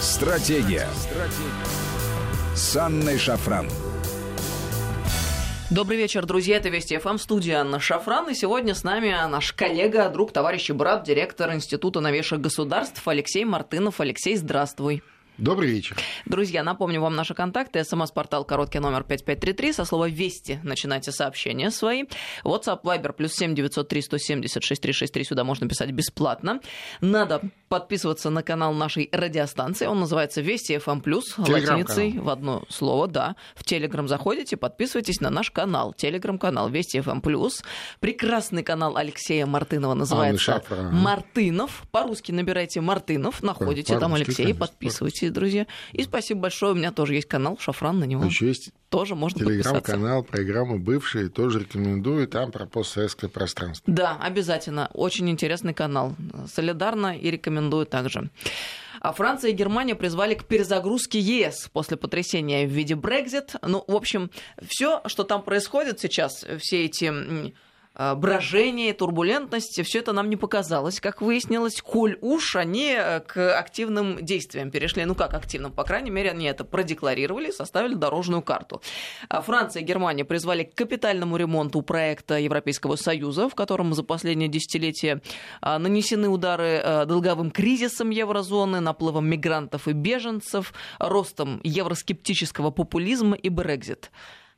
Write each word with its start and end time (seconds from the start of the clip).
Стратегия. 0.00 0.88
Стратегия. 0.94 2.54
С 2.54 2.74
Анной 2.74 3.18
Шафран. 3.18 3.68
Добрый 5.68 5.98
вечер, 5.98 6.24
друзья. 6.24 6.56
Это 6.56 6.70
Вести 6.70 6.96
ФМ, 6.96 7.18
студия 7.18 7.60
Анна 7.60 7.80
Шафран. 7.80 8.30
И 8.30 8.34
сегодня 8.34 8.74
с 8.74 8.82
нами 8.82 9.10
наш 9.28 9.52
коллега, 9.52 10.08
друг, 10.08 10.32
товарищ 10.32 10.70
и 10.70 10.72
брат, 10.72 11.04
директор 11.04 11.52
Института 11.52 12.00
новейших 12.00 12.40
государств 12.40 13.06
Алексей 13.06 13.44
Мартынов. 13.44 14.00
Алексей, 14.00 14.36
здравствуй. 14.36 15.02
Добрый 15.36 15.70
вечер. 15.70 15.96
Друзья, 16.24 16.62
напомню 16.62 17.00
вам 17.02 17.14
наши 17.14 17.34
контакты. 17.34 17.84
СМС-портал 17.84 18.44
короткий 18.44 18.78
номер 18.78 19.04
5533. 19.04 19.72
Со 19.72 19.84
слова 19.84 20.08
«Вести» 20.08 20.60
начинайте 20.62 21.12
сообщения 21.12 21.70
свои. 21.70 22.04
WhatsApp, 22.44 22.82
Viber, 22.82 23.12
плюс 23.12 23.34
7 23.34 23.54
903 23.54 24.02
170 24.02 24.62
6363. 24.62 25.24
Сюда 25.24 25.44
можно 25.44 25.68
писать 25.68 25.90
бесплатно. 25.92 26.60
Надо 27.00 27.42
подписываться 27.70 28.30
на 28.30 28.42
канал 28.42 28.74
нашей 28.74 29.08
радиостанции. 29.12 29.86
Он 29.86 30.00
называется 30.00 30.40
«Вести 30.40 30.74
FM+,» 30.74 31.00
латиницей 31.38 32.18
в 32.18 32.28
одно 32.28 32.64
слово, 32.68 33.06
да. 33.06 33.36
В 33.54 33.62
Телеграм 33.62 34.08
заходите, 34.08 34.56
подписывайтесь 34.56 35.20
на 35.20 35.30
наш 35.30 35.52
канал. 35.52 35.94
Телеграм-канал 35.94 36.68
«Вести 36.68 36.98
FM+.» 36.98 37.20
Прекрасный 38.00 38.64
канал 38.64 38.96
Алексея 38.96 39.46
Мартынова 39.46 39.94
называется 39.94 40.64
«Мартынов». 40.90 41.84
По-русски 41.92 42.32
набирайте 42.32 42.80
«Мартынов», 42.80 43.40
находите 43.40 43.96
там 44.00 44.14
Алексея, 44.14 44.52
подписывайтесь 44.52 45.30
друзья. 45.30 45.68
И 45.92 46.02
спасибо 46.02 46.40
большое. 46.40 46.72
У 46.72 46.74
меня 46.74 46.90
тоже 46.90 47.14
есть 47.14 47.28
канал 47.28 47.56
Шафран 47.60 48.00
на 48.00 48.04
него. 48.04 48.24
Еще 48.24 48.48
есть 48.48 48.72
тоже 48.88 49.14
можно 49.14 49.44
Телеграм-канал, 49.44 50.24
программы 50.24 50.80
бывшие, 50.80 51.28
тоже 51.28 51.60
рекомендую, 51.60 52.26
там 52.26 52.50
про 52.50 52.66
постсоветское 52.66 53.30
пространство. 53.30 53.84
Да, 53.86 54.18
обязательно. 54.20 54.90
Очень 54.92 55.30
интересный 55.30 55.72
канал. 55.72 56.16
Солидарно 56.52 57.16
и 57.16 57.30
рекомендую 57.30 57.59
также. 57.84 58.30
А 59.00 59.12
Франция 59.12 59.50
и 59.50 59.54
Германия 59.54 59.94
призвали 59.94 60.34
к 60.34 60.44
перезагрузке 60.44 61.18
ЕС 61.18 61.68
после 61.72 61.96
потрясения 61.96 62.66
в 62.66 62.70
виде 62.70 62.94
Брекзит. 62.94 63.54
Ну, 63.62 63.82
в 63.86 63.94
общем, 63.94 64.30
все, 64.62 65.00
что 65.06 65.24
там 65.24 65.42
происходит 65.42 66.00
сейчас, 66.00 66.44
все 66.58 66.84
эти 66.84 67.52
брожение, 68.14 68.94
турбулентность, 68.94 69.84
все 69.84 69.98
это 69.98 70.12
нам 70.12 70.30
не 70.30 70.36
показалось. 70.36 71.00
Как 71.00 71.20
выяснилось, 71.20 71.82
коль 71.82 72.16
уж 72.22 72.56
они 72.56 72.94
э, 72.96 73.20
к 73.20 73.58
активным 73.58 74.24
действиям 74.24 74.70
перешли. 74.70 75.04
Ну 75.04 75.14
как 75.14 75.34
активным? 75.34 75.70
По 75.70 75.84
крайней 75.84 76.10
мере, 76.10 76.30
они 76.30 76.46
это 76.46 76.64
продекларировали, 76.64 77.50
составили 77.50 77.94
дорожную 77.94 78.40
карту. 78.40 78.80
А 79.28 79.42
Франция 79.42 79.82
и 79.82 79.84
Германия 79.84 80.24
призвали 80.24 80.64
к 80.64 80.74
капитальному 80.74 81.36
ремонту 81.36 81.82
проекта 81.82 82.38
Европейского 82.38 82.96
Союза, 82.96 83.50
в 83.50 83.54
котором 83.54 83.92
за 83.92 84.02
последние 84.02 84.48
десятилетия 84.48 85.20
э, 85.60 85.76
нанесены 85.76 86.28
удары 86.28 87.04
долговым 87.06 87.50
кризисом 87.50 88.08
еврозоны, 88.08 88.80
наплывом 88.80 89.28
мигрантов 89.28 89.88
и 89.88 89.92
беженцев, 89.92 90.72
ростом 90.98 91.60
евроскептического 91.64 92.70
популизма 92.70 93.36
и 93.36 93.50
Брекзит 93.50 94.10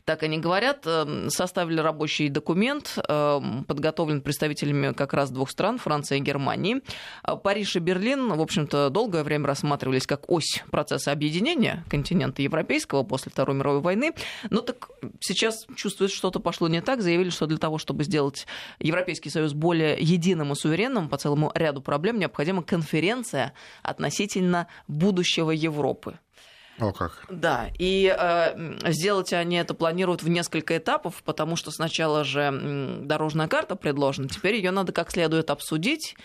так 0.05 0.23
они 0.23 0.39
говорят, 0.39 0.87
эм, 0.87 1.31
составили 1.31 1.81
рабочий 1.81 2.29
документ, 2.29 2.99
эм, 3.09 3.65
подготовлен 3.65 4.21
представителями 4.21 4.93
как 4.93 5.13
раз 5.13 5.31
двух 5.31 5.51
стран, 5.51 5.79
Франции 5.79 6.19
и 6.19 6.21
Германии. 6.21 6.83
Э, 7.27 7.37
Париж 7.37 7.77
и 7.77 7.79
Берлин, 7.79 8.29
в 8.35 8.41
общем-то, 8.41 8.91
долгое 8.91 9.23
время 9.23 9.47
рассматривались 9.47 10.07
как 10.07 10.31
ось 10.31 10.63
процесса 10.71 11.13
объединения 11.13 11.85
континента 11.89 12.43
европейского 12.43 13.03
после 13.05 13.31
Второй 13.31 13.57
мировой 13.57 13.81
войны. 13.81 14.13
Но 14.51 14.61
так 14.61 14.91
сейчас 15.21 15.67
чувствуют, 15.77 16.13
что-то 16.13 16.41
пошло 16.41 16.69
не 16.69 16.81
так, 16.81 17.01
заявили, 17.03 17.31
что 17.31 17.47
для 17.47 17.59
того, 17.59 17.79
чтобы 17.79 18.05
сделать 18.05 18.47
Европейский 18.81 19.31
Союз 19.31 19.53
более 19.53 19.97
единым 19.99 20.53
и 20.53 20.55
суверенным 20.57 21.09
по 21.09 21.17
целому 21.17 21.53
ряду 21.55 21.81
проблем, 21.81 22.19
необходима 22.19 22.63
конференция 22.63 23.53
относительно 23.83 24.67
будущего 24.89 25.51
Европы. 25.51 26.19
О 26.79 26.93
как. 26.93 27.25
Да, 27.29 27.69
и 27.79 28.15
э, 28.17 28.91
сделать 28.93 29.33
они 29.33 29.57
это 29.57 29.75
планируют 29.75 30.23
в 30.23 30.29
несколько 30.29 30.77
этапов, 30.77 31.23
потому 31.25 31.57
что 31.57 31.71
сначала 31.71 32.25
же 32.25 33.01
дорожная 33.03 33.47
карта 33.47 33.77
предложена, 33.77 34.29
теперь 34.29 34.57
ее 34.57 34.71
надо 34.71 34.93
как 34.93 35.11
следует 35.11 35.51
обсудить, 35.51 36.17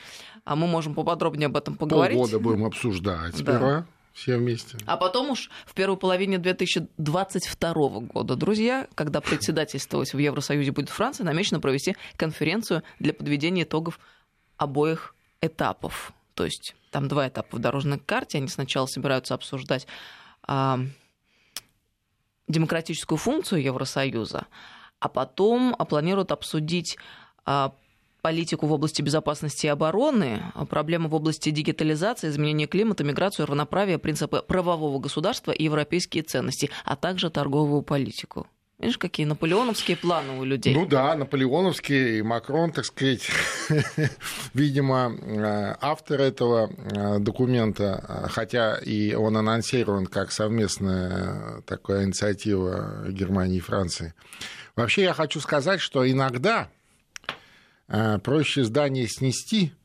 а 0.45 0.55
мы 0.55 0.67
можем 0.67 0.93
поподробнее 0.95 1.47
об 1.47 1.57
этом 1.57 1.75
поговорить. 1.75 2.17
Полгода 2.17 2.39
будем 2.39 2.65
обсуждать 2.65 3.35
сперва. 3.35 3.59
Да. 3.59 3.85
Все 4.13 4.37
вместе. 4.37 4.79
А 4.87 4.97
потом 4.97 5.29
уж 5.29 5.51
в 5.67 5.75
первой 5.75 5.95
половине 5.95 6.39
2022 6.39 7.73
года, 7.99 8.35
друзья, 8.35 8.87
когда 8.95 9.21
председательствовать 9.21 10.11
в 10.11 10.17
Евросоюзе 10.17 10.71
будет 10.71 10.89
Франция, 10.89 11.23
намечено 11.23 11.59
провести 11.59 11.95
конференцию 12.15 12.81
для 12.97 13.13
подведения 13.13 13.61
итогов 13.61 13.99
обоих 14.57 15.13
этапов. 15.39 16.13
То 16.33 16.45
есть 16.45 16.75
там 16.89 17.07
два 17.07 17.27
этапа 17.27 17.57
в 17.57 17.59
дорожной 17.59 17.99
карте. 17.99 18.39
Они 18.39 18.47
сначала 18.47 18.87
собираются 18.87 19.35
обсуждать 19.35 19.85
демократическую 22.47 23.17
функцию 23.17 23.61
Евросоюза, 23.61 24.47
а 24.99 25.09
потом 25.09 25.75
планируют 25.75 26.31
обсудить 26.31 26.97
а, 27.45 27.73
политику 28.21 28.67
в 28.67 28.73
области 28.73 29.01
безопасности 29.01 29.67
и 29.67 29.69
обороны, 29.69 30.41
проблемы 30.69 31.07
в 31.07 31.15
области 31.15 31.49
дигитализации, 31.49 32.29
изменения 32.29 32.67
климата, 32.67 33.03
миграцию, 33.03 33.45
равноправия, 33.45 33.97
принципы 33.97 34.41
правового 34.41 34.99
государства 34.99 35.51
и 35.51 35.63
европейские 35.63 36.23
ценности, 36.23 36.69
а 36.83 36.95
также 36.95 37.29
торговую 37.29 37.83
политику. 37.83 38.47
Видишь, 38.79 38.99
какие 38.99 39.25
наполеоновские 39.25 39.97
планы 39.97 40.37
у 40.39 40.43
людей. 40.43 40.75
Ну 40.75 40.85
да, 40.85 41.15
наполеоновские, 41.15 42.19
и 42.19 42.21
Макрон, 42.21 42.71
так 42.71 42.85
сказать, 42.85 43.27
видимо, 44.53 45.15
э, 45.19 45.75
автор 45.81 46.21
этого 46.21 46.69
э, 46.69 47.17
документа, 47.17 48.29
хотя 48.31 48.75
и 48.77 49.15
он 49.15 49.35
анонсирован 49.35 50.05
как 50.05 50.31
совместная 50.31 51.61
такая 51.61 52.05
инициатива 52.05 53.05
Германии 53.09 53.57
и 53.57 53.61
Франции. 53.61 54.13
Вообще 54.75 55.03
я 55.03 55.13
хочу 55.13 55.39
сказать, 55.39 55.81
что 55.81 56.07
иногда 56.07 56.69
э, 57.87 58.19
проще 58.19 58.63
здание 58.63 59.07
снести, 59.07 59.71
Э, 59.71 59.76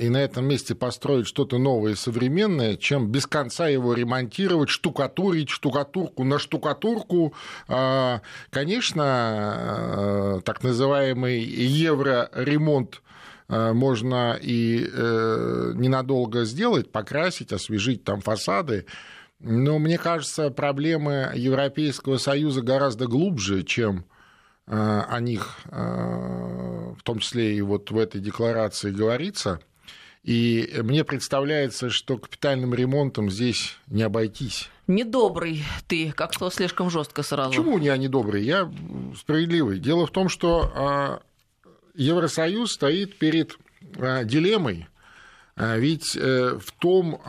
и 0.00 0.08
на 0.08 0.18
этом 0.18 0.46
месте 0.46 0.74
построить 0.74 1.26
что-то 1.26 1.58
новое 1.58 1.92
и 1.92 1.96
современное, 1.96 2.76
чем 2.76 3.10
без 3.10 3.26
конца 3.26 3.68
его 3.68 3.94
ремонтировать, 3.94 4.68
штукатурить, 4.68 5.48
штукатурку 5.48 6.24
на 6.24 6.38
штукатурку. 6.38 7.34
Э, 7.68 8.18
конечно, 8.50 10.36
э, 10.38 10.40
так 10.44 10.62
называемый 10.62 11.40
евроремонт 11.40 13.02
можно 13.48 14.38
и 14.40 14.78
ненадолго 15.74 16.44
сделать, 16.44 16.92
покрасить, 16.92 17.52
освежить 17.52 18.04
там 18.04 18.20
фасады, 18.20 18.86
но 19.40 19.80
мне 19.80 19.98
кажется, 19.98 20.50
проблемы 20.50 21.32
Европейского 21.34 22.18
Союза 22.18 22.62
гораздо 22.62 23.08
глубже, 23.08 23.64
чем 23.64 24.04
о 24.68 25.18
них, 25.18 25.56
в 25.64 27.02
том 27.02 27.18
числе 27.18 27.56
и 27.56 27.60
вот 27.60 27.90
в 27.90 27.98
этой 27.98 28.20
декларации 28.20 28.92
говорится– 28.92 29.58
и 30.22 30.80
мне 30.82 31.04
представляется, 31.04 31.88
что 31.88 32.18
капитальным 32.18 32.74
ремонтом 32.74 33.30
здесь 33.30 33.76
не 33.86 34.02
обойтись. 34.02 34.68
Недобрый 34.86 35.64
ты, 35.86 36.12
как-то 36.12 36.50
слишком 36.50 36.90
жестко 36.90 37.22
сразу. 37.22 37.50
Почему 37.50 37.78
я 37.78 37.96
недобрый? 37.96 38.44
Я 38.44 38.70
справедливый. 39.16 39.78
Дело 39.78 40.06
в 40.06 40.10
том, 40.10 40.28
что 40.28 40.70
а, 40.74 41.22
Евросоюз 41.94 42.72
стоит 42.72 43.16
перед 43.18 43.56
а, 43.98 44.24
дилеммой, 44.24 44.88
а, 45.56 45.76
ведь 45.76 46.16
э, 46.16 46.58
в 46.58 46.72
том 46.72 47.20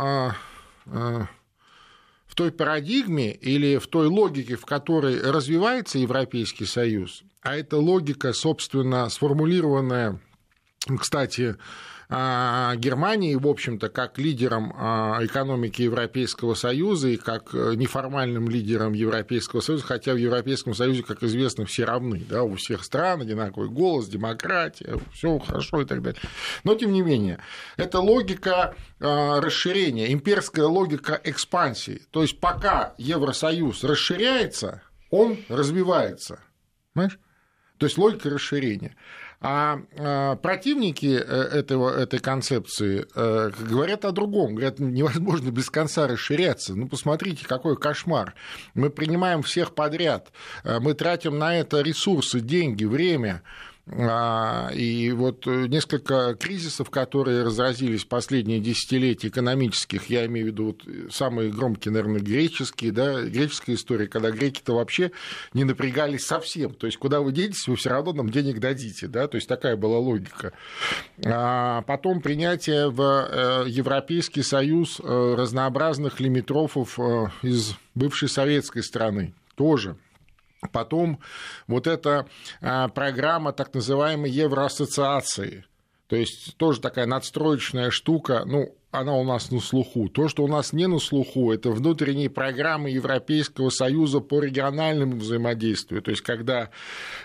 в 0.85 2.35
той 2.35 2.51
парадигме 2.51 3.33
или 3.33 3.77
в 3.77 3.87
той 3.87 4.07
логике, 4.07 4.55
в 4.55 4.65
которой 4.65 5.21
развивается 5.21 5.99
Европейский 5.99 6.65
Союз, 6.65 7.23
а 7.41 7.57
эта 7.57 7.77
логика, 7.77 8.31
собственно, 8.31 9.09
сформулированная, 9.09 10.19
кстати, 10.97 11.57
Германии, 12.11 13.35
в 13.35 13.47
общем-то, 13.47 13.87
как 13.87 14.17
лидером 14.17 14.73
а, 14.75 15.19
экономики 15.21 15.83
Европейского 15.83 16.55
Союза 16.55 17.07
и 17.07 17.15
как 17.15 17.55
э, 17.55 17.75
неформальным 17.75 18.49
лидером 18.49 18.91
Европейского 18.91 19.61
Союза, 19.61 19.85
хотя 19.85 20.13
в 20.13 20.17
Европейском 20.17 20.73
Союзе, 20.73 21.03
как 21.03 21.23
известно, 21.23 21.65
все 21.65 21.85
равны, 21.85 22.25
да, 22.29 22.43
у 22.43 22.55
всех 22.55 22.83
стран 22.83 23.21
одинаковый 23.21 23.69
голос, 23.69 24.09
демократия, 24.09 24.99
все 25.13 25.39
хорошо 25.39 25.83
и 25.83 25.85
так 25.85 26.01
далее. 26.01 26.21
Но, 26.65 26.75
тем 26.75 26.91
не 26.91 27.01
менее, 27.01 27.39
это 27.77 28.01
логика 28.01 28.75
а, 28.99 29.39
расширения, 29.39 30.11
имперская 30.11 30.65
логика 30.65 31.19
экспансии. 31.23 32.01
То 32.11 32.23
есть, 32.23 32.41
пока 32.41 32.93
Евросоюз 32.97 33.85
расширяется, 33.85 34.81
он 35.11 35.37
развивается. 35.47 36.39
Понимаешь? 36.93 37.19
То 37.77 37.85
есть 37.85 37.97
логика 37.97 38.29
расширения. 38.29 38.95
А, 39.43 39.81
а 39.97 40.35
противники 40.35 41.17
э, 41.17 41.19
этого, 41.19 41.89
этой 41.89 42.19
концепции 42.19 43.07
э, 43.15 43.49
говорят 43.59 44.05
о 44.05 44.11
другом. 44.11 44.53
Говорят, 44.53 44.79
невозможно 44.79 45.49
без 45.49 45.71
конца 45.71 46.07
расширяться. 46.07 46.75
Ну, 46.75 46.87
посмотрите, 46.87 47.47
какой 47.47 47.75
кошмар. 47.75 48.35
Мы 48.75 48.91
принимаем 48.91 49.41
всех 49.41 49.73
подряд. 49.73 50.31
Э, 50.63 50.79
мы 50.79 50.93
тратим 50.93 51.39
на 51.39 51.57
это 51.57 51.81
ресурсы, 51.81 52.39
деньги, 52.39 52.85
время. 52.85 53.41
А, 53.87 54.69
и 54.73 55.11
вот 55.11 55.45
несколько 55.47 56.35
кризисов, 56.35 56.89
которые 56.89 57.43
разразились 57.43 58.03
в 58.03 58.07
последние 58.07 58.59
десятилетия 58.59 59.29
экономических, 59.29 60.09
я 60.09 60.25
имею 60.27 60.47
в 60.47 60.49
виду 60.49 60.65
вот 60.65 61.13
самые 61.13 61.51
громкие, 61.51 61.91
наверное, 61.91 62.21
греческие, 62.21 62.91
да, 62.91 63.23
греческая 63.23 63.75
история, 63.75 64.07
когда 64.07 64.31
греки-то 64.31 64.75
вообще 64.75 65.11
не 65.53 65.63
напрягались 65.63 66.25
совсем. 66.25 66.73
То 66.73 66.85
есть, 66.85 66.97
куда 66.97 67.21
вы 67.21 67.31
денетесь, 67.31 67.67
вы 67.67 67.75
все 67.75 67.89
равно 67.89 68.13
нам 68.13 68.29
денег 68.29 68.59
дадите, 68.59 69.07
да, 69.07 69.27
то 69.27 69.35
есть 69.35 69.47
такая 69.47 69.75
была 69.75 69.97
логика. 69.97 70.53
А 71.25 71.81
потом 71.81 72.21
принятие 72.21 72.89
в 72.89 73.01
э, 73.01 73.63
Европейский 73.67 74.43
Союз 74.43 74.99
э, 74.99 75.35
разнообразных 75.37 76.19
лимитрофов 76.19 76.99
э, 76.99 77.27
из 77.41 77.73
бывшей 77.95 78.29
советской 78.29 78.83
страны 78.83 79.33
тоже 79.55 79.95
Потом 80.71 81.19
вот 81.67 81.87
эта 81.87 82.27
а, 82.61 82.87
программа 82.87 83.51
так 83.51 83.73
называемой 83.73 84.29
Евроассоциации, 84.29 85.65
то 86.07 86.15
есть 86.15 86.55
тоже 86.57 86.81
такая 86.81 87.07
надстроечная 87.07 87.89
штука, 87.89 88.43
ну, 88.45 88.75
она 88.91 89.15
у 89.15 89.23
нас 89.23 89.49
на 89.49 89.59
слуху. 89.59 90.09
То, 90.09 90.27
что 90.27 90.43
у 90.43 90.47
нас 90.47 90.73
не 90.73 90.85
на 90.87 90.99
слуху, 90.99 91.51
это 91.51 91.71
внутренние 91.71 92.29
программы 92.29 92.89
Европейского 92.89 93.69
Союза 93.69 94.19
по 94.19 94.41
региональному 94.41 95.15
взаимодействию. 95.15 96.01
То 96.01 96.11
есть, 96.11 96.21
когда 96.21 96.69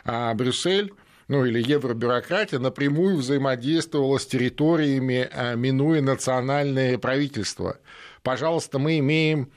а, 0.05 0.33
Брюссель 0.35 0.93
ну 1.29 1.45
или 1.45 1.61
евробюрократия 1.61 2.59
напрямую 2.59 3.17
взаимодействовала 3.17 4.19
с 4.19 4.27
территориями, 4.27 5.29
а, 5.33 5.55
минуя 5.57 6.01
национальные 6.01 6.99
правительства. 6.99 7.79
Пожалуйста, 8.23 8.79
мы 8.79 8.99
имеем 8.99 9.51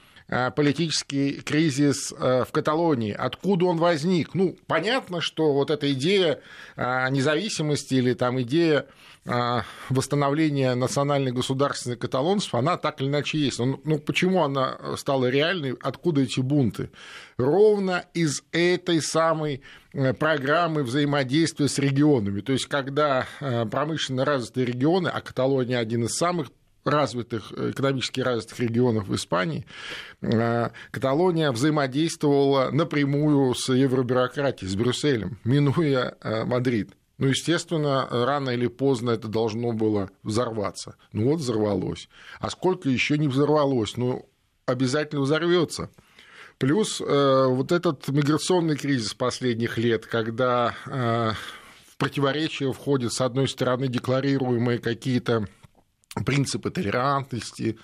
политический 0.55 1.41
кризис 1.41 2.13
э, 2.13 2.43
в 2.45 2.51
Каталонии. 2.51 3.11
Откуда 3.11 3.65
он 3.65 3.77
возник? 3.77 4.35
Ну, 4.35 4.55
понятно, 4.67 5.21
что 5.21 5.53
вот 5.53 5.71
эта 5.71 5.91
идея 5.93 6.39
э, 6.75 7.09
независимости 7.09 7.95
или 7.95 8.13
там 8.13 8.39
идея 8.41 8.85
восстановления 9.89 10.73
национальной 10.73 11.31
государственной 11.31 11.97
каталонцев, 11.97 12.55
она 12.55 12.77
так 12.77 12.99
или 12.99 13.09
иначе 13.09 13.37
есть. 13.37 13.59
Ну, 13.59 13.99
почему 13.99 14.43
она 14.43 14.95
стала 14.95 15.29
реальной? 15.29 15.75
Откуда 15.81 16.21
эти 16.21 16.39
бунты? 16.39 16.89
Ровно 17.37 18.05
из 18.15 18.41
этой 18.53 19.01
самой 19.01 19.61
программы 20.17 20.83
взаимодействия 20.83 21.67
с 21.67 21.77
регионами. 21.77 22.41
То 22.41 22.53
есть, 22.53 22.65
когда 22.65 23.27
промышленно 23.39 24.25
развитые 24.25 24.65
регионы, 24.65 25.09
а 25.09 25.21
Каталония 25.21 25.77
один 25.77 26.05
из 26.05 26.15
самых 26.15 26.49
развитых, 26.83 27.51
экономически 27.51 28.21
развитых 28.21 28.59
регионов 28.59 29.11
Испании, 29.11 29.65
э, 30.21 30.69
Каталония 30.91 31.51
взаимодействовала 31.51 32.69
напрямую 32.71 33.53
с 33.55 33.73
евробюрократией, 33.73 34.69
с 34.69 34.75
Брюсселем, 34.75 35.37
минуя 35.43 36.15
э, 36.21 36.45
Мадрид. 36.45 36.91
Ну, 37.19 37.27
естественно, 37.27 38.07
рано 38.09 38.51
или 38.51 38.67
поздно 38.67 39.11
это 39.11 39.27
должно 39.27 39.73
было 39.73 40.09
взорваться. 40.23 40.95
Ну 41.11 41.29
вот 41.29 41.39
взорвалось. 41.39 42.07
А 42.39 42.49
сколько 42.49 42.89
еще 42.89 43.17
не 43.17 43.27
взорвалось? 43.27 43.97
Ну, 43.97 44.29
обязательно 44.65 45.21
взорвется. 45.21 45.89
Плюс 46.59 47.01
э, 47.01 47.45
вот 47.47 47.73
этот 47.73 48.07
миграционный 48.07 48.77
кризис 48.77 49.13
последних 49.13 49.77
лет, 49.77 50.05
когда 50.05 50.75
э, 50.85 51.31
в 51.87 51.97
противоречие 51.97 52.71
входят, 52.71 53.11
с 53.11 53.19
одной 53.19 53.49
стороны, 53.49 53.89
декларируемые 53.89 54.79
какие-то 54.79 55.47
принципы 56.25 56.71
толерантности, 56.71 57.77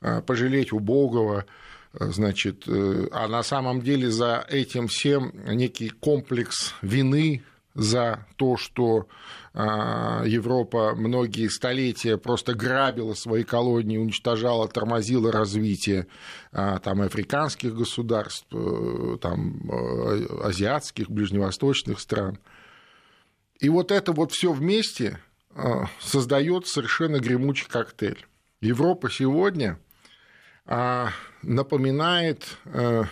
э, 0.00 0.22
пожалеть 0.22 0.72
убогого, 0.72 1.46
э, 1.92 2.06
значит, 2.10 2.64
э, 2.66 3.08
а 3.12 3.28
на 3.28 3.42
самом 3.42 3.82
деле 3.82 4.10
за 4.10 4.44
этим 4.48 4.88
всем 4.88 5.32
некий 5.46 5.88
комплекс 5.88 6.74
вины 6.82 7.42
за 7.74 8.26
то, 8.36 8.56
что 8.56 9.06
Европа 9.54 10.94
многие 10.96 11.48
столетия 11.48 12.16
просто 12.16 12.54
грабила 12.54 13.14
свои 13.14 13.44
колонии, 13.44 13.98
уничтожала, 13.98 14.68
тормозила 14.68 15.30
развитие 15.32 16.06
там, 16.50 17.02
африканских 17.02 17.74
государств, 17.74 18.46
там, 19.20 19.60
азиатских, 20.42 21.10
ближневосточных 21.10 22.00
стран. 22.00 22.38
И 23.60 23.68
вот 23.68 23.90
это 23.90 24.12
вот 24.12 24.32
все 24.32 24.52
вместе 24.52 25.18
создает 26.00 26.66
совершенно 26.66 27.18
гремучий 27.18 27.66
коктейль. 27.68 28.26
Европа 28.60 29.10
сегодня 29.10 29.78
а, 30.66 31.10
напоминает 31.42 32.58
э, 32.66 33.04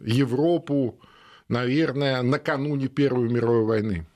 Европу, 0.00 1.00
наверное, 1.48 2.22
накануне 2.22 2.88
Первой 2.88 3.28
мировой 3.28 3.64
войны. 3.64 4.06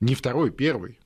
Не 0.00 0.14
Второй, 0.14 0.50
Первой. 0.50 0.98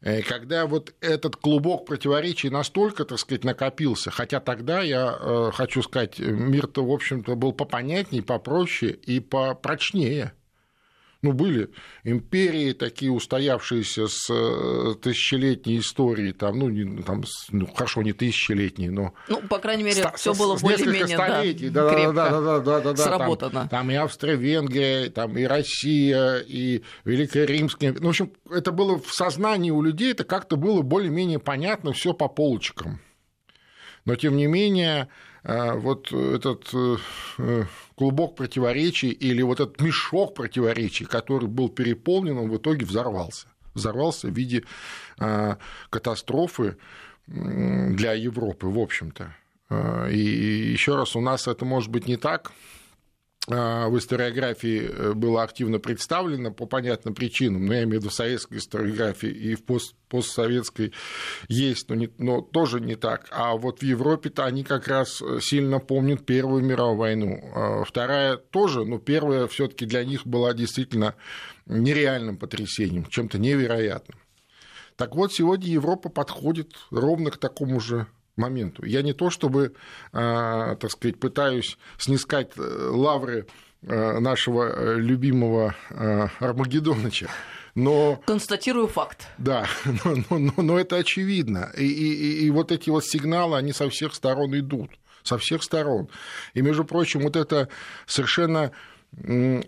Э, 0.00 0.22
когда 0.22 0.66
вот 0.66 0.94
этот 1.00 1.36
клубок 1.36 1.86
противоречий 1.86 2.50
настолько, 2.50 3.04
так 3.04 3.18
сказать, 3.18 3.44
накопился, 3.44 4.10
хотя 4.10 4.40
тогда, 4.40 4.82
я 4.82 5.16
э, 5.18 5.50
хочу 5.54 5.82
сказать, 5.82 6.18
мир-то, 6.18 6.84
в 6.84 6.90
общем-то, 6.90 7.36
был 7.36 7.52
попонятнее, 7.52 8.22
попроще 8.22 8.92
и 8.92 9.20
попрочнее– 9.20 10.32
ну, 11.22 11.32
были 11.32 11.70
империи 12.02 12.72
такие 12.72 13.12
устоявшиеся 13.12 14.08
с 14.08 14.28
э, 14.28 14.94
тысячелетней 15.00 15.78
историей, 15.78 16.32
там, 16.32 16.58
ну, 16.58 16.68
не, 16.68 17.00
там, 17.02 17.22
ну, 17.50 17.66
хорошо, 17.66 18.02
не 18.02 18.12
тысячелетней, 18.12 18.88
но... 18.88 19.14
Ну, 19.28 19.40
по 19.42 19.58
крайней 19.60 19.84
мере, 19.84 20.04
все 20.16 20.34
было 20.34 20.58
более-менее 20.58 21.16
да, 21.16 21.84
да, 21.84 21.94
крепко 21.94 22.12
да, 22.12 22.30
да, 22.30 22.58
да, 22.58 22.80
да, 22.80 22.92
да, 22.92 22.96
сработано. 22.96 23.60
Там, 23.60 23.68
там 23.68 23.90
и 23.92 23.94
Австро-Венгрия, 23.94 25.10
там 25.10 25.38
и 25.38 25.44
Россия, 25.44 26.38
и 26.38 26.82
Великая 27.04 27.46
Римская... 27.46 27.92
Ну, 27.92 28.06
в 28.06 28.10
общем, 28.10 28.32
это 28.50 28.72
было 28.72 28.98
в 28.98 29.12
сознании 29.14 29.70
у 29.70 29.80
людей, 29.80 30.10
это 30.10 30.24
как-то 30.24 30.56
было 30.56 30.82
более-менее 30.82 31.38
понятно 31.38 31.92
все 31.92 32.14
по 32.14 32.26
полочкам. 32.26 33.00
Но, 34.04 34.16
тем 34.16 34.36
не 34.36 34.48
менее, 34.48 35.08
вот 35.44 36.12
этот 36.12 36.70
э, 36.72 37.64
клубок 37.96 38.36
противоречий 38.36 39.10
или 39.10 39.42
вот 39.42 39.60
этот 39.60 39.80
мешок 39.80 40.34
противоречий, 40.34 41.04
который 41.04 41.48
был 41.48 41.68
переполнен, 41.68 42.38
он 42.38 42.48
в 42.48 42.56
итоге 42.56 42.86
взорвался. 42.86 43.48
Взорвался 43.74 44.28
в 44.28 44.32
виде 44.32 44.64
а, 45.18 45.56
катастрофы 45.88 46.76
для 47.26 48.12
Европы, 48.12 48.66
в 48.66 48.78
общем-то. 48.78 49.34
А, 49.70 50.08
и 50.08 50.18
еще 50.18 50.96
раз, 50.96 51.16
у 51.16 51.20
нас 51.20 51.48
это 51.48 51.64
может 51.64 51.90
быть 51.90 52.06
не 52.06 52.16
так, 52.16 52.50
а, 52.50 52.81
в 53.48 53.98
историографии 53.98 54.88
э, 54.88 55.12
было 55.14 55.42
активно 55.42 55.80
представлено 55.80 56.52
по 56.52 56.66
понятным 56.66 57.12
причинам, 57.14 57.66
но 57.66 57.74
я 57.74 57.82
имею 57.82 57.98
в 57.98 58.02
виду 58.02 58.10
в 58.10 58.14
советской 58.14 58.58
историографии 58.58 59.30
и 59.30 59.56
в 59.56 59.64
пост 59.64 59.96
постсоветской 60.08 60.92
есть, 61.48 61.88
но, 61.88 61.96
не, 61.96 62.08
но 62.18 62.40
тоже 62.40 62.80
не 62.80 62.94
так. 62.94 63.26
А 63.32 63.56
вот 63.56 63.80
в 63.80 63.82
Европе-то 63.82 64.44
они 64.44 64.62
как 64.62 64.86
раз 64.86 65.20
э, 65.20 65.40
сильно 65.40 65.80
помнят 65.80 66.24
Первую 66.24 66.62
мировую 66.62 66.98
войну. 66.98 67.50
А 67.54 67.84
вторая 67.84 68.36
тоже, 68.36 68.84
но 68.84 68.98
первая 68.98 69.48
все 69.48 69.66
таки 69.66 69.86
для 69.86 70.04
них 70.04 70.24
была 70.24 70.54
действительно 70.54 71.16
нереальным 71.66 72.36
потрясением, 72.36 73.06
чем-то 73.06 73.38
невероятным. 73.38 74.18
Так 74.94 75.16
вот, 75.16 75.32
сегодня 75.32 75.68
Европа 75.68 76.10
подходит 76.10 76.74
ровно 76.90 77.30
к 77.30 77.38
такому 77.38 77.80
же 77.80 78.06
моменту. 78.42 78.84
Я 78.84 79.02
не 79.02 79.12
то 79.12 79.30
чтобы, 79.30 79.74
а, 80.12 80.76
так 80.76 80.90
сказать, 80.90 81.18
пытаюсь 81.18 81.78
снискать 81.98 82.50
э, 82.56 82.88
лавры 82.90 83.46
э, 83.82 84.18
нашего 84.18 84.64
э, 84.64 84.96
любимого 84.98 85.74
Армагеддоныча, 86.40 87.28
но... 87.74 88.20
Констатирую 88.26 88.88
факт. 88.88 89.26
Да, 89.38 89.66
но, 90.04 90.38
но, 90.38 90.52
но 90.56 90.78
это 90.78 90.96
очевидно. 90.96 91.70
И, 91.76 91.86
и, 91.86 92.44
и 92.46 92.50
вот 92.50 92.72
эти 92.72 92.90
вот 92.90 93.04
сигналы, 93.04 93.56
они 93.56 93.72
со 93.72 93.88
всех 93.88 94.14
сторон 94.14 94.58
идут. 94.58 94.90
Со 95.22 95.38
всех 95.38 95.62
сторон. 95.62 96.08
И, 96.54 96.62
между 96.62 96.84
прочим, 96.84 97.20
вот 97.20 97.36
это 97.36 97.68
совершенно 98.06 98.72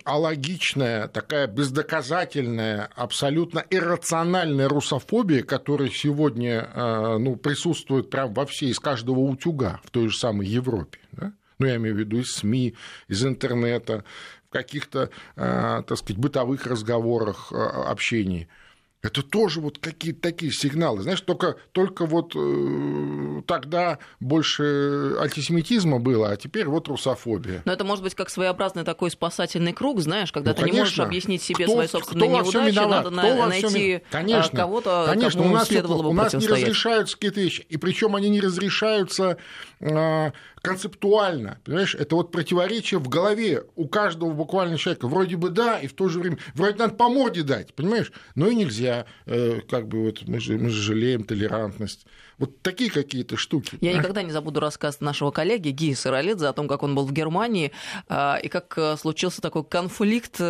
алогичная, 0.05 1.07
такая 1.09 1.47
бездоказательная, 1.47 2.89
абсолютно 2.97 3.65
иррациональная 3.71 4.69
русофобия, 4.69 5.43
которая 5.43 5.91
сегодня 5.91 6.69
э, 6.75 7.19
ну, 7.19 7.37
присутствует 7.37 8.11
прямо 8.11 8.33
во 8.33 8.47
всей, 8.47 8.71
из 8.71 8.81
каждого 8.81 9.21
утюга 9.21 9.81
в 9.85 9.91
той 9.91 10.09
же 10.09 10.17
самой 10.17 10.47
Европе. 10.47 10.99
Да? 11.13 11.33
Ну, 11.59 11.67
я 11.67 11.77
имею 11.77 11.95
в 11.95 11.99
виду 11.99 12.19
из 12.19 12.33
СМИ, 12.33 12.75
из 13.09 13.25
интернета, 13.25 14.05
в 14.49 14.51
каких-то, 14.51 15.11
э, 15.37 15.83
так 15.87 15.99
сказать, 15.99 16.19
бытовых 16.19 16.67
разговорах, 16.67 17.53
э, 17.53 17.57
общении. 17.57 18.49
Это 19.05 19.23
тоже 19.23 19.61
вот 19.61 19.77
какие-то 19.77 20.23
такие 20.23 20.51
сигналы. 20.51 21.03
Знаешь, 21.03 21.21
только, 21.21 21.57
только 21.73 22.07
вот 22.07 22.33
э, 22.35 23.43
тогда 23.47 23.99
больше 24.19 25.15
антисемитизма 25.21 25.99
было, 25.99 26.31
а 26.31 26.37
теперь 26.39 26.67
вот 26.69 26.89
русофобия. 26.89 27.61
Но 27.67 27.73
это 27.75 27.85
может 27.85 28.03
быть 28.03 28.15
как 28.15 28.31
своеобразный 28.31 28.83
такой 28.83 29.11
спасательный 29.11 29.75
круг, 29.75 30.01
знаешь, 30.01 30.33
когда 30.33 30.53
ну, 30.53 30.55
ты 30.55 30.61
конечно. 30.63 30.75
не 30.75 30.81
можешь 30.81 30.99
объяснить 31.01 31.43
себе 31.43 31.67
кто, 31.67 31.75
свои 31.75 31.87
собственные 31.87 32.31
кто 32.31 32.63
неудачи, 32.63 32.79
надо 32.79 33.11
кто 33.11 33.47
найти 33.47 33.95
а, 33.97 34.01
конечно, 34.11 34.59
кого-то, 34.59 35.07
конечно, 35.13 35.43
кому 35.43 35.53
у 35.53 35.55
нас, 35.59 35.69
следовало 35.69 36.03
бы 36.03 36.09
У 36.09 36.15
нас 36.15 36.33
не 36.33 36.49
разрешаются 36.49 37.17
какие-то 37.17 37.41
вещи, 37.41 37.67
и 37.69 37.77
причем 37.77 38.17
они 38.17 38.31
не 38.31 38.41
разрешаются 38.41 39.37
э, 39.81 40.31
концептуально, 40.65 41.59
понимаешь, 41.65 41.95
это 41.95 42.17
вот 42.17 42.33
противоречие 42.33 42.99
в 42.99 43.09
голове 43.09 43.65
у 43.77 43.87
каждого 43.87 44.31
буквально 44.33 44.79
человека. 44.79 45.09
Вроде 45.09 45.37
бы 45.37 45.51
да, 45.51 45.79
и 45.79 45.87
в 45.87 45.93
то 45.93 46.09
же 46.09 46.19
время, 46.19 46.39
вроде 46.55 46.79
надо 46.79 46.95
по 46.95 47.11
морде 47.11 47.43
дать, 47.43 47.75
понимаешь, 47.75 48.11
но 48.35 48.49
и 48.49 48.55
нельзя, 48.55 48.94
э, 49.27 49.61
как 49.69 49.89
бы 49.89 50.05
вот 50.05 50.23
мы 50.27 50.41
же, 50.41 50.59
мы 50.59 50.71
же 50.71 50.81
жалеем 50.81 51.25
толерантность. 51.25 52.07
Вот 52.39 52.61
такие 52.63 52.91
какие-то 52.91 53.37
штуки. 53.37 53.79
Я 53.81 53.93
никогда 53.93 54.23
не 54.23 54.33
забуду 54.33 54.61
рассказ 54.61 55.01
нашего 55.01 55.31
коллеги 55.31 55.69
Гии 55.69 55.95
Саралидзе 55.95 56.47
о 56.47 56.53
том, 56.53 56.69
как 56.69 56.83
он 56.83 56.95
был 56.95 57.07
в 57.07 57.13
Германии, 57.13 57.73
э, 58.09 58.41
и 58.43 58.49
как 58.49 58.75
э, 58.77 58.97
случился 58.97 59.41
такой 59.41 59.65
конфликт 59.65 60.41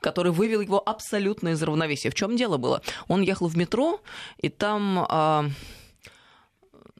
который 0.00 0.32
вывел 0.32 0.62
его 0.62 0.82
абсолютно 0.88 1.50
из 1.50 1.62
равновесия. 1.62 2.08
В 2.08 2.14
чем 2.14 2.34
дело 2.34 2.56
было? 2.56 2.80
Он 3.06 3.20
ехал 3.20 3.48
в 3.48 3.56
метро, 3.58 4.00
и 4.38 4.48
там 4.48 5.52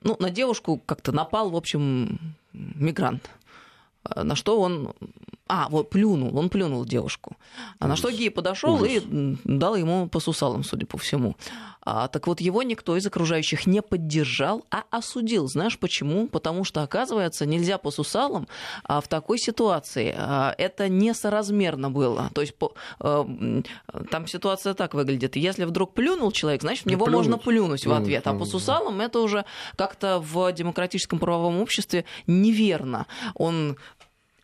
ну, 0.02 0.16
на 0.18 0.30
девушку 0.30 0.82
как-то 0.84 1.12
напал, 1.12 1.50
в 1.50 1.56
общем, 1.56 2.34
мигрант. 2.52 3.30
На 4.14 4.34
что 4.36 4.60
он... 4.60 4.94
А, 5.52 5.66
вот 5.68 5.90
плюнул, 5.90 6.38
он 6.38 6.48
плюнул 6.48 6.84
девушку. 6.84 7.36
А 7.80 7.88
на 7.88 7.96
что 7.96 8.08
Гей 8.08 8.30
подошел 8.30 8.84
и 8.84 9.02
дал 9.42 9.74
ему 9.74 10.08
по 10.08 10.20
сусалам, 10.20 10.62
судя 10.62 10.86
по 10.86 10.96
всему. 10.96 11.34
А, 11.82 12.06
так 12.06 12.28
вот, 12.28 12.40
его 12.40 12.62
никто 12.62 12.96
из 12.96 13.04
окружающих 13.06 13.66
не 13.66 13.82
поддержал, 13.82 14.64
а 14.70 14.84
осудил. 14.90 15.48
Знаешь 15.48 15.76
почему? 15.76 16.28
Потому 16.28 16.62
что, 16.62 16.84
оказывается, 16.84 17.46
нельзя 17.46 17.78
по 17.78 17.90
сусалам 17.90 18.46
а 18.84 19.00
в 19.00 19.08
такой 19.08 19.38
ситуации. 19.38 20.14
А, 20.16 20.54
это 20.56 20.88
несоразмерно 20.88 21.90
было. 21.90 22.30
То 22.32 22.42
есть 22.42 22.54
по, 22.54 22.74
а, 23.00 23.26
там 24.08 24.28
ситуация 24.28 24.74
так 24.74 24.94
выглядит. 24.94 25.34
Если 25.34 25.64
вдруг 25.64 25.94
плюнул 25.94 26.30
человек, 26.30 26.60
значит, 26.60 26.84
в 26.84 26.88
него 26.88 27.06
плюнуть. 27.06 27.26
можно 27.26 27.38
плюнуть 27.38 27.86
в 27.86 27.92
ответ. 27.92 28.24
А 28.28 28.34
по 28.34 28.44
сусалам 28.44 29.00
это 29.00 29.18
уже 29.18 29.44
как-то 29.74 30.20
в 30.20 30.52
демократическом 30.52 31.18
правовом 31.18 31.60
обществе 31.60 32.04
неверно. 32.28 33.06
Он 33.34 33.76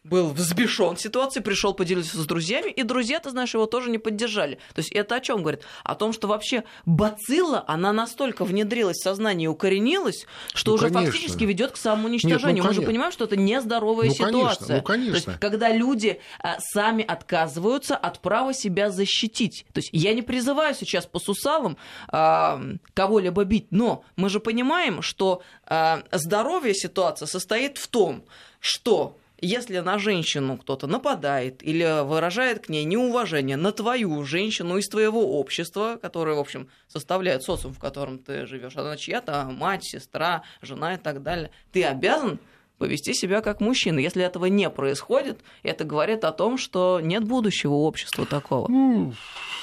был 0.09 0.31
взбешен 0.31 0.97
ситуацией, 0.97 1.43
пришел 1.43 1.75
поделиться 1.75 2.19
с 2.19 2.27
друзьями, 2.27 2.71
и 2.71 2.83
друзья, 2.83 3.21
ты 3.21 3.31
знаешь, 3.31 3.53
его 3.55 3.67
тоже 3.67 3.91
не 3.91 3.99
поддержали. 3.99 4.59
То 4.75 4.81
есть 4.81 4.93
это 4.93 5.17
о 5.17 5.21
чем 5.21 5.41
говорит? 5.43 5.63
О 5.85 5.95
том, 5.95 6.13
что 6.13 6.29
вообще 6.29 6.65
бацилла, 6.85 7.65
она 7.67 7.93
настолько 7.93 8.45
внедрилась 8.45 8.99
в 8.99 9.03
сознание 9.03 9.47
и 9.47 9.49
укоренилась, 9.49 10.27
что 10.55 10.71
ну, 10.71 10.75
уже 10.77 10.89
конечно. 10.89 11.13
фактически 11.13 11.45
ведет 11.45 11.73
к 11.73 11.77
самоуничтожению. 11.77 12.57
Нет, 12.57 12.65
ну, 12.65 12.69
Мы 12.69 12.75
же 12.75 12.83
понимаем, 12.83 13.13
что 13.13 13.25
это 13.25 13.37
нездоровая 13.37 14.09
ну, 14.09 14.15
ситуация. 14.15 14.33
Конечно, 14.33 14.77
ну, 14.77 14.83
конечно. 14.83 15.21
То 15.21 15.31
есть, 15.31 15.41
когда 15.41 15.73
люди 15.73 16.21
а, 16.41 16.57
сами 16.61 17.05
отказываются 17.05 17.97
от 17.97 18.21
права 18.21 18.53
себя 18.53 18.91
защитить. 18.91 19.67
То 19.73 19.79
есть 19.79 19.91
я 19.93 20.15
не 20.15 20.23
призываю 20.23 20.75
сейчас 20.75 21.07
по 21.07 21.19
сусалам 21.19 21.77
а, 22.09 22.61
кого-либо 22.95 23.45
бить, 23.45 23.67
но 23.71 24.05
мы 24.17 24.29
же 24.29 24.41
понимаем, 24.41 25.03
что 25.03 25.43
а, 25.67 26.03
здоровье 26.13 26.75
ситуация 26.75 27.27
состоит 27.27 27.79
в 27.79 27.89
том, 27.89 28.25
что 28.61 29.17
если 29.39 29.79
на 29.79 29.99
женщину 29.99 30.57
кто-то 30.57 30.87
нападает 30.87 31.63
или 31.63 32.05
выражает 32.05 32.67
к 32.67 32.69
ней 32.69 32.85
неуважение 32.85 33.57
на 33.57 33.73
твою 33.73 34.25
женщину 34.25 34.79
из 34.79 34.89
твоего 34.89 35.39
общества, 35.39 35.99
которое, 36.01 36.37
в 36.37 36.41
общем, 36.41 36.69
составляет 36.89 37.43
социум, 37.43 37.75
в 37.75 37.79
котором 37.79 38.19
ты 38.19 38.47
живешь, 38.47 38.77
она 38.77 38.97
чья-то 38.97 39.45
мать, 39.45 39.85
сестра, 39.85 40.43
жена 40.63 40.95
и 40.95 40.99
так 40.99 41.23
далее, 41.23 41.51
ты 41.73 41.85
обязан 41.85 42.41
повести 42.79 43.15
себя 43.15 43.41
как 43.41 43.61
мужчина. 43.61 43.99
Если 43.99 44.23
этого 44.23 44.47
не 44.47 44.69
происходит, 44.71 45.41
это 45.63 45.85
говорит 45.85 46.25
о 46.25 46.33
том, 46.33 46.59
что 46.59 47.01
нет 47.03 47.25
будущего 47.25 47.73
общества 47.73 48.27
такого. 48.27 48.69
Ну, 48.69 49.15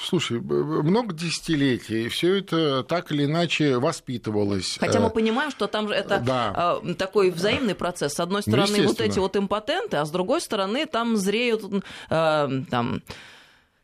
слушай, 0.03 0.39
много 0.39 1.13
десятилетий, 1.13 2.05
и 2.05 2.10
все 2.10 2.36
это 2.36 2.84
так 2.84 3.12
или 3.12 3.25
иначе 3.25 3.77
воспитывалось. 3.77 4.77
Хотя 4.79 5.00
мы 5.00 5.08
э, 5.08 5.12
понимаем, 5.12 5.51
что 5.51 5.67
там 5.67 5.88
же 5.88 5.93
это 5.93 6.20
да. 6.20 6.79
Э, 6.84 6.93
такой 6.96 7.32
взаимный 7.32 7.75
процесс. 7.75 8.13
С 8.13 8.20
одной 8.20 8.41
стороны, 8.41 8.86
вот 8.88 9.01
эти 9.01 9.20
вот 9.20 9.36
импотенты, 9.36 9.98
а 9.98 10.05
с 10.05 10.12
другой 10.12 10.41
стороны, 10.41 10.86
там 10.86 11.15
зреют 11.17 11.63
э, 12.10 12.50
там 12.70 13.01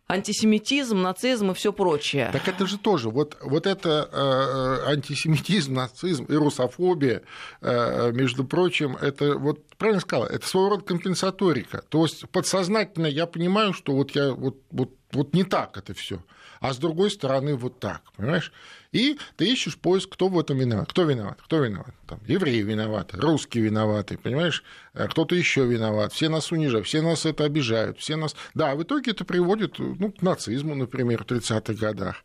антисемитизм, 0.09 1.01
нацизм 1.01 1.51
и 1.51 1.53
все 1.53 1.71
прочее. 1.71 2.31
Так 2.33 2.47
это 2.47 2.65
же 2.65 2.79
тоже, 2.79 3.09
вот, 3.09 3.37
вот 3.41 3.67
это 3.67 4.09
э, 4.11 4.91
антисемитизм, 4.91 5.75
нацизм 5.75 6.25
и 6.25 6.33
русофобия, 6.33 7.21
э, 7.61 8.11
между 8.11 8.43
прочим, 8.43 8.97
это 8.97 9.37
вот 9.37 9.63
правильно 9.77 10.01
сказала, 10.01 10.25
это 10.25 10.45
своего 10.47 10.69
рода 10.69 10.83
компенсаторика. 10.83 11.83
То 11.89 12.03
есть 12.03 12.27
подсознательно 12.29 13.05
я 13.05 13.27
понимаю, 13.27 13.73
что 13.73 13.93
вот 13.93 14.11
я 14.15 14.33
вот, 14.33 14.57
вот, 14.71 14.91
вот 15.11 15.33
не 15.33 15.43
так 15.43 15.77
это 15.77 15.93
все 15.93 16.23
а 16.59 16.73
с 16.73 16.77
другой 16.77 17.11
стороны 17.11 17.55
вот 17.55 17.79
так, 17.79 18.01
понимаешь? 18.15 18.51
И 18.91 19.19
ты 19.37 19.51
ищешь 19.51 19.77
поиск, 19.77 20.09
кто 20.09 20.29
в 20.29 20.39
этом 20.39 20.57
виноват. 20.57 20.89
Кто 20.89 21.03
виноват? 21.03 21.39
Кто 21.43 21.63
виноват? 21.63 21.93
Там, 22.07 22.19
евреи 22.27 22.61
виноваты, 22.61 23.17
русские 23.17 23.65
виноваты, 23.65 24.17
понимаешь? 24.17 24.63
Э, 24.93 25.07
кто-то 25.07 25.35
еще 25.35 25.65
виноват. 25.65 26.11
Все 26.13 26.29
нас 26.29 26.51
унижают, 26.51 26.87
все 26.87 27.01
нас 27.01 27.25
это 27.25 27.45
обижают, 27.45 27.99
все 27.99 28.15
нас... 28.15 28.35
Да, 28.55 28.75
в 28.75 28.83
итоге 28.83 29.11
это 29.11 29.25
приводит 29.25 29.77
ну, 29.77 30.11
к 30.11 30.21
нацизму, 30.21 30.75
например, 30.75 31.23
в 31.23 31.27
30-х 31.27 31.73
годах 31.73 32.23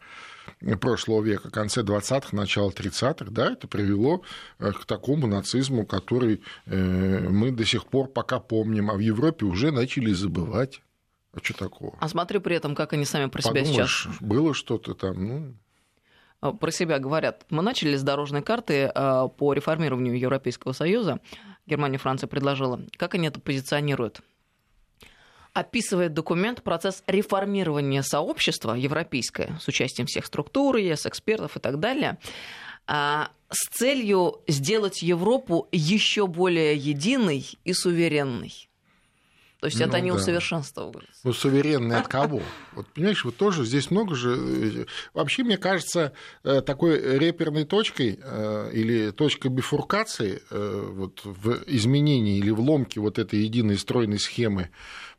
прошлого 0.81 1.23
века, 1.23 1.51
конце 1.51 1.83
20-х, 1.83 2.29
начало 2.33 2.71
30-х, 2.71 3.27
да, 3.31 3.53
это 3.53 3.69
привело 3.69 4.23
э, 4.59 4.73
к 4.73 4.85
такому 4.85 5.27
нацизму, 5.27 5.85
который 5.85 6.43
э, 6.67 7.29
мы 7.29 7.51
до 7.51 7.65
сих 7.65 7.87
пор 7.87 8.09
пока 8.09 8.41
помним, 8.41 8.91
а 8.91 8.95
в 8.95 9.01
Европе 9.01 9.47
уже 9.47 9.71
начали 9.71 10.13
забывать. 10.13 10.81
А 11.35 11.39
что 11.43 11.55
такого? 11.55 11.97
А 12.01 12.09
смотри 12.09 12.39
при 12.39 12.57
этом, 12.57 12.75
как 12.75 12.93
они 12.93 13.05
сами 13.05 13.29
про 13.29 13.43
Подумаешь, 13.43 13.69
себя 13.69 13.87
сейчас. 13.87 14.21
Было 14.21 14.55
что-то 14.55 14.95
там, 14.95 15.27
ну. 15.27 15.55
А, 16.41 16.53
про 16.53 16.71
себя 16.71 16.99
говорят. 16.99 17.45
Мы 17.51 17.63
начали 17.63 17.97
с 17.97 18.03
дорожной 18.03 18.43
карты 18.43 18.91
а, 18.95 19.29
по 19.29 19.53
реформированию 19.53 20.19
Европейского 20.19 20.73
Союза. 20.73 21.21
Германия, 21.67 21.99
Франция 21.99 22.29
предложила. 22.29 22.81
Как 22.97 23.15
они 23.15 23.29
это 23.29 23.41
позиционируют? 23.41 24.21
описывает 25.55 26.13
документ 26.13 26.63
процесс 26.63 27.03
реформирования 27.07 28.03
сообщества 28.03 28.75
европейское 28.75 29.57
с 29.61 29.69
участием 29.69 30.07
всех 30.07 30.27
структур, 30.27 30.77
ЕС, 30.77 31.07
экспертов 31.07 31.57
и 31.57 31.61
так 31.61 31.79
далее, 31.79 32.19
а, 32.87 33.31
с 33.51 33.69
целью 33.69 34.43
сделать 34.49 35.01
Европу 35.03 35.69
еще 35.71 36.27
более 36.27 36.75
единой 36.75 37.47
и 37.65 37.73
суверенной. 37.73 38.69
То 39.65 39.69
есть 39.69 39.81
ну, 39.81 39.87
это 39.87 39.97
они 39.97 40.11
да. 40.11 40.17
усовершенствовались. 40.17 41.09
Ну, 41.25 41.33
суверенные 41.33 41.99
от 41.99 42.09
кого? 42.09 42.43
Вот, 42.75 42.87
понимаешь, 42.89 43.25
вот 43.25 43.39
тоже 43.39 43.65
здесь 43.65 43.91
много 43.91 44.15
же... 44.15 44.37
Э, 44.37 44.85
вообще, 45.15 45.43
мне 45.43 45.57
кажется, 45.57 46.13
э, 46.43 46.61
такой 46.61 47.01
реперной 47.19 47.65
точкой 47.65 48.21
э, 48.23 48.71
или 48.75 49.11
точкой 49.11 49.49
бифуркации 49.49 50.43
вот, 50.51 51.23
в 51.25 51.63
изменении 51.67 52.37
или 52.37 52.51
в 52.51 52.61
ломке 52.61 53.01
вот 53.01 53.19
этой 53.19 53.39
единой 53.39 53.79
стройной 53.79 54.19
схемы, 54.19 54.69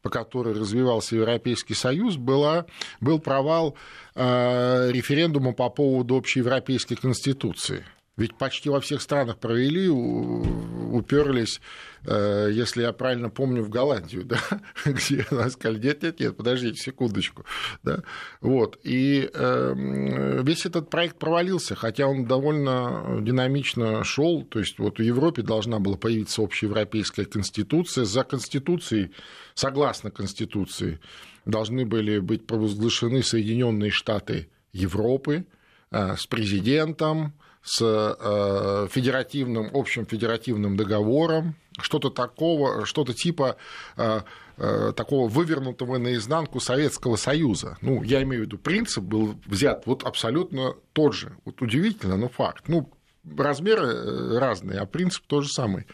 по 0.03 0.11
которой 0.11 0.53
развивался 0.53 1.15
Европейский 1.15 1.73
Союз, 1.73 2.17
была, 2.17 2.67
был 3.01 3.17
провал 3.17 3.75
референдума 4.13 5.53
по 5.53 5.71
поводу 5.71 6.17
общеевропейской 6.17 6.97
конституции– 6.97 7.83
ведь 8.17 8.35
почти 8.35 8.69
во 8.69 8.79
всех 8.79 9.01
странах 9.01 9.39
провели, 9.39 9.89
уперлись, 9.89 11.59
э, 12.05 12.49
если 12.51 12.83
я 12.83 12.93
правильно 12.93 13.29
помню, 13.29 13.61
в 13.61 13.69
Голландию, 13.69 14.23
да, 14.25 14.39
где 14.85 15.25
нас 15.31 15.53
сказали, 15.53 15.79
нет, 15.79 16.01
нет, 16.01 16.19
нет, 16.21 16.37
подождите 16.37 16.81
секундочку. 16.81 17.43
Да, 17.83 18.03
вот. 18.39 18.79
И 18.83 19.29
эм, 19.33 20.45
весь 20.45 20.65
этот 20.65 20.89
проект 20.89 21.17
провалился, 21.19 21.75
хотя 21.75 22.07
он 22.07 22.25
довольно 22.25 23.19
динамично 23.21 24.03
шел. 24.05 24.43
То 24.43 24.59
есть 24.59 24.79
вот 24.79 24.99
в 24.99 25.01
Европе 25.01 25.41
должна 25.41 25.79
была 25.79 25.97
появиться 25.97 26.41
общеевропейская 26.41 27.25
конституция. 27.25 28.05
За 28.05 28.23
конституцией, 28.23 29.11
согласно 29.55 30.09
конституции, 30.09 31.01
должны 31.45 31.85
были 31.85 32.19
быть 32.19 32.47
провозглашены 32.47 33.23
Соединенные 33.23 33.91
Штаты 33.91 34.49
Европы 34.71 35.45
э, 35.91 36.15
с 36.15 36.25
президентом, 36.27 37.33
с 37.65 37.81
э, 37.81 38.87
федеративным, 38.91 39.71
общим 39.73 40.05
федеративным 40.05 40.77
договором, 40.77 41.55
что-то 41.79 42.11
такого, 42.11 42.85
что-то 42.85 43.15
типа 43.15 43.57
э, 43.97 44.21
э, 44.57 44.93
такого 44.95 45.27
вывернутого 45.27 45.97
наизнанку 45.97 46.59
Советского 46.59 47.15
Союза. 47.15 47.77
Ну, 47.81 48.03
я 48.03 48.21
имею 48.21 48.43
в 48.43 48.45
виду, 48.45 48.59
принцип 48.59 49.03
был 49.03 49.35
взят 49.47 49.87
вот 49.87 50.03
абсолютно 50.03 50.75
тот 50.93 51.15
же. 51.15 51.35
Вот 51.43 51.59
удивительно, 51.63 52.17
но 52.17 52.29
факт. 52.29 52.67
Ну, 52.67 52.87
размеры 53.35 54.37
разные, 54.37 54.79
а 54.79 54.85
принцип 54.85 55.23
тот 55.25 55.45
же 55.45 55.49
самый. 55.49 55.87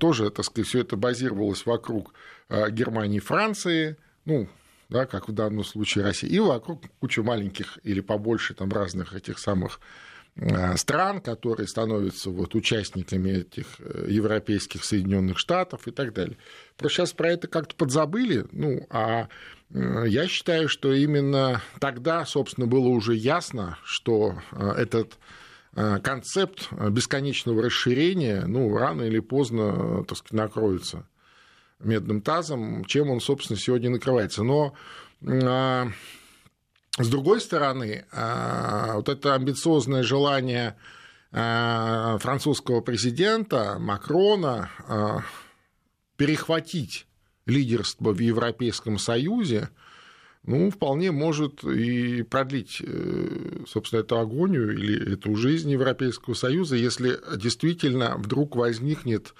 Тоже, 0.00 0.28
так 0.30 0.44
сказать, 0.44 0.66
все 0.68 0.80
это 0.80 0.96
базировалось 0.96 1.64
вокруг 1.64 2.12
Германии 2.50 3.20
Франции, 3.20 3.96
ну, 4.24 4.48
да, 4.88 5.06
как 5.06 5.28
в 5.28 5.32
данном 5.32 5.64
случае 5.64 6.04
Россия, 6.04 6.28
и 6.28 6.38
вокруг 6.40 6.82
куча 7.00 7.22
маленьких 7.22 7.78
или 7.82 8.00
побольше 8.00 8.54
там 8.54 8.70
разных 8.70 9.14
этих 9.14 9.38
самых 9.38 9.80
стран, 10.76 11.20
которые 11.20 11.66
становятся 11.66 12.30
вот 12.30 12.54
участниками 12.54 13.40
этих 13.40 13.66
э, 13.80 14.06
европейских 14.08 14.84
Соединенных 14.84 15.38
Штатов 15.38 15.88
и 15.88 15.90
так 15.90 16.12
далее. 16.12 16.36
Просто 16.76 16.98
сейчас 16.98 17.12
про 17.12 17.30
это 17.30 17.48
как-то 17.48 17.74
подзабыли, 17.74 18.46
ну, 18.52 18.86
а 18.90 19.28
э, 19.70 20.04
я 20.06 20.28
считаю, 20.28 20.68
что 20.68 20.92
именно 20.92 21.60
тогда, 21.80 22.24
собственно, 22.24 22.66
было 22.66 22.88
уже 22.88 23.14
ясно, 23.14 23.78
что 23.84 24.38
этот 24.52 25.18
концепт 26.02 26.72
бесконечного 26.72 27.62
расширения, 27.62 28.44
ну, 28.46 28.76
рано 28.76 29.02
или 29.02 29.20
поздно, 29.20 30.04
так 30.04 30.18
сказать, 30.18 30.32
накроется 30.32 31.06
медным 31.78 32.20
тазом, 32.20 32.84
чем 32.84 33.10
он, 33.10 33.20
собственно, 33.20 33.58
сегодня 33.58 33.90
накрывается. 33.90 34.42
Но 34.42 34.74
с 36.98 37.08
другой 37.08 37.40
стороны, 37.40 38.06
а, 38.12 38.94
вот 38.96 39.08
это 39.08 39.34
амбициозное 39.34 40.02
желание 40.02 40.76
а, 41.30 42.18
французского 42.18 42.80
президента 42.80 43.76
Макрона 43.78 44.70
а, 44.86 45.20
перехватить 46.16 47.06
лидерство 47.46 48.12
в 48.12 48.18
Европейском 48.18 48.98
Союзе, 48.98 49.70
ну, 50.44 50.70
вполне 50.70 51.12
может 51.12 51.62
и 51.62 52.22
продлить, 52.22 52.80
э, 52.80 53.64
собственно, 53.66 54.00
эту 54.00 54.18
агонию 54.18 54.72
или 54.72 55.14
эту 55.14 55.34
жизнь 55.36 55.70
Европейского 55.70 56.34
Союза, 56.34 56.76
если 56.76 57.18
действительно 57.36 58.16
вдруг 58.16 58.56
возникнет 58.56 59.34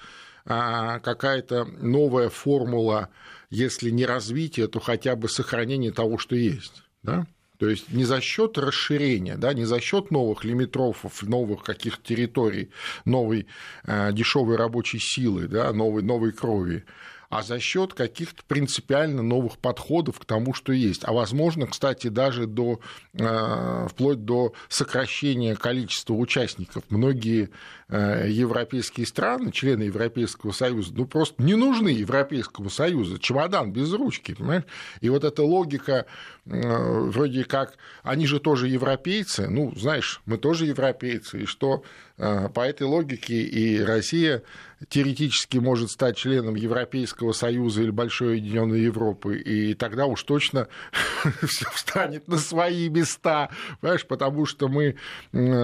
какая-то 0.45 1.65
новая 1.65 2.31
формула, 2.31 3.11
если 3.50 3.91
не 3.91 4.07
развития, 4.07 4.67
то 4.67 4.81
хотя 4.81 5.15
бы 5.15 5.29
сохранение 5.29 5.93
того, 5.93 6.17
что 6.19 6.37
есть. 6.37 6.83
Да? 7.03 7.27
То 7.59 7.69
есть 7.69 7.93
не 7.93 8.05
за 8.05 8.21
счет 8.21 8.57
расширения, 8.57 9.37
да, 9.37 9.53
не 9.53 9.65
за 9.65 9.81
счет 9.81 10.11
новых 10.11 10.45
лимитрофов, 10.45 11.23
новых 11.23 11.65
каких-то 11.65 12.03
территорий, 12.03 12.71
новой 13.05 13.47
э, 13.85 14.12
дешевой 14.12 14.57
рабочей 14.57 15.00
силы, 15.00 15.49
да, 15.49 15.73
новой, 15.73 16.03
новой 16.03 16.33
крови, 16.33 16.85
а 17.31 17.43
за 17.43 17.59
счет 17.59 17.95
каких-то 17.95 18.43
принципиально 18.47 19.23
новых 19.23 19.59
подходов 19.59 20.21
к 20.21 20.25
тому, 20.25 20.55
что 20.55 20.73
есть. 20.73 21.03
А 21.05 21.12
возможно, 21.12 21.67
кстати, 21.67 22.07
даже 22.07 22.47
до, 22.47 22.81
э, 23.15 23.87
вплоть 23.91 24.25
до 24.25 24.55
сокращения 24.69 25.57
количества 25.57 26.15
участников. 26.15 26.85
Многие 26.88 27.50
европейские 27.90 29.07
страны, 29.07 29.50
члены 29.50 29.85
Европейского 29.85 30.52
Союза, 30.52 30.92
ну 30.95 31.07
просто 31.07 31.42
не 31.42 31.54
нужны 31.54 31.88
Европейскому 31.88 32.68
Союзу. 32.68 33.18
Чемодан 33.18 33.73
без 33.73 33.92
ручки, 33.92 34.35
понимаешь? 34.35 34.64
И 35.00 35.09
вот 35.09 35.25
эта 35.25 35.42
логика 35.42 36.04
э, 36.45 36.50
вроде 36.50 37.45
как, 37.45 37.78
они 38.02 38.26
же 38.26 38.40
тоже 38.40 38.68
европейцы, 38.68 39.49
ну, 39.49 39.73
знаешь, 39.75 40.21
мы 40.26 40.37
тоже 40.37 40.66
европейцы, 40.66 41.42
и 41.42 41.47
что 41.47 41.83
по 42.18 42.66
этой 42.66 42.83
логике 42.83 43.42
и 43.42 43.80
Россия 43.80 44.42
теоретически 44.88 45.59
может 45.59 45.90
стать 45.90 46.16
членом 46.16 46.57
Европейского 46.57 47.30
Союза 47.30 47.83
или 47.83 47.90
Большой 47.90 48.38
Объединенной 48.38 48.80
Европы, 48.80 49.38
и 49.38 49.75
тогда 49.75 50.07
уж 50.07 50.25
точно 50.25 50.66
все 51.47 51.66
встанет 51.71 52.26
на 52.26 52.38
свои 52.38 52.88
места, 52.88 53.50
понимаешь, 53.80 54.04
потому 54.04 54.47
что 54.47 54.66
мы 54.68 54.97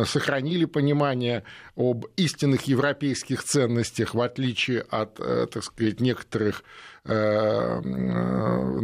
сохранили 0.07 0.65
понимание 0.65 1.43
об 1.77 2.07
истинных 2.17 2.63
европейских 2.63 3.43
ценностях, 3.45 4.15
в 4.15 4.21
отличие 4.21 4.83
от, 4.83 5.19
э, 5.19 5.47
так 5.51 5.65
сказать, 5.65 6.01
некоторых 6.01 6.63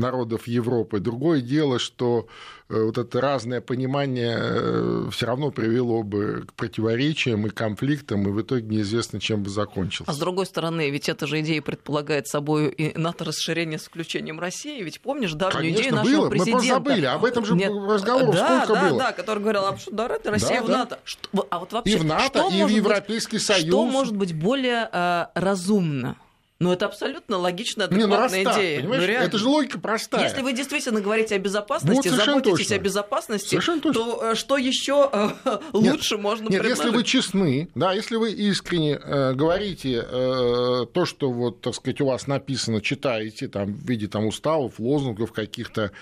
народов 0.01 0.47
Европы. 0.47 1.01
Другое 1.01 1.41
дело, 1.41 1.79
что 1.79 2.27
э, 2.69 2.83
вот 2.83 2.99
это 2.99 3.21
разное 3.21 3.61
понимание 3.61 4.37
э, 4.39 5.09
все 5.11 5.27
равно 5.27 5.51
привело 5.51 6.03
бы 6.03 6.45
к 6.47 6.53
противоречиям 6.55 7.47
и 7.47 7.51
конфликтам, 7.51 8.29
и 8.29 8.31
в 8.31 8.43
итоге 8.43 8.67
неизвестно, 8.67 9.21
чем 9.21 9.43
бы 9.43 9.51
закончилось. 9.51 10.09
А 10.09 10.13
с 10.13 10.19
другой 10.19 10.47
стороны, 10.47 10.91
ведь 10.91 11.09
эта 11.09 11.27
же 11.27 11.41
идея 11.41 11.63
предполагает 11.63 12.27
собой 12.27 12.69
и 12.69 12.99
НАТО-расширение 12.99 13.79
с 13.79 13.85
включением 13.85 14.39
России. 14.39 14.83
Ведь 14.83 15.01
помнишь 15.01 15.33
давнюю 15.33 15.75
Конечно, 15.75 15.81
идею 15.81 15.95
нашего 15.95 16.17
было. 16.17 16.31
президента? 16.31 16.57
Мы 16.57 16.61
просто 16.61 16.75
забыли. 16.75 17.07
Об 17.07 17.25
этом 17.25 17.45
же 17.45 17.55
Нет. 17.55 17.73
разговор 17.73 18.35
да, 18.35 18.65
сколько 18.65 18.81
да, 18.81 18.89
было. 18.89 18.99
Да, 18.99 19.13
который 19.13 19.39
говорил, 19.39 19.65
а 19.65 19.79
что, 19.79 19.91
да, 19.93 20.09
Россия 20.09 20.61
да, 20.61 20.67
в 20.67 20.69
НАТО. 20.69 20.91
Да. 20.91 20.99
Что, 21.05 21.47
а 21.49 21.59
вот 21.59 21.73
вообще, 21.73 21.95
и 21.95 21.97
в 21.97 22.05
НАТО, 22.05 22.49
и 22.53 22.65
в 22.65 22.69
Европейский 22.69 23.37
быть, 23.37 23.47
Союз. 23.47 23.67
Что 23.67 23.87
может 23.87 24.17
быть 24.17 24.35
более 24.35 24.89
э, 24.93 25.27
разумно? 25.35 26.17
Ну, 26.61 26.71
это 26.71 26.85
абсолютно 26.85 27.39
логичная, 27.39 27.87
адекватная 27.87 28.41
Не, 28.41 28.45
ну, 28.45 28.53
идея. 28.53 28.81
Понимаешь? 28.81 29.03
Ну, 29.07 29.13
это 29.15 29.39
же 29.39 29.49
логика 29.49 29.81
простая. 29.81 30.25
Если 30.25 30.43
вы 30.43 30.53
действительно 30.53 31.01
говорите 31.01 31.35
о 31.35 31.39
безопасности, 31.39 32.09
вот 32.09 32.17
заботитесь 32.19 32.67
точно. 32.67 32.77
о 32.77 32.79
безопасности, 32.79 33.61
то 33.95 34.33
э, 34.33 34.35
что 34.35 34.59
еще 34.59 35.09
э, 35.11 35.59
лучше 35.73 36.17
нет, 36.17 36.23
можно 36.23 36.49
Нет, 36.51 36.61
предложить? 36.61 36.85
если 36.85 36.97
вы 36.97 37.05
честны, 37.05 37.71
да, 37.75 37.95
если 37.95 38.17
вы 38.17 38.33
искренне 38.33 39.01
э, 39.03 39.33
говорите 39.33 40.05
э, 40.07 40.87
то, 40.93 41.07
что 41.07 41.33
вот, 41.33 41.63
так 41.63 41.75
сказать, 41.75 42.03
у 42.03 42.07
вас 42.07 42.27
написано, 42.27 42.83
читаете 42.83 43.49
там 43.49 43.73
в 43.73 43.89
виде 43.89 44.07
там 44.07 44.27
уставов, 44.27 44.79
лозунгов, 44.79 45.33
каких-то 45.33 45.93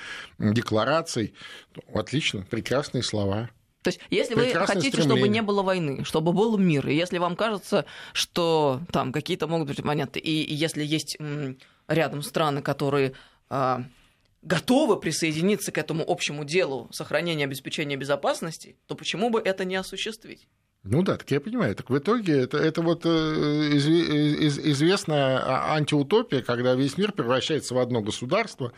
деклараций, 0.40 1.35
то, 1.73 1.83
отлично, 1.97 2.44
прекрасные 2.51 3.05
слова. 3.05 3.51
То 3.83 3.88
есть, 3.88 4.01
если 4.11 4.35
вы 4.35 4.53
хотите, 4.53 4.88
стремление. 4.88 5.17
чтобы 5.17 5.29
не 5.29 5.43
было 5.43 5.62
войны, 5.62 6.05
чтобы 6.05 6.33
был 6.33 6.59
мир, 6.59 6.88
и 6.88 6.95
если 6.95 7.19
вам 7.19 7.37
кажется, 7.37 7.85
что 8.12 8.81
там 8.93 9.12
какие-то 9.12 9.47
могут 9.47 9.69
быть 9.69 9.83
моменты, 9.85 10.19
и 10.19 10.53
если 10.53 10.85
есть 10.85 11.17
рядом 11.87 12.23
страны, 12.23 12.61
которые 12.61 13.14
а, 13.49 13.85
готовы 14.43 14.99
присоединиться 14.99 15.73
к 15.73 15.79
этому 15.79 16.05
общему 16.07 16.45
делу 16.45 16.88
сохранения 16.93 17.45
обеспечения 17.45 17.97
безопасности, 17.97 18.77
то 18.87 18.95
почему 18.95 19.31
бы 19.31 19.41
это 19.41 19.64
не 19.64 19.77
осуществить? 19.77 20.49
Ну 20.85 21.03
да, 21.03 21.17
так 21.17 21.31
я 21.31 21.41
понимаю. 21.41 21.75
Так 21.75 21.91
в 21.91 21.99
итоге 21.99 22.41
это, 22.41 22.57
это 22.57 22.83
вот 22.83 23.03
э, 23.05 23.09
из, 23.09 23.87
из, 23.87 24.59
известная 24.59 25.38
а, 25.38 25.75
антиутопия, 25.75 26.41
когда 26.41 26.75
весь 26.75 26.97
мир 26.97 27.12
превращается 27.12 27.75
в 27.75 27.79
одно 27.79 28.01
государство. 28.01 28.73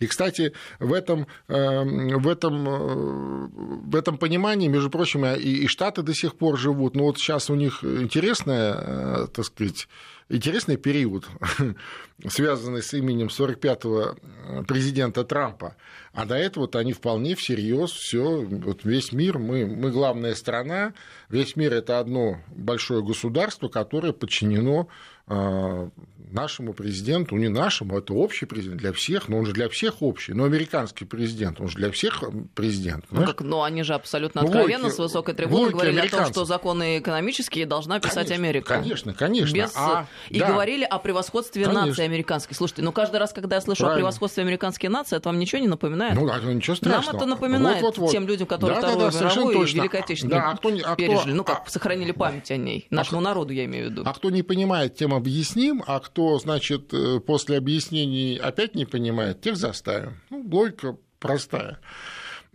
И, 0.00 0.06
кстати, 0.06 0.54
в 0.80 0.92
этом, 0.92 1.26
эм, 1.48 2.18
в 2.18 2.28
этом, 2.28 2.68
э, 2.68 3.48
в 3.84 3.94
этом 3.94 4.16
понимании, 4.16 4.68
между 4.68 4.88
прочим, 4.88 5.26
и, 5.26 5.38
и 5.38 5.66
Штаты 5.66 6.02
до 6.02 6.14
сих 6.14 6.34
пор 6.36 6.58
живут. 6.58 6.96
Но 6.96 7.04
вот 7.04 7.18
сейчас 7.18 7.50
у 7.50 7.54
них 7.54 7.84
интересная, 7.84 8.74
э, 8.76 9.26
так 9.32 9.44
сказать, 9.44 9.86
интересный 10.28 10.76
период, 10.76 11.28
связанный 12.28 12.82
с 12.82 12.94
именем 12.94 13.28
45-го 13.28 14.16
президента 14.64 15.24
Трампа. 15.24 15.76
А 16.12 16.26
до 16.26 16.36
этого 16.36 16.68
они 16.74 16.92
вполне 16.92 17.34
всерьез 17.34 17.90
все, 17.90 18.42
вот 18.42 18.84
весь 18.84 19.12
мир, 19.12 19.38
мы, 19.38 19.66
мы 19.66 19.90
главная 19.90 20.34
страна, 20.34 20.94
весь 21.28 21.56
мир 21.56 21.72
это 21.72 21.98
одно 21.98 22.40
большое 22.48 23.04
государство, 23.04 23.68
которое 23.68 24.12
подчинено 24.12 24.88
нашему 25.26 26.74
президенту, 26.74 27.36
не 27.36 27.48
нашему, 27.48 27.98
это 27.98 28.12
общий 28.12 28.44
президент 28.44 28.80
для 28.80 28.92
всех, 28.92 29.28
но 29.28 29.38
он 29.38 29.46
же 29.46 29.52
для 29.52 29.68
всех 29.68 30.02
общий, 30.02 30.34
но 30.34 30.44
американский 30.44 31.04
президент, 31.04 31.60
он 31.60 31.68
же 31.68 31.76
для 31.76 31.90
всех 31.90 32.22
президент. 32.54 33.04
Ну, 33.10 33.24
как, 33.24 33.40
но 33.40 33.62
они 33.62 33.84
же 33.84 33.94
абсолютно 33.94 34.42
ну, 34.42 34.48
откровенно 34.48 34.84
логике, 34.84 34.96
с 34.96 34.98
высокой 34.98 35.34
трибуны 35.34 35.70
говорили 35.70 36.00
о 36.00 36.10
том, 36.10 36.26
что 36.26 36.44
законы 36.44 36.98
экономические 36.98 37.66
должна 37.66 38.00
писать 38.00 38.28
конечно, 38.28 38.34
Америка. 38.34 38.74
Конечно, 38.74 39.14
конечно. 39.14 39.54
Без... 39.54 39.72
А, 39.76 40.06
и 40.28 40.40
да. 40.40 40.48
говорили 40.48 40.84
о 40.84 40.98
превосходстве 40.98 41.64
конечно. 41.64 41.86
нации 41.86 42.04
американской. 42.04 42.56
Слушайте, 42.56 42.82
ну 42.82 42.92
каждый 42.92 43.16
раз, 43.16 43.32
когда 43.32 43.56
я 43.56 43.62
слышу 43.62 43.80
Правильно. 43.80 43.94
о 43.94 43.98
превосходстве 43.98 44.42
американской 44.42 44.88
нации, 44.88 45.16
это 45.16 45.28
вам 45.28 45.38
ничего 45.38 45.60
не 45.60 45.68
напоминает? 45.68 46.14
Ну, 46.14 46.26
ничего 46.52 46.74
страшного. 46.74 47.06
Нам 47.06 47.16
это 47.16 47.26
напоминает 47.26 47.82
вот, 47.82 47.96
вот, 47.96 48.06
вот. 48.06 48.10
тем 48.10 48.26
людям, 48.26 48.48
которые 48.48 48.80
да, 48.80 48.88
Вторую 48.88 49.12
да, 49.12 49.18
да, 49.18 49.24
мировую 49.24 49.66
и 49.66 49.72
Великой 49.72 50.00
Отечественную 50.00 50.40
да, 50.40 50.50
а 50.50 50.56
кто, 50.56 50.70
а 50.84 50.96
пережили. 50.96 51.32
Ну, 51.32 51.44
как 51.44 51.62
а, 51.66 51.70
сохранили 51.70 52.12
память 52.12 52.50
о 52.50 52.56
ней. 52.56 52.88
А 52.90 52.94
Нашему 52.94 53.20
а, 53.20 53.24
народу, 53.24 53.52
я 53.52 53.64
имею 53.66 53.88
в 53.88 53.90
виду. 53.90 54.02
А 54.04 54.12
кто 54.12 54.30
не 54.30 54.42
понимает, 54.42 54.96
тем 54.96 55.13
объясним, 55.14 55.82
а 55.86 56.00
кто, 56.00 56.38
значит, 56.38 56.92
э, 56.92 57.20
после 57.20 57.58
объяснений 57.58 58.36
опять 58.36 58.74
не 58.74 58.84
понимает, 58.84 59.40
тех 59.40 59.56
заставим. 59.56 60.20
Ну, 60.30 60.46
логика 60.50 60.96
простая. 61.18 61.78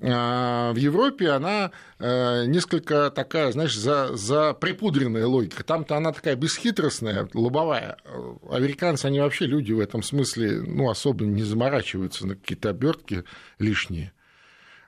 А, 0.02 0.72
в 0.72 0.78
Европе 0.78 1.30
она 1.30 1.72
э, 2.00 2.46
несколько 2.46 3.12
такая, 3.12 3.52
знаешь, 3.52 3.76
за, 3.76 4.16
за 4.16 4.54
припудренная 4.54 5.26
логика. 5.26 5.64
Там-то 5.64 5.98
она 5.98 6.14
такая 6.14 6.36
бесхитростная, 6.36 7.28
лобовая. 7.34 7.98
Американцы, 8.50 9.08
они 9.08 9.20
вообще 9.20 9.46
люди 9.46 9.74
в 9.74 9.80
этом 9.80 10.02
смысле 10.02 10.62
ну, 10.62 10.90
особо 10.90 11.26
не 11.26 11.44
заморачиваются 11.44 12.26
на 12.26 12.36
какие-то 12.36 12.70
обертки 12.70 13.26
лишние. 13.58 14.14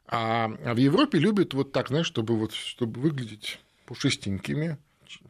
А 0.08 0.48
в 0.48 0.78
Европе 0.78 1.20
любят 1.20 1.54
вот 1.54 1.72
так, 1.72 1.90
знаешь, 1.90 2.08
чтобы, 2.08 2.38
вот, 2.38 2.54
чтобы 2.54 3.00
выглядеть 3.02 3.60
пушистенькими, 3.86 4.78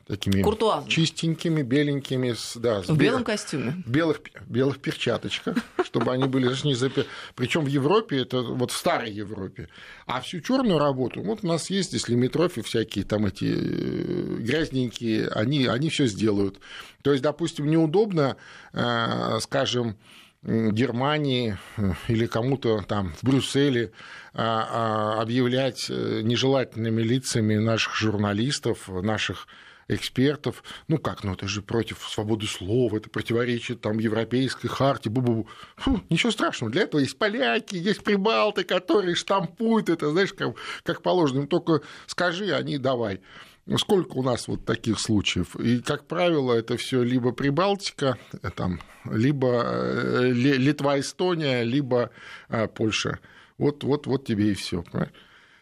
такими 0.07 0.41
Куртуазно. 0.41 0.89
чистенькими, 0.89 1.61
беленькими. 1.61 2.33
С, 2.33 2.57
да, 2.57 2.83
с 2.83 2.89
в 2.89 2.97
белом 2.97 3.23
костюме. 3.23 3.81
В 3.85 3.89
белых, 3.89 4.21
белых 4.47 4.79
перчаточках, 4.79 5.57
чтобы 5.85 6.11
они 6.11 6.25
были 6.25 6.47
не 6.65 6.75
запер... 6.75 7.05
Причем 7.35 7.63
в 7.63 7.67
Европе, 7.67 8.21
это 8.21 8.41
вот 8.41 8.71
в 8.71 8.77
старой 8.77 9.11
Европе. 9.11 9.69
А 10.05 10.19
всю 10.21 10.41
черную 10.41 10.79
работу, 10.79 11.21
вот 11.21 11.39
у 11.43 11.47
нас 11.47 11.69
есть 11.69 11.89
здесь 11.89 12.09
лимитрофи 12.09 12.61
всякие, 12.61 13.05
там 13.05 13.25
эти 13.25 13.45
э, 13.45 14.35
грязненькие, 14.39 15.29
они, 15.29 15.65
они 15.65 15.89
все 15.89 16.07
сделают. 16.07 16.59
То 17.03 17.11
есть, 17.11 17.23
допустим, 17.23 17.69
неудобно, 17.69 18.35
э, 18.73 19.39
скажем, 19.41 19.97
Германии 20.43 21.57
э, 21.77 21.93
или 22.07 22.25
кому-то 22.25 22.81
там 22.81 23.13
в 23.13 23.23
Брюсселе 23.23 23.91
а, 24.33 25.17
а, 25.17 25.21
объявлять 25.21 25.89
нежелательными 25.89 27.01
лицами 27.01 27.57
наших 27.57 27.95
журналистов, 27.95 28.87
наших 28.87 29.47
экспертов. 29.95 30.63
Ну 30.87 30.97
как, 30.97 31.23
ну 31.23 31.33
это 31.33 31.47
же 31.47 31.61
против 31.61 31.99
свободы 32.09 32.47
слова, 32.47 32.97
это 32.97 33.09
противоречит 33.09 33.81
там 33.81 33.99
европейской 33.99 34.67
харте, 34.67 35.09
бу 35.09 35.21
-бу 35.21 35.35
-бу. 35.35 35.47
Фу, 35.77 36.01
ничего 36.09 36.31
страшного, 36.31 36.71
для 36.71 36.83
этого 36.83 37.01
есть 37.01 37.17
поляки, 37.17 37.75
есть 37.75 38.03
прибалты, 38.03 38.63
которые 38.63 39.15
штампуют 39.15 39.89
это, 39.89 40.11
знаешь, 40.11 40.33
как, 40.33 40.55
как 40.83 41.01
положено. 41.01 41.41
Им 41.41 41.47
только 41.47 41.81
скажи, 42.07 42.51
они 42.53 42.77
давай. 42.77 43.21
Ну, 43.67 43.77
сколько 43.77 44.17
у 44.17 44.23
нас 44.23 44.47
вот 44.47 44.65
таких 44.65 44.99
случаев? 44.99 45.55
И, 45.55 45.79
как 45.79 46.07
правило, 46.07 46.53
это 46.53 46.77
все 46.77 47.03
либо 47.03 47.31
Прибалтика, 47.31 48.17
э, 48.41 48.49
там, 48.49 48.81
либо 49.05 49.63
э, 49.63 50.31
Литва, 50.31 50.99
Эстония, 50.99 51.63
либо 51.63 52.09
э, 52.49 52.67
Польша. 52.67 53.19
Вот, 53.57 53.83
вот, 53.83 54.07
вот 54.07 54.25
тебе 54.25 54.51
и 54.51 54.55
все. 54.55 54.83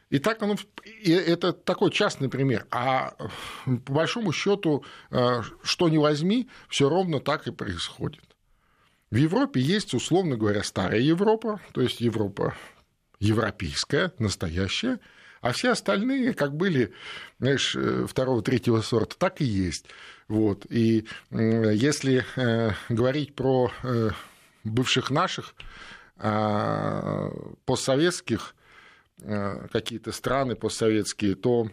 И 0.10 0.20
так 0.20 0.42
оно, 0.42 0.56
и 0.84 1.12
это 1.12 1.54
такой 1.54 1.92
частный 1.92 2.30
пример. 2.30 2.66
А 2.72 3.14
по 3.86 3.94
большому 3.94 4.32
счету, 4.32 4.84
что 5.64 5.90
не 5.90 6.00
возьми, 6.00 6.50
все 6.68 6.90
ровно 6.90 7.20
так 7.20 7.48
и 7.48 7.52
происходит. 7.52 8.24
В 9.12 9.16
Европе 9.16 9.60
есть, 9.60 9.94
условно 9.94 10.36
говоря, 10.36 10.64
старая 10.64 11.00
Европа, 11.00 11.60
то 11.74 11.82
есть 11.82 12.02
Европа 12.02 12.56
европейская, 13.20 14.14
настоящая, 14.18 15.00
а 15.42 15.52
все 15.52 15.72
остальные, 15.72 16.34
как 16.34 16.56
были, 16.56 16.94
знаешь, 17.40 17.76
э, 17.76 18.06
второго, 18.08 18.42
третьего 18.42 18.82
сорта, 18.82 19.16
так 19.18 19.42
и 19.42 19.46
есть. 19.46 19.86
Вот. 20.28 20.66
И 20.70 21.06
если 21.32 22.26
э, 22.36 22.72
говорить 22.90 23.36
про 23.36 23.72
э, 23.84 24.10
бывших 24.64 25.10
наших 25.12 25.54
постсоветских 27.66 28.54
какие-то 29.72 30.12
страны 30.12 30.56
постсоветские, 30.56 31.36
то 31.36 31.70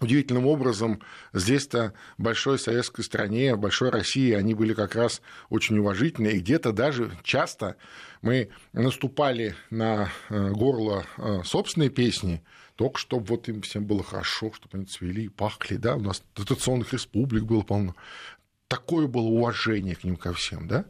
удивительным 0.00 0.46
образом 0.46 1.00
здесь-то 1.32 1.92
большой 2.18 2.58
советской 2.58 3.02
стране, 3.02 3.54
большой 3.54 3.90
России 3.90 4.32
они 4.32 4.54
были 4.54 4.74
как 4.74 4.96
раз 4.96 5.22
очень 5.48 5.78
уважительны, 5.78 6.28
и 6.28 6.40
где-то 6.40 6.72
даже 6.72 7.12
часто 7.22 7.76
мы 8.20 8.50
наступали 8.72 9.54
на 9.70 10.10
горло 10.28 11.04
собственной 11.44 11.88
песни, 11.88 12.42
только 12.74 12.98
чтобы 12.98 13.26
вот 13.26 13.48
им 13.48 13.62
всем 13.62 13.84
было 13.84 14.02
хорошо, 14.02 14.52
чтобы 14.52 14.78
они 14.78 14.86
цвели 14.86 15.22
и 15.22 15.28
пахли, 15.28 15.76
да, 15.76 15.94
у 15.94 16.00
нас 16.00 16.24
дотационных 16.34 16.92
республик 16.92 17.44
было 17.44 17.62
полно. 17.62 17.94
Такое 18.66 19.06
было 19.06 19.26
уважение 19.26 19.94
к 19.94 20.02
ним 20.02 20.16
ко 20.16 20.32
всем, 20.32 20.66
да. 20.66 20.84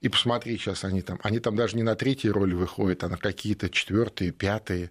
И 0.00 0.08
посмотри, 0.08 0.56
сейчас 0.56 0.84
они 0.84 1.02
там, 1.02 1.18
они 1.22 1.40
там 1.40 1.56
даже 1.56 1.76
не 1.76 1.82
на 1.82 1.96
третьей 1.96 2.30
роли 2.30 2.54
выходят, 2.54 3.02
а 3.02 3.08
на 3.08 3.16
какие-то 3.16 3.68
четвертые, 3.68 4.30
пятые. 4.30 4.90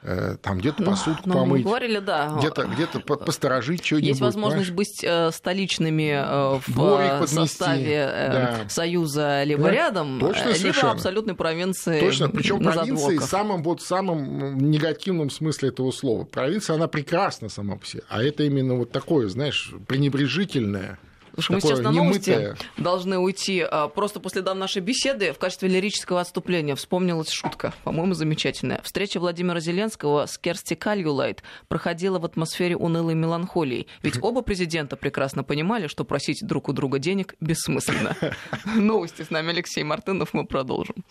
Э, 0.00 0.36
там 0.40 0.58
где-то 0.58 0.82
ну, 0.82 0.90
посудку 0.90 1.28
ну, 1.28 1.34
помыть. 1.34 1.64
Мы 1.64 1.68
говорили, 1.68 1.98
да. 1.98 2.36
Где-то 2.38 2.64
где 2.66 2.86
посторожить 2.86 3.84
что-нибудь. 3.84 4.08
Есть 4.08 4.20
возможность 4.20 4.68
понимаешь? 4.68 4.88
быть 4.90 5.04
э, 5.04 5.30
столичными 5.32 6.12
э, 6.12 6.60
в 6.66 7.26
составе 7.26 8.06
да. 8.06 8.68
Союза 8.68 9.42
либо 9.42 9.64
да. 9.64 9.70
рядом, 9.70 10.20
Точно, 10.20 10.46
либо 10.46 10.56
совершенно. 10.56 10.92
абсолютной 10.92 11.34
провинции 11.34 12.00
Точно, 12.00 12.28
причем 12.30 12.62
провинции 12.62 13.18
в 13.18 13.24
самом, 13.24 13.62
вот, 13.64 13.82
самом 13.82 14.70
негативном 14.70 15.30
смысле 15.30 15.70
этого 15.70 15.90
слова. 15.90 16.24
Провинция, 16.24 16.76
она 16.76 16.86
прекрасна 16.86 17.48
сама 17.48 17.76
по 17.76 17.84
себе, 17.84 18.04
а 18.08 18.22
это 18.22 18.44
именно 18.44 18.76
вот 18.76 18.92
такое, 18.92 19.28
знаешь, 19.28 19.74
пренебрежительное 19.88 20.98
Что 21.38 21.54
мы 21.54 21.60
сейчас 21.60 21.80
на 21.80 21.90
новости 21.90 22.30
немытое. 22.30 22.56
должны 22.76 23.18
уйти. 23.18 23.60
А, 23.60 23.88
просто 23.88 24.20
после 24.20 24.42
нашей 24.42 24.82
беседы 24.82 25.32
в 25.32 25.38
качестве 25.38 25.68
лирического 25.68 26.20
отступления 26.20 26.74
вспомнилась 26.74 27.30
шутка, 27.30 27.72
по-моему, 27.84 28.14
замечательная. 28.14 28.80
Встреча 28.82 29.20
Владимира 29.20 29.60
Зеленского 29.60 30.26
с 30.26 30.38
Керсти 30.38 30.74
Кальюлайт 30.74 31.42
проходила 31.68 32.18
в 32.18 32.24
атмосфере 32.24 32.76
унылой 32.76 33.14
меланхолии. 33.14 33.86
Ведь 34.02 34.18
оба 34.22 34.42
президента 34.42 34.96
прекрасно 34.96 35.44
понимали, 35.44 35.86
что 35.86 36.04
просить 36.04 36.46
друг 36.46 36.68
у 36.68 36.72
друга 36.72 36.98
денег 36.98 37.34
бессмысленно. 37.40 38.16
Новости 38.76 39.22
с 39.22 39.30
нами 39.30 39.50
Алексей 39.50 39.84
Мартынов, 39.84 40.34
мы 40.34 40.44
продолжим. 40.44 41.04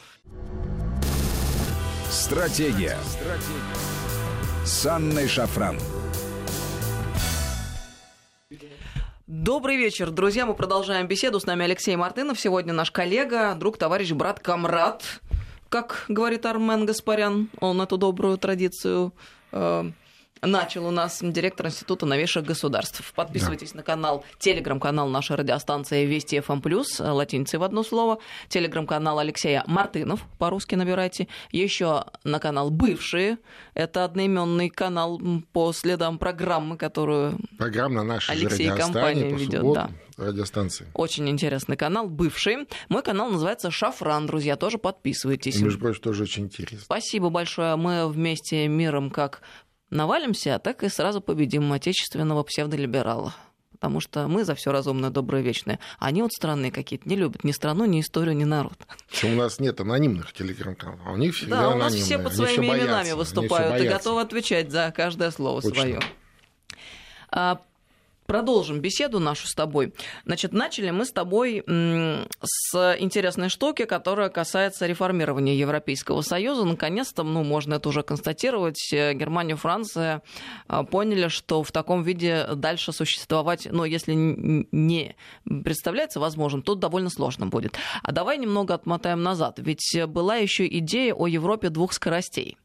Стратегия. 2.10 2.98
Стратегия. 3.06 4.66
С 4.66 4.86
Анной 4.86 5.28
Шафран. 5.28 5.78
Добрый 9.28 9.76
вечер, 9.76 10.10
друзья. 10.10 10.46
Мы 10.46 10.54
продолжаем 10.54 11.06
беседу. 11.06 11.38
С 11.42 11.46
нами 11.46 11.66
Алексей 11.66 11.94
Мартынов. 11.98 12.40
Сегодня 12.40 12.72
наш 12.72 12.92
коллега, 12.92 13.56
друг, 13.56 13.78
товарищ, 13.78 14.14
брат, 14.14 14.40
комрад, 14.40 15.04
как 15.68 16.06
говорит 16.08 16.46
Армен 16.46 16.86
Гаспарян. 16.86 17.50
Он 17.60 17.82
эту 17.82 17.98
добрую 17.98 18.38
традицию 18.38 19.12
э, 19.52 19.92
начал 20.42 20.86
у 20.86 20.92
нас 20.92 21.20
директор 21.22 21.68
Института 21.68 22.06
новейших 22.06 22.46
государств. 22.46 23.14
Подписывайтесь 23.16 23.72
да. 23.72 23.78
на 23.78 23.84
канал, 23.84 24.26
телеграм-канал 24.40 25.08
нашей 25.10 25.36
радиостанции 25.36 26.06
Вести 26.06 26.40
ФМ+, 26.40 26.62
латиницей 27.00 27.60
в 27.60 27.64
одно 27.64 27.84
слово, 27.84 28.20
телеграм-канал 28.50 29.20
Алексея 29.20 29.64
Мартынов, 29.68 30.22
по-русски 30.38 30.76
набирайте, 30.76 31.28
еще 31.52 32.06
на 32.24 32.40
канал 32.40 32.70
«Бывшие», 32.70 33.38
это 33.74 34.04
одноименный 34.04 34.70
канал 34.70 35.20
по 35.54 35.74
следам 35.74 36.18
программы, 36.18 36.78
которую 36.78 37.38
Программа 37.58 38.04
наша 38.04 38.32
Алексей 38.32 38.70
компания 38.70 39.32
ведет. 39.32 39.74
Да 39.74 39.90
радиостанции. 40.18 40.88
Очень 40.94 41.30
интересный 41.30 41.78
канал, 41.78 42.08
бывший. 42.10 42.68
Мой 42.90 43.04
канал 43.04 43.30
называется 43.30 43.72
«Шафран», 43.72 44.26
друзья, 44.26 44.56
тоже 44.56 44.78
подписывайтесь. 44.78 45.58
И, 45.58 45.64
между 45.64 45.80
прочим, 45.80 46.02
тоже 46.02 46.24
очень 46.24 46.46
интересно. 46.46 46.86
Спасибо 46.86 47.30
большое. 47.30 47.76
Мы 47.76 48.08
вместе 48.08 48.68
миром 48.68 49.12
как 49.12 49.42
навалимся, 49.90 50.56
а 50.56 50.60
так 50.60 50.84
и 50.84 50.90
сразу 50.90 51.22
победим 51.22 51.72
отечественного 51.74 52.44
псевдолиберала. 52.44 53.34
Потому 53.72 54.00
что 54.00 54.28
мы 54.28 54.44
за 54.44 54.56
все 54.56 54.72
разумное, 54.72 55.12
доброе, 55.12 55.44
вечное. 55.44 55.80
Они 56.00 56.24
вот 56.24 56.34
странные 56.34 56.72
какие-то, 56.72 57.08
не 57.08 57.16
любят 57.16 57.44
ни 57.44 57.52
страну, 57.52 57.86
ни 57.86 58.02
историю, 58.02 58.36
ни 58.36 58.44
народ. 58.44 58.74
Причем 59.08 59.34
у 59.34 59.36
нас 59.36 59.60
нет 59.60 59.80
анонимных 59.80 60.34
телеграм-каналов, 60.34 61.00
а 61.06 61.12
у 61.12 61.18
них 61.18 61.36
всегда 61.36 61.62
Да, 61.62 61.70
у 61.70 61.76
нас 61.76 61.94
анонимные. 61.94 62.04
все 62.04 62.18
под 62.18 62.34
своими 62.34 62.54
все 62.54 62.62
именами 62.64 62.88
боятся, 62.92 63.16
выступают 63.16 63.84
и 63.84 63.88
готовы 63.88 64.22
отвечать 64.22 64.72
за 64.72 64.92
каждое 64.96 65.30
слово 65.30 65.62
Точно. 65.62 65.80
свое. 65.80 66.00
Продолжим 68.28 68.82
беседу 68.82 69.20
нашу 69.20 69.48
с 69.48 69.56
тобой. 69.56 69.94
Значит, 70.26 70.52
начали 70.52 70.90
мы 70.90 71.06
с 71.06 71.14
тобой 71.14 71.64
с 71.66 72.98
интересной 73.00 73.48
штуки, 73.48 73.86
которая 73.86 74.28
касается 74.28 74.86
реформирования 74.86 75.58
Европейского 75.58 76.20
Союза. 76.20 76.66
Наконец-то, 76.66 77.24
ну, 77.24 77.46
можно 77.46 77.76
это 77.76 77.88
уже 77.88 78.04
констатировать, 78.04 78.92
э, 78.92 79.14
Германия, 79.14 79.56
Франция 79.56 80.24
э, 80.68 80.84
поняли, 80.84 81.30
что 81.30 81.64
в 81.64 81.72
таком 81.72 82.04
виде 82.04 82.46
дальше 82.54 82.92
существовать, 82.92 83.70
ну, 83.72 83.86
если 83.86 84.14
не 84.14 85.16
представляется 85.46 86.20
возможным, 86.20 86.64
то 86.64 86.76
довольно 86.76 87.10
сложно 87.10 87.46
будет. 87.46 87.76
А 88.04 88.12
давай 88.12 88.38
немного 88.38 88.74
отмотаем 88.74 89.24
назад. 89.24 89.60
Ведь 89.60 89.98
была 90.06 90.36
еще 90.36 90.68
идея 90.68 91.14
о 91.14 91.28
Европе 91.28 91.70
двух 91.70 91.94
скоростей, 91.94 92.58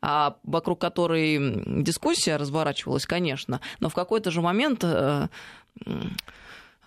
а, 0.00 0.36
вокруг 0.44 0.80
которой 0.80 1.82
дискуссия 1.82 2.36
разворачивалась, 2.36 3.04
конечно, 3.04 3.60
но 3.80 3.90
в 3.90 3.94
какой-то 3.94 4.30
же 4.30 4.40
момент 4.40 4.82
э, 5.10 5.28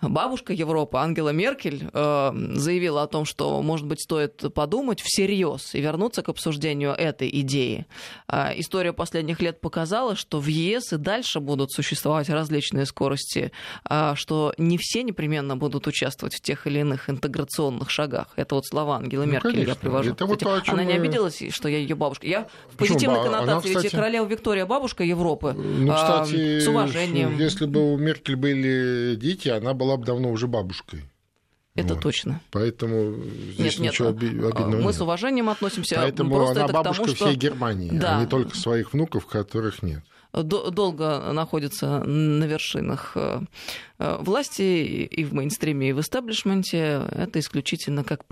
бабушка 0.02 0.52
Европы 0.52 0.98
Ангела 0.98 1.30
Меркель 1.30 1.88
э, 1.92 2.32
заявила 2.54 3.02
о 3.02 3.06
том, 3.06 3.24
что, 3.24 3.62
может 3.62 3.86
быть, 3.86 4.02
стоит 4.02 4.52
подумать 4.54 5.00
всерьез 5.00 5.74
и 5.74 5.80
вернуться 5.80 6.22
к 6.22 6.28
обсуждению 6.28 6.92
этой 6.92 7.28
идеи. 7.40 7.86
Э, 8.28 8.52
история 8.56 8.92
последних 8.92 9.40
лет 9.40 9.60
показала, 9.60 10.16
что 10.16 10.40
в 10.40 10.46
ЕС 10.46 10.92
и 10.92 10.96
дальше 10.96 11.40
будут 11.40 11.72
существовать 11.72 12.28
различные 12.28 12.86
скорости, 12.86 13.52
э, 13.88 14.12
что 14.14 14.54
не 14.58 14.78
все 14.78 15.02
непременно 15.02 15.56
будут 15.56 15.86
участвовать 15.86 16.34
в 16.34 16.40
тех 16.40 16.66
или 16.66 16.80
иных 16.80 17.08
интеграционных 17.08 17.90
шагах. 17.90 18.28
Это 18.36 18.54
вот 18.56 18.66
слова 18.66 18.96
Ангелы 18.96 19.26
ну, 19.26 19.32
Меркель 19.32 19.52
конечно. 19.52 19.70
я 19.70 19.76
привожу. 19.76 20.10
Это 20.12 20.24
Кстати, 20.24 20.44
вот 20.44 20.64
то, 20.64 20.72
она 20.72 20.82
мы... 20.82 20.88
не 20.88 20.94
обиделась, 20.94 21.42
что 21.50 21.68
я 21.68 21.78
ее 21.78 21.94
бабушка. 21.94 22.26
Я 22.26 22.48
в 22.68 22.76
позитивной 22.76 23.18
Почему? 23.18 23.32
коннотации, 23.32 23.70
она, 23.70 23.78
кстати... 23.78 23.94
королева 23.94 24.26
Виктория 24.26 24.66
бабушка 24.66 25.04
Европы. 25.04 25.52
Ну, 25.52 25.92
кстати, 25.92 26.60
с 26.60 26.68
уважением. 26.68 27.38
Если 27.38 27.66
бы 27.66 27.92
у 27.92 27.96
Меркель 27.96 28.36
были 28.36 29.14
дети, 29.16 29.48
она 29.48 29.74
была 29.74 29.93
бы 29.96 30.04
давно 30.04 30.30
уже 30.30 30.46
бабушкой. 30.46 31.04
Это 31.74 31.94
вот. 31.94 32.02
точно. 32.02 32.40
Поэтому 32.52 33.16
здесь 33.54 33.78
нет, 33.78 33.92
ничего 33.92 34.10
нет, 34.10 34.18
обидного 34.22 34.80
Мы 34.80 34.86
нет. 34.86 34.94
с 34.94 35.00
уважением 35.00 35.48
относимся. 35.48 35.96
Поэтому 35.96 36.36
Просто 36.36 36.64
она 36.64 36.72
бабушка 36.72 37.04
тому, 37.04 37.14
всей 37.14 37.32
что... 37.32 37.34
Германии, 37.34 37.90
а 37.96 38.00
да. 38.00 38.18
а 38.18 38.20
не 38.20 38.26
только 38.26 38.56
своих 38.56 38.92
внуков, 38.92 39.26
которых 39.26 39.82
нет. 39.82 40.02
Долго 40.32 41.32
находится 41.32 42.00
на 42.04 42.44
вершинах 42.44 43.12
э, 43.16 43.40
власти 43.98 45.04
и 45.04 45.24
в 45.24 45.32
мейнстриме, 45.32 45.90
и 45.90 45.92
в 45.92 46.00
истеблишменте. 46.00 47.02
Это 47.10 47.38
исключительно 47.38 48.02
как 48.04 48.24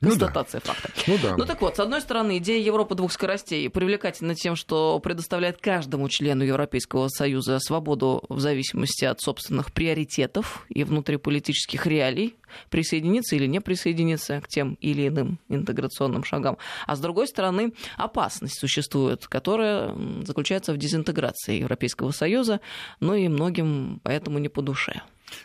Констатация 0.00 0.62
ну, 0.64 0.66
да. 0.66 0.72
факта. 0.72 1.02
Ну, 1.06 1.18
да. 1.22 1.36
ну 1.36 1.44
так 1.44 1.60
вот, 1.60 1.76
с 1.76 1.80
одной 1.80 2.00
стороны, 2.00 2.38
идея 2.38 2.62
Европы 2.62 2.94
двух 2.94 3.12
скоростей 3.12 3.68
привлекательна 3.68 4.34
тем, 4.34 4.56
что 4.56 4.98
предоставляет 4.98 5.58
каждому 5.60 6.08
члену 6.08 6.42
Европейского 6.42 7.08
Союза 7.08 7.58
свободу 7.60 8.24
в 8.30 8.40
зависимости 8.40 9.04
от 9.04 9.20
собственных 9.20 9.72
приоритетов 9.72 10.64
и 10.70 10.84
внутриполитических 10.84 11.86
реалий, 11.86 12.34
присоединиться 12.70 13.36
или 13.36 13.46
не 13.46 13.60
присоединиться 13.60 14.40
к 14.40 14.48
тем 14.48 14.74
или 14.80 15.08
иным 15.08 15.38
интеграционным 15.48 16.24
шагам. 16.24 16.56
А 16.86 16.96
с 16.96 17.00
другой 17.00 17.28
стороны, 17.28 17.74
опасность 17.98 18.58
существует, 18.58 19.26
которая 19.26 19.94
заключается 20.22 20.72
в 20.72 20.78
дезинтеграции 20.78 21.60
Европейского 21.60 22.12
Союза, 22.12 22.60
ну 23.00 23.14
и 23.14 23.28
многим 23.28 24.00
поэтому 24.02 24.38
не 24.38 24.48
по 24.48 24.62
душе. 24.62 25.02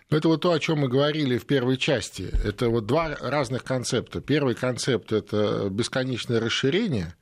Это 0.10 0.28
вот 0.28 0.42
то, 0.42 0.52
о 0.52 0.60
чем 0.60 0.80
мы 0.80 0.88
говорили 0.88 1.38
в 1.38 1.46
первой 1.46 1.78
части. 1.78 2.30
Это 2.44 2.70
вот 2.70 2.86
два 2.86 3.16
разных 3.16 3.64
концепта. 3.64 4.22
Первый 4.22 4.56
концепт– 4.56 5.12
это 5.12 5.68
бесконечное 5.70 6.40
расширение, 6.40 7.16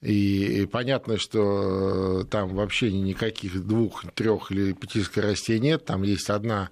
и 0.00 0.68
понятно, 0.70 1.18
что 1.18 2.26
там 2.30 2.54
вообще 2.54 2.92
никаких 2.92 3.66
двух, 3.66 4.04
трех 4.14 4.52
или 4.52 4.74
пяти 4.74 5.02
скоростей 5.02 5.58
нет. 5.58 5.86
Там 5.86 6.02
есть 6.02 6.28
одна, 6.28 6.68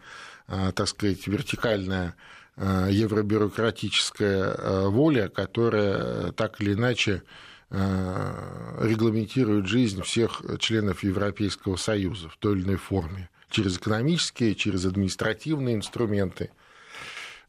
а, 0.47 0.73
так 0.73 0.89
сказать, 0.89 1.27
вертикальная 1.27 2.15
а, 2.57 2.89
евробюрократическая 2.89 4.89
воля, 4.89 5.29
которая 5.29 6.33
так 6.33 6.61
или 6.61 6.75
иначе 6.75 7.23
регламентирует 7.71 9.67
жизнь 9.67 10.03
всех 10.03 10.43
членов 10.59 11.03
Европейского 11.03 11.77
Союза 11.77 12.29
в 12.29 12.37
той 12.37 12.57
или 12.57 12.65
иной 12.65 12.77
форме 12.77 13.31
через 13.53 13.77
экономические, 13.77 14.55
через 14.55 14.85
административные 14.87 15.77
инструменты, 15.77 16.51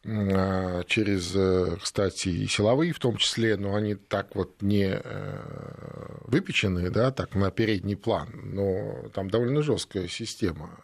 а, 0.06 0.84
через, 0.84 1.34
э, 1.34 1.78
кстати, 1.82 2.28
и 2.28 2.46
силовые 2.46 2.92
в 2.92 3.00
том 3.00 3.16
числе, 3.16 3.56
но 3.56 3.74
они 3.74 3.96
так 3.96 4.36
вот 4.36 4.62
не 4.62 5.00
э, 5.02 6.18
выпечены, 6.26 6.90
да, 6.90 7.12
так 7.12 7.36
на 7.36 7.52
передний 7.52 7.96
план, 7.96 8.30
но 8.34 9.10
там 9.14 9.30
довольно 9.30 9.64
жесткая 9.64 10.10
система, 10.10 10.78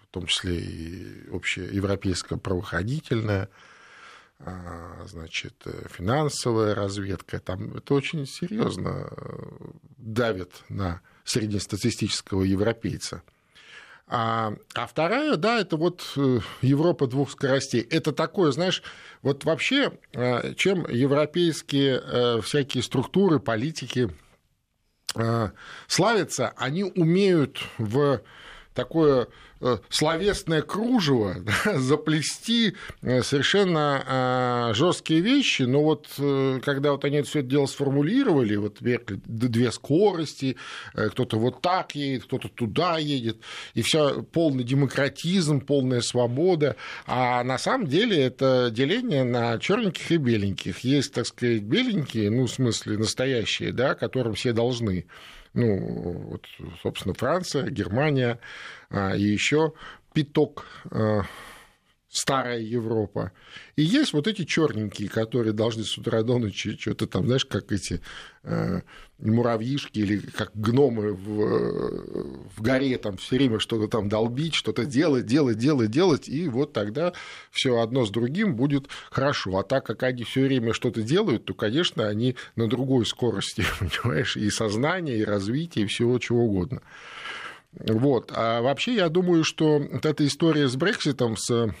в 0.00 0.06
том 0.12 0.26
числе 0.26 0.60
и 0.60 1.28
общая 1.30 1.66
европейская 1.66 2.36
правоохранительная, 2.36 3.48
а, 4.38 5.06
значит, 5.08 5.54
финансовая 5.90 6.74
разведка, 6.76 7.40
там 7.40 7.76
это 7.76 7.94
очень 7.94 8.26
серьезно 8.26 9.08
э, 9.10 9.48
давит 9.98 10.62
на 10.68 11.00
среднестатистического 11.24 12.42
европейца. 12.42 13.22
А, 14.14 14.52
а 14.74 14.86
вторая, 14.86 15.36
да, 15.36 15.58
это 15.58 15.78
вот 15.78 16.02
э, 16.18 16.40
Европа 16.60 17.06
двух 17.06 17.30
скоростей. 17.30 17.80
Это 17.80 18.12
такое, 18.12 18.52
знаешь, 18.52 18.82
вот 19.22 19.46
вообще, 19.46 19.92
э, 20.12 20.52
чем 20.52 20.86
европейские 20.86 22.02
э, 22.04 22.40
всякие 22.42 22.82
структуры, 22.82 23.40
политики 23.40 24.10
славятся, 25.88 26.54
они 26.56 26.84
умеют 26.84 27.58
в 27.76 28.22
такое 28.74 29.28
Э, 29.64 29.78
словесное 29.90 30.60
кружево 30.60 31.36
да, 31.64 31.78
заплести 31.78 32.74
э, 33.00 33.22
совершенно 33.22 34.02
а, 34.04 34.74
жесткие 34.74 35.20
вещи, 35.20 35.62
но 35.62 35.84
вот 35.84 36.08
э, 36.18 36.58
когда 36.64 36.90
вот 36.90 37.04
они 37.04 37.22
все 37.22 37.40
это 37.40 37.48
дело 37.48 37.66
сформулировали, 37.66 38.56
вот 38.56 38.78
две 38.80 39.70
скорости, 39.70 40.56
кто-то 40.94 41.38
вот 41.38 41.60
так 41.60 41.94
едет, 41.94 42.24
кто-то 42.24 42.48
туда 42.48 42.98
едет, 42.98 43.38
и 43.74 43.82
все 43.82 44.24
полный 44.24 44.64
демократизм, 44.64 45.60
полная 45.60 46.00
свобода, 46.00 46.74
а 47.06 47.44
на 47.44 47.56
самом 47.56 47.86
деле 47.86 48.20
это 48.20 48.68
деление 48.72 49.22
на 49.22 49.58
черненьких 49.58 50.10
и 50.10 50.16
беленьких. 50.16 50.80
Есть, 50.80 51.14
так 51.14 51.26
сказать, 51.26 51.62
беленькие, 51.62 52.30
ну, 52.30 52.46
в 52.46 52.50
смысле, 52.50 52.98
настоящие, 52.98 53.72
да, 53.72 53.94
которым 53.94 54.34
все 54.34 54.52
должны 54.52 55.06
ну, 55.54 55.78
вот, 56.30 56.46
собственно, 56.82 57.14
Франция, 57.14 57.70
Германия 57.70 58.38
а, 58.90 59.14
и 59.14 59.22
еще 59.22 59.72
пяток 60.14 60.66
а, 60.90 61.22
старая 62.12 62.60
Европа. 62.60 63.32
И 63.74 63.82
есть 63.82 64.12
вот 64.12 64.28
эти 64.28 64.44
черненькие, 64.44 65.08
которые 65.08 65.54
должны 65.54 65.82
с 65.82 65.96
утра 65.96 66.22
до 66.22 66.38
ночи 66.38 66.76
что-то 66.78 67.06
там, 67.06 67.24
знаешь, 67.24 67.46
как 67.46 67.72
эти 67.72 68.02
э, 68.42 68.82
муравьишки 69.18 69.98
или 69.98 70.18
как 70.18 70.50
гномы 70.54 71.14
в, 71.14 72.50
в 72.54 72.60
горе 72.60 72.98
там 72.98 73.16
все 73.16 73.36
время 73.36 73.58
что-то 73.60 73.88
там 73.88 74.10
долбить, 74.10 74.54
что-то 74.54 74.84
делать, 74.84 75.24
делать, 75.24 75.56
делать, 75.56 75.90
делать, 75.90 76.28
и 76.28 76.50
вот 76.50 76.74
тогда 76.74 77.14
все 77.50 77.80
одно 77.80 78.04
с 78.04 78.10
другим 78.10 78.56
будет 78.56 78.88
хорошо. 79.10 79.56
А 79.56 79.62
так 79.62 79.86
как 79.86 80.02
они 80.02 80.24
все 80.24 80.42
время 80.42 80.74
что-то 80.74 81.00
делают, 81.00 81.46
то, 81.46 81.54
конечно, 81.54 82.06
они 82.06 82.36
на 82.56 82.68
другой 82.68 83.06
скорости, 83.06 83.64
понимаешь, 83.80 84.36
и 84.36 84.50
сознание, 84.50 85.16
и 85.16 85.24
развитие, 85.24 85.86
и 85.86 85.88
всего 85.88 86.18
чего 86.18 86.44
угодно. 86.44 86.82
Вот. 87.72 88.30
А 88.34 88.60
вообще 88.60 88.96
я 88.96 89.08
думаю, 89.08 89.44
что 89.44 89.78
вот 89.78 90.04
эта 90.04 90.26
история 90.26 90.68
с 90.68 90.76
Брекситом, 90.76 91.38
с 91.38 91.74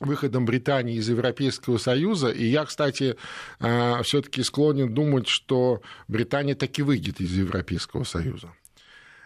выходом 0.00 0.44
Британии 0.44 0.96
из 0.96 1.08
Европейского 1.08 1.78
Союза. 1.78 2.28
И 2.28 2.44
я, 2.46 2.64
кстати, 2.64 3.16
э, 3.60 4.02
все-таки 4.02 4.42
склонен 4.42 4.92
думать, 4.92 5.28
что 5.28 5.82
Британия 6.08 6.54
таки 6.54 6.82
выйдет 6.82 7.20
из 7.20 7.32
Европейского 7.32 8.04
Союза. 8.04 8.52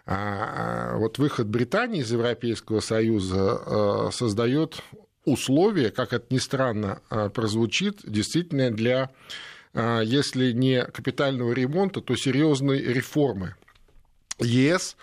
А, 0.05 0.93
а 0.95 0.97
вот 0.99 1.19
выход 1.19 1.49
Британии 1.49 2.01
из 2.01 2.13
Европейского 2.13 2.81
Союза 2.81 3.61
э, 3.67 4.09
создает 4.13 4.83
условия, 5.25 5.91
как 5.91 6.13
это 6.13 6.27
ни 6.31 6.39
странно 6.39 7.01
э, 7.11 7.31
прозвучит, 7.31 8.01
действительно 8.05 8.71
для, 8.71 9.11
если 9.75 10.53
не 10.53 10.85
капитального 10.85 11.53
ремонта, 11.53 12.01
то 12.01 12.17
серьезной 12.17 12.81
реформы 12.81 13.57
ЕС 14.39 14.97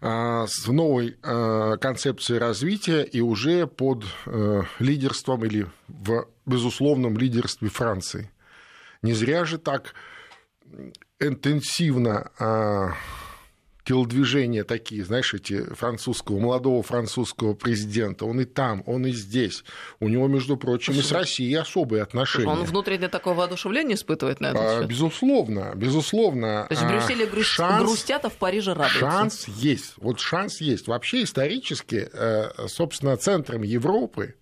а, 0.00 0.46
с 0.46 0.66
новой 0.66 1.16
а, 1.22 1.76
концепцией 1.76 2.38
развития 2.38 3.02
и 3.02 3.20
уже 3.20 3.66
под 3.66 4.04
э, 4.26 4.62
лидерством 4.78 5.44
или 5.44 5.66
в 5.88 6.26
безусловном 6.46 7.16
лидерстве 7.16 7.68
Франции. 7.68 8.30
Не 9.02 9.12
зря 9.12 9.44
же 9.44 9.58
так 9.58 9.94
интенсивно 11.18 12.30
а, 12.38 12.94
телодвижения 13.90 14.62
такие, 14.62 15.04
знаешь, 15.04 15.34
эти 15.34 15.64
французского, 15.74 16.38
молодого 16.38 16.80
французского 16.80 17.54
президента, 17.54 18.24
он 18.24 18.40
и 18.40 18.44
там, 18.44 18.84
он 18.86 19.04
и 19.04 19.10
здесь. 19.10 19.64
У 19.98 20.06
него, 20.06 20.28
между 20.28 20.56
прочим, 20.56 20.92
и 20.92 21.02
с 21.02 21.10
Россией 21.10 21.56
особые 21.56 22.04
отношения. 22.04 22.46
Он 22.46 22.62
внутренне 22.62 23.08
такое 23.08 23.34
воодушевление 23.34 23.96
испытывает 23.96 24.38
на 24.38 24.50
этот 24.50 24.62
а, 24.62 24.78
счет? 24.78 24.88
Безусловно, 24.88 25.72
безусловно. 25.74 26.66
То 26.68 26.74
есть 26.74 26.82
в 26.84 26.88
Брюсселе 26.88 27.26
грусть... 27.26 27.48
шанс, 27.48 27.82
грустят, 27.82 28.24
а 28.24 28.28
в 28.28 28.34
Париже 28.34 28.74
радуются? 28.74 29.00
Шанс 29.00 29.48
есть, 29.48 29.94
вот 29.96 30.20
шанс 30.20 30.60
есть. 30.60 30.86
Вообще 30.86 31.24
исторически, 31.24 32.08
э, 32.12 32.68
собственно, 32.68 33.16
центром 33.16 33.62
Европы 33.62 34.36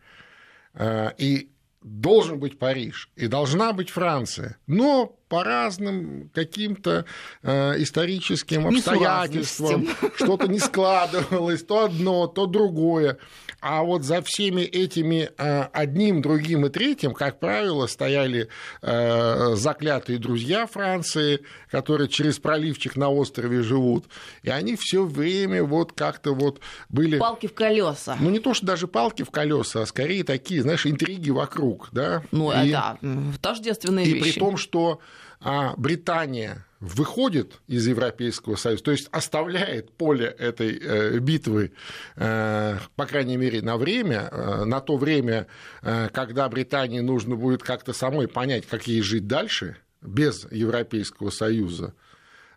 э, 0.75 1.09
и 1.17 1.49
должен 1.81 2.39
быть 2.39 2.59
Париж 2.59 3.11
и 3.17 3.29
должна 3.29 3.73
быть 3.73 3.89
Франция, 3.89 4.59
но 4.67 5.17
по 5.29 5.45
разным 5.45 6.31
каким-то 6.35 7.05
э, 7.43 7.83
историческим 7.83 8.67
обстоятельствам 8.67 9.89
что-то 10.17 10.49
не 10.49 10.59
складывалось, 10.59 11.63
то 11.63 11.85
одно, 11.85 12.27
то 12.27 12.47
другое. 12.47 13.19
А 13.61 13.83
вот 13.83 14.05
за 14.05 14.23
всеми 14.23 14.63
этими 14.63 15.31
э, 15.37 15.63
одним, 15.73 16.23
другим 16.23 16.67
и 16.67 16.69
третьим, 16.69 17.13
как 17.13 17.41
правило, 17.41 17.87
стояли 17.87 18.49
э, 18.83 19.55
заклятые 19.57 20.19
друзья 20.19 20.67
Франции, 20.67 21.41
которые 21.71 22.09
через 22.09 22.39
проливчик 22.39 22.97
на 22.97 23.11
острове 23.11 23.63
живут, 23.63 24.07
и 24.43 24.51
они 24.51 24.77
все 24.77 25.05
время 25.05 25.65
вот 25.65 25.93
как-то 25.93 26.35
вот 26.35 26.61
были... 26.89 27.19
Палки 27.19 27.49
в 27.49 27.55
колеса. 27.55 28.17
Ну, 28.21 28.31
не 28.31 28.39
то, 28.39 28.55
что 28.55 28.65
даже 28.65 28.87
палки 28.87 29.25
в 29.25 29.31
колеса, 29.31 29.83
а 29.83 29.87
скорее 29.87 30.23
такие, 30.23 30.63
знаешь, 30.63 30.87
интриги 30.87 31.31
вокруг, 31.31 31.89
да? 31.91 32.23
Ну, 32.31 32.53
и, 32.53 32.71
да, 32.71 32.97
тождественные 33.43 34.07
и 34.07 34.13
вещи. 34.13 34.29
И 34.29 34.33
при 34.33 34.39
том, 34.39 34.57
что 34.57 35.01
а 35.41 35.75
Британия 35.77 36.65
выходит 36.81 37.61
из 37.67 37.87
Европейского 37.87 38.57
Союза, 38.57 38.85
то 38.85 38.91
есть 38.93 39.09
оставляет 39.11 39.91
поле 39.93 40.27
этой 40.27 40.79
э, 40.79 41.19
битвы, 41.19 41.73
э, 42.17 42.79
по 42.95 43.07
крайней 43.07 43.37
мере, 43.37 43.63
на 43.63 43.77
время, 43.77 44.29
э, 44.31 44.65
на 44.65 44.81
то 44.81 44.97
время, 44.97 45.47
когда 45.83 46.49
Британии 46.49 47.01
нужно 47.01 47.37
будет 47.37 47.63
как-то 47.63 47.93
самой 47.93 48.29
понять, 48.29 48.67
как 48.67 48.87
ей 48.87 49.03
жить 49.03 49.27
дальше 49.27 49.77
без 50.03 50.47
Европейского 50.51 51.31
Союза, 51.31 51.95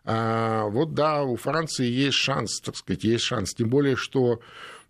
а 0.04 0.66
вот 0.66 0.94
да, 0.94 1.22
у 1.22 1.36
Франции 1.36 1.86
есть 1.86 2.16
шанс, 2.16 2.60
так 2.60 2.76
сказать, 2.76 3.04
есть 3.04 3.22
шанс. 3.22 3.54
Тем 3.54 3.68
более, 3.68 3.94
что 3.94 4.40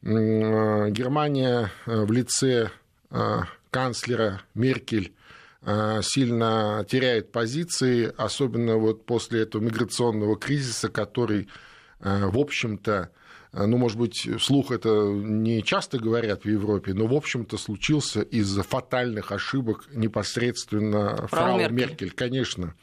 Германия 0.03 1.71
в 1.85 2.11
лице 2.11 2.71
канцлера 3.71 4.41
Меркель 4.55 5.13
сильно 6.03 6.85
теряет 6.89 7.31
позиции, 7.31 8.13
особенно 8.17 8.77
вот 8.77 9.07
после 9.07 9.43
этого 9.43 9.63
миграционного 9.63 10.37
кризиса, 10.37 10.89
который, 10.89 11.49
э, 12.01 12.27
в 12.27 12.39
общем-то, 12.39 13.11
ну, 13.53 13.77
может 13.77 13.99
быть, 13.99 14.29
вслух 14.39 14.71
это 14.71 14.89
не 14.89 15.63
часто 15.63 15.99
говорят 15.99 16.45
в 16.45 16.49
Европе, 16.49 16.95
но, 16.95 17.07
в 17.07 17.13
общем-то, 17.13 17.59
случился 17.59 18.23
из-за 18.23 18.63
фатальных 18.63 19.31
ошибок 19.31 19.89
непосредственно 19.93 21.29
фрау, 21.29 21.29
фрау 21.29 21.59
Меркель. 21.59 21.75
Меркель, 21.75 22.11
конечно. 22.13 22.75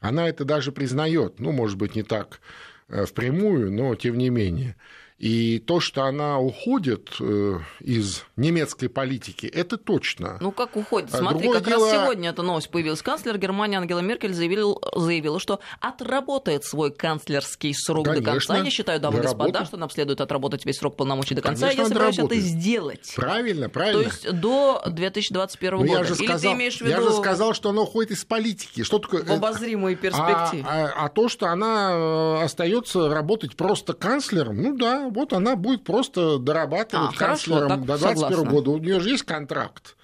Она 0.00 0.28
это 0.28 0.44
даже 0.44 0.72
признает, 0.72 1.40
ну, 1.40 1.52
может 1.52 1.76
быть, 1.76 1.94
не 1.94 2.02
так 2.02 2.40
э, 2.88 3.04
впрямую, 3.04 3.70
но 3.70 3.94
тем 3.94 4.16
не 4.16 4.30
менее. 4.30 4.76
И 5.18 5.60
то, 5.60 5.78
что 5.78 6.02
она 6.04 6.40
уходит 6.40 7.10
э, 7.20 7.58
из 7.78 8.24
немецкой 8.36 8.88
политики, 8.88 9.46
это 9.46 9.76
точно. 9.76 10.38
Ну, 10.40 10.50
как 10.50 10.76
уходит? 10.76 11.14
А 11.14 11.18
Смотри, 11.18 11.42
Другое 11.42 11.60
как 11.60 11.68
дело... 11.68 11.92
раз 11.92 12.02
сегодня 12.02 12.30
эта 12.30 12.42
новость 12.42 12.68
появилась. 12.68 13.00
Канцлер 13.00 13.38
Германии 13.38 13.76
Ангела 13.76 14.00
Меркель 14.00 14.34
заявил, 14.34 14.82
заявила, 14.92 15.38
что 15.38 15.60
отработает 15.80 16.64
свой 16.64 16.92
канцлерский 16.92 17.72
срок 17.74 18.06
Конечно, 18.06 18.24
до 18.24 18.30
конца. 18.32 18.56
Я 18.58 18.70
считаю, 18.70 19.00
дамы 19.00 19.20
и 19.20 19.22
господа, 19.22 19.64
что 19.64 19.76
нам 19.76 19.88
следует 19.88 20.20
отработать 20.20 20.66
весь 20.66 20.78
срок 20.78 20.96
полномочий 20.96 21.36
до 21.36 21.42
конца. 21.42 21.68
Конечно, 21.68 21.82
я 21.82 21.88
собираюсь 21.88 22.18
это 22.18 22.34
сделать. 22.34 23.12
Правильно, 23.14 23.68
правильно. 23.68 24.02
То 24.02 24.08
есть 24.08 24.40
до 24.40 24.82
2021 24.84 25.70
Но 25.70 25.78
года. 25.78 25.92
Я 25.92 26.04
же, 26.04 26.14
сказал, 26.16 26.36
Или 26.36 26.40
ты 26.40 26.52
имеешь 26.54 26.78
в 26.78 26.80
виду... 26.80 26.90
я 26.90 27.00
же 27.00 27.12
сказал, 27.12 27.54
что 27.54 27.70
она 27.70 27.82
уходит 27.82 28.10
из 28.10 28.24
политики. 28.24 28.82
Что 28.82 28.98
такое? 28.98 29.22
В 29.22 29.30
обозримой 29.30 29.94
перспективе. 29.94 30.64
А, 30.66 30.86
а, 30.86 31.04
а 31.04 31.08
то, 31.08 31.28
что 31.28 31.46
она 31.46 31.92
э, 31.92 32.44
остается 32.44 33.08
работать 33.08 33.54
просто 33.54 33.92
канцлером, 33.92 34.60
ну 34.60 34.76
да, 34.76 35.03
вот 35.10 35.32
она 35.32 35.56
будет 35.56 35.84
просто 35.84 36.38
дорабатывать 36.38 37.14
а, 37.14 37.18
канцлером 37.18 37.68
хорошо, 37.68 37.84
до 37.84 37.98
2021 37.98 38.48
года. 38.48 38.70
У 38.70 38.78
нее 38.78 39.00
же 39.00 39.10
есть 39.10 39.24
контракт. 39.24 39.96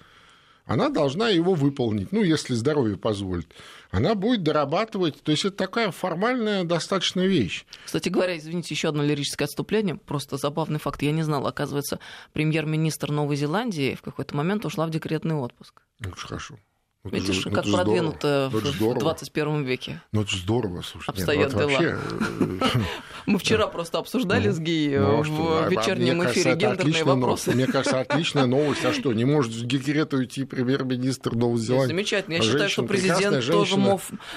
Она 0.65 0.89
должна 0.89 1.29
его 1.29 1.53
выполнить, 1.53 2.11
ну, 2.11 2.23
если 2.23 2.53
здоровье 2.53 2.95
позволит. 2.95 3.53
Она 3.89 4.15
будет 4.15 4.43
дорабатывать, 4.43 5.21
то 5.21 5.31
есть 5.31 5.43
это 5.43 5.57
такая 5.57 5.91
формальная 5.91 6.63
достаточно 6.63 7.21
вещь. 7.21 7.65
Кстати 7.83 8.09
говоря, 8.09 8.37
извините, 8.37 8.73
еще 8.73 8.89
одно 8.89 9.03
лирическое 9.03 9.47
отступление, 9.47 9.95
просто 9.95 10.37
забавный 10.37 10.79
факт, 10.79 11.01
я 11.01 11.11
не 11.11 11.23
знала, 11.23 11.49
оказывается, 11.49 11.99
премьер-министр 12.31 13.11
Новой 13.11 13.35
Зеландии 13.35 13.95
в 13.95 14.01
какой-то 14.01 14.35
момент 14.35 14.65
ушла 14.65 14.85
в 14.85 14.91
декретный 14.91 15.35
отпуск. 15.35 15.81
Очень 15.99 16.15
хорошо. 16.15 16.57
Ну, 17.03 17.09
Видишь, 17.09 17.43
же, 17.43 17.49
как 17.49 17.65
ну, 17.65 17.77
продвинуто 17.77 18.51
в, 18.53 18.61
в 18.61 18.99
21 18.99 19.63
веке. 19.63 20.01
Ну, 20.11 20.21
это 20.21 20.37
здорово, 20.37 20.83
слушай. 20.83 21.09
Обстоят 21.09 21.51
нет, 21.51 21.53
ну, 21.53 21.59
дела. 21.59 21.71
Вообще... 21.71 21.97
Э, 22.39 22.79
Мы 23.25 23.39
вчера 23.39 23.65
просто 23.67 23.97
обсуждали 23.97 24.49
ну, 24.49 24.53
с 24.53 24.59
Гей 24.59 24.99
ну, 24.99 25.23
в 25.23 25.69
вечернем 25.69 26.23
эфире 26.25 26.55
гендерные 26.55 27.03
вопросы. 27.03 27.51
Мне 27.53 27.65
кажется, 27.65 28.01
отличная 28.01 28.45
новость. 28.45 28.85
А 28.85 28.93
что, 28.93 29.13
не 29.13 29.25
может 29.25 29.51
в 29.51 29.65
декрет 29.65 30.13
уйти 30.13 30.43
премьер-министр 30.43 31.35
Новой 31.35 31.57
Зеландии? 31.57 31.87
Замечательно. 31.87 32.35
Я 32.35 32.41
считаю, 32.41 32.69
что 32.69 32.83
президент 32.83 33.45
тоже 33.47 33.77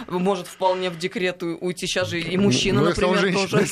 может 0.09 0.47
вполне 0.47 0.89
в 0.89 0.99
декрет 0.99 1.43
уйти. 1.43 1.87
Сейчас 1.87 2.09
же 2.09 2.19
и 2.19 2.37
мужчина, 2.39 2.81
например, 2.81 3.35
тоже. 3.35 3.67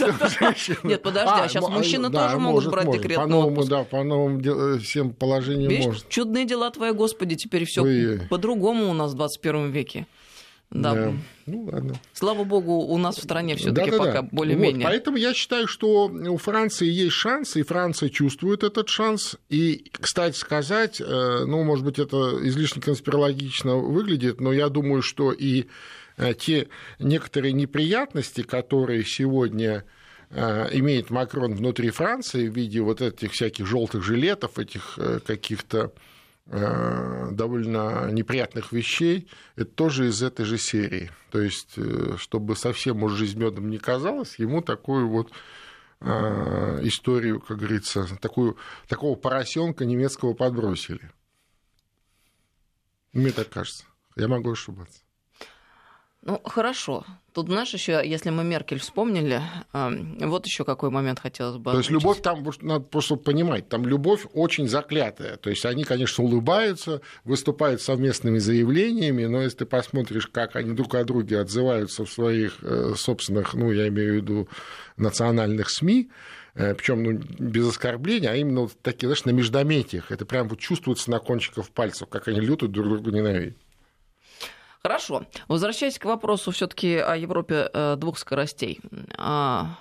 Нет, 0.83 1.03
подожди, 1.03 1.33
а 1.33 1.49
сейчас 1.49 1.67
мужчины 1.67 2.11
тоже 2.11 2.39
могут 2.39 2.67
брать 2.67 2.91
декретный 2.91 3.37
отпуск. 3.37 3.69
Да, 3.71 3.85
по 3.85 4.03
новым 4.03 4.81
всем 4.81 5.15
положениям 5.15 5.83
может. 5.83 6.09
Чудные 6.11 6.45
дела 6.45 6.71
твои, 6.71 6.93
Господи, 6.93 7.37
теперь 7.37 7.65
все 7.65 8.19
по-другому 8.29 8.82
по-другому 8.83 8.91
у 8.91 8.95
нас 8.95 9.13
в 9.13 9.17
21 9.17 9.71
веке. 9.71 10.07
Да. 10.71 10.95
да. 10.95 11.13
Ну, 11.45 11.69
ладно. 11.71 11.95
Слава 12.15 12.45
богу, 12.45 12.73
у 12.73 12.97
нас 12.97 13.19
в 13.19 13.23
стране 13.23 13.57
все-таки 13.57 13.91
да, 13.91 13.99
да, 13.99 14.05
пока 14.05 14.23
да. 14.23 14.29
более-менее. 14.33 14.87
Вот, 14.87 14.93
поэтому 14.93 15.19
я 15.19 15.35
считаю, 15.35 15.67
что 15.67 16.07
у 16.07 16.37
Франции 16.39 16.89
есть 16.89 17.13
шанс, 17.13 17.57
и 17.57 17.63
Франция 17.63 18.09
чувствует 18.09 18.63
этот 18.63 18.89
шанс. 18.89 19.37
И, 19.51 19.91
кстати 19.93 20.37
сказать, 20.37 20.99
э, 21.01 21.45
ну, 21.47 21.63
может 21.63 21.85
быть, 21.85 21.99
это 21.99 22.39
излишне 22.49 22.81
конспирологично 22.81 23.77
выглядит, 23.77 24.41
но 24.41 24.51
я 24.51 24.71
думаю, 24.71 25.03
что 25.03 25.33
и 25.33 25.67
э, 26.17 26.33
те 26.33 26.69
некоторые 26.99 27.53
неприятности, 27.53 28.43
которые 28.43 29.05
сегодня 29.05 29.85
э, 30.31 30.69
имеет 30.73 31.11
Макрон 31.11 31.55
внутри 31.55 31.91
Франции 31.91 32.49
в 32.49 32.55
виде 32.57 32.81
вот 32.81 33.03
этих 33.03 33.33
всяких 33.33 33.67
желтых 33.67 34.03
жилетов, 34.03 34.59
этих 34.59 34.99
каких-то 35.27 35.77
Э, 35.79 35.89
довольно 36.47 38.11
неприятных 38.11 38.73
вещей, 38.73 39.29
это 39.57 39.71
тоже 39.71 40.09
из 40.09 40.23
этой 40.23 40.45
же 40.45 40.59
серии. 40.59 41.11
То 41.31 41.41
есть, 41.41 41.75
э, 41.77 42.17
чтобы 42.19 42.57
совсем 42.57 43.03
уж 43.03 43.13
жизнь 43.13 43.39
медом 43.39 43.71
не 43.71 43.79
казалось, 43.79 44.39
ему 44.39 44.61
такую 44.61 45.09
вот 45.09 45.33
э, 46.01 46.81
историю, 46.83 47.41
как 47.41 47.59
говорится, 47.59 48.07
такую, 48.21 48.57
такого 48.89 49.17
поросенка 49.17 49.85
немецкого 49.85 50.35
подбросили. 50.35 51.11
Мне 53.13 53.31
так 53.31 53.49
кажется. 53.49 53.85
Я 54.17 54.29
могу 54.29 54.53
ошибаться. 54.53 55.02
Ну, 56.25 56.41
хорошо. 56.45 57.05
Тут, 57.33 57.49
знаешь, 57.49 57.73
еще, 57.73 58.01
если 58.05 58.31
мы 58.31 58.45
Меркель 58.45 58.79
вспомнили, 58.79 59.41
вот 59.73 60.47
еще 60.47 60.65
какой 60.65 60.91
момент 60.91 61.19
хотелось 61.19 61.57
бы. 61.57 61.73
То 61.73 61.79
есть 61.79 61.91
любовь 61.91 62.21
там, 62.23 62.45
надо 62.61 62.85
просто 62.85 63.17
понимать, 63.17 63.69
там 63.69 63.87
любовь 63.87 64.27
очень 64.33 64.69
заклятая. 64.69 65.37
То 65.39 65.51
есть 65.51 65.65
они, 65.67 65.83
конечно, 65.83 66.23
улыбаются, 66.23 67.01
выступают 67.25 67.81
совместными 67.81 68.39
заявлениями, 68.39 69.25
но 69.25 69.43
если 69.43 69.59
ты 69.59 69.67
посмотришь, 69.67 70.29
как 70.29 70.55
они 70.55 70.75
друг 70.75 70.95
о 70.95 71.05
друге 71.05 71.41
отзываются 71.41 72.05
в 72.05 72.11
своих 72.11 72.59
э, 72.63 72.95
собственных, 72.97 73.55
ну, 73.55 73.73
я 73.73 73.89
имею 73.89 74.13
в 74.13 74.17
виду, 74.17 74.49
национальных 74.97 75.71
СМИ, 75.71 76.11
э, 76.55 76.75
причем 76.75 77.03
ну, 77.03 77.21
без 77.39 77.67
оскорбления, 77.67 78.31
а 78.31 78.37
именно 78.37 78.61
вот 78.63 78.81
такие, 78.81 79.09
знаешь, 79.09 79.25
на 79.25 79.31
междометиях. 79.31 80.13
Это 80.13 80.25
прям 80.25 80.49
вот 80.49 80.61
чувствуется 80.61 81.11
на 81.11 81.19
кончиках 81.19 81.69
пальцев, 81.71 82.09
как 82.09 82.29
они 82.29 82.41
люто 82.41 82.69
друг 82.69 82.87
друга 82.87 83.11
ненавидят. 83.11 83.57
Хорошо. 84.83 85.27
Возвращаясь 85.47 85.99
к 85.99 86.05
вопросу 86.05 86.51
все-таки 86.51 86.97
о 86.97 87.17
Европе 87.17 87.71
э, 87.73 87.97
двух 87.97 88.19
скоростей. 88.19 88.81
А, 89.17 89.79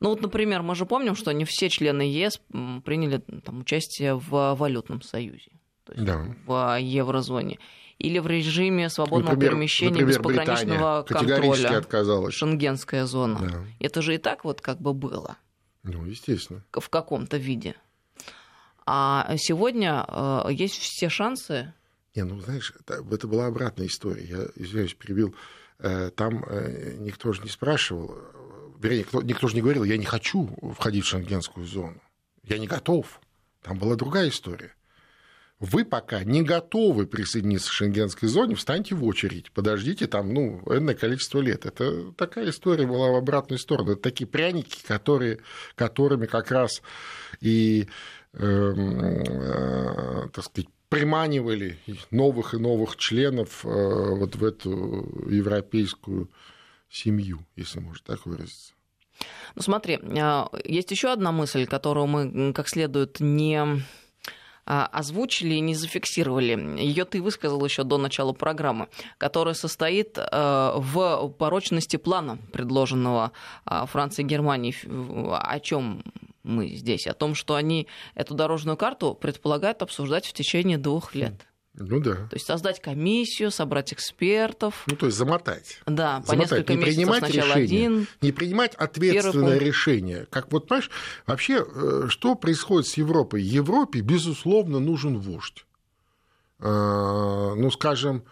ну 0.00 0.10
вот, 0.10 0.20
например, 0.20 0.62
мы 0.62 0.74
же 0.74 0.84
помним, 0.84 1.16
что 1.16 1.32
не 1.32 1.46
все 1.46 1.70
члены 1.70 2.02
ЕС 2.02 2.38
приняли 2.84 3.18
там, 3.42 3.60
участие 3.60 4.14
в 4.14 4.54
валютном 4.54 5.00
союзе, 5.00 5.52
то 5.84 5.92
есть 5.94 6.04
да. 6.04 6.22
в 6.46 6.78
еврозоне. 6.78 7.58
Или 7.98 8.18
в 8.18 8.26
режиме 8.26 8.90
свободного 8.90 9.32
например, 9.32 9.52
перемещения 9.52 9.90
например, 9.92 10.08
без 10.08 10.18
пограничного 10.18 11.02
контроля. 11.04 11.78
отказалась. 11.78 12.34
Шенгенская 12.34 13.06
зона. 13.06 13.38
Да. 13.40 13.64
Это 13.78 14.02
же 14.02 14.16
и 14.16 14.18
так 14.18 14.44
вот 14.44 14.60
как 14.60 14.80
бы 14.80 14.92
было. 14.92 15.36
Ну, 15.84 16.04
естественно. 16.04 16.62
В 16.72 16.88
каком-то 16.90 17.36
виде. 17.36 17.76
А 18.84 19.34
сегодня 19.38 20.04
э, 20.08 20.48
есть 20.50 20.76
все 20.76 21.08
шансы 21.08 21.72
не, 22.14 22.24
ну 22.24 22.40
знаешь, 22.40 22.72
это, 22.78 23.04
это 23.10 23.26
была 23.26 23.46
обратная 23.46 23.86
история. 23.86 24.24
Я, 24.24 24.46
извиняюсь, 24.62 24.94
перебил. 24.94 25.34
Э, 25.78 26.10
там 26.14 26.44
э, 26.48 26.96
никто 26.98 27.32
же 27.32 27.42
не 27.42 27.48
спрашивал, 27.48 28.16
вернее, 28.78 29.00
никто, 29.00 29.22
никто 29.22 29.48
же 29.48 29.54
не 29.54 29.62
говорил, 29.62 29.84
я 29.84 29.96
не 29.96 30.04
хочу 30.04 30.48
входить 30.78 31.04
в 31.04 31.08
шенгенскую 31.08 31.66
зону. 31.66 32.00
Я 32.44 32.58
не 32.58 32.66
готов. 32.66 33.20
Там 33.62 33.78
была 33.78 33.96
другая 33.96 34.28
история. 34.28 34.74
Вы 35.60 35.84
пока 35.84 36.24
не 36.24 36.42
готовы 36.42 37.06
присоединиться 37.06 37.70
к 37.70 37.72
шенгенской 37.72 38.28
зоне, 38.28 38.54
встаньте 38.54 38.94
в 38.94 39.04
очередь, 39.04 39.50
подождите 39.52 40.06
там, 40.06 40.34
ну, 40.34 40.60
энное 40.66 40.94
количество 40.94 41.40
лет. 41.40 41.64
Это 41.64 42.12
такая 42.12 42.50
история 42.50 42.86
была 42.86 43.10
в 43.10 43.14
обратную 43.14 43.58
сторону. 43.58 43.92
Это 43.92 44.02
такие 44.02 44.26
пряники, 44.26 44.84
которые, 44.86 45.40
которыми 45.74 46.26
как 46.26 46.50
раз 46.50 46.82
и, 47.40 47.88
э, 48.34 48.44
э, 48.44 50.28
так 50.32 50.44
сказать, 50.44 50.68
приманивали 50.94 51.78
новых 52.10 52.54
и 52.54 52.58
новых 52.58 52.96
членов 52.96 53.64
э, 53.64 53.68
вот 53.68 54.36
в 54.36 54.44
эту 54.44 54.70
европейскую 55.28 56.30
семью, 56.88 57.44
если 57.56 57.80
можно 57.80 58.00
так 58.06 58.26
выразиться. 58.26 58.72
Ну 59.54 59.62
смотри, 59.62 59.98
э, 60.00 60.44
есть 60.64 60.90
еще 60.90 61.12
одна 61.12 61.32
мысль, 61.32 61.66
которую 61.66 62.06
мы 62.06 62.52
как 62.52 62.68
следует 62.68 63.20
не 63.20 63.82
а, 64.66 64.86
озвучили 64.86 65.54
и 65.56 65.60
не 65.60 65.74
зафиксировали. 65.74 66.80
Ее 66.80 67.04
ты 67.04 67.20
высказал 67.20 67.62
еще 67.64 67.84
до 67.84 67.98
начала 67.98 68.32
программы, 68.32 68.88
которая 69.18 69.54
состоит 69.54 70.16
э, 70.16 70.72
в 70.76 71.28
порочности 71.38 71.96
плана, 71.96 72.38
предложенного 72.52 73.32
Францией 73.64 74.26
и 74.26 74.30
Германией. 74.30 74.74
О 75.36 75.60
чем 75.60 76.02
мы 76.44 76.68
здесь? 76.68 77.06
О 77.06 77.14
том, 77.14 77.34
что 77.34 77.56
они 77.56 77.88
эту 78.14 78.34
дорожную 78.34 78.76
карту 78.76 79.14
предполагают 79.14 79.82
обсуждать 79.82 80.26
в 80.26 80.32
течение 80.32 80.78
двух 80.78 81.14
лет. 81.14 81.34
Ну 81.76 81.98
да. 81.98 82.14
То 82.14 82.34
есть 82.34 82.46
создать 82.46 82.80
комиссию, 82.80 83.50
собрать 83.50 83.92
экспертов. 83.92 84.84
Ну, 84.86 84.94
то 84.94 85.06
есть 85.06 85.18
замотать. 85.18 85.80
Да, 85.86 86.20
по 86.20 86.28
замотать. 86.28 86.52
несколько 86.52 86.74
не 86.74 86.82
принимать 86.84 87.18
сначала 87.18 87.48
решение, 87.48 87.86
один. 87.88 88.06
Не 88.20 88.32
принимать 88.32 88.74
ответственное 88.76 89.58
решение. 89.58 90.26
Как 90.30 90.52
вот, 90.52 90.68
понимаешь, 90.68 90.90
вообще, 91.26 91.64
э, 91.66 92.04
что 92.08 92.36
происходит 92.36 92.86
с 92.86 92.96
Европой? 92.96 93.42
Европе, 93.42 94.00
безусловно, 94.00 94.78
нужен 94.78 95.18
вождь. 95.18 95.66
А, 96.60 97.54
ну, 97.56 97.70
скажем, 97.72 98.22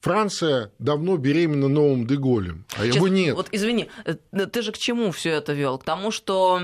Франция 0.00 0.70
давно 0.78 1.16
беременна 1.16 1.66
новым 1.66 2.06
Деголем, 2.06 2.64
а 2.76 2.84
Сейчас, 2.84 2.96
его 2.96 3.08
нет. 3.08 3.34
Вот 3.34 3.48
извини, 3.50 3.88
э, 4.04 4.14
ты 4.46 4.62
же 4.62 4.70
к 4.70 4.78
чему 4.78 5.10
все 5.10 5.30
это 5.30 5.52
вел? 5.52 5.78
К 5.78 5.84
тому, 5.84 6.12
что 6.12 6.60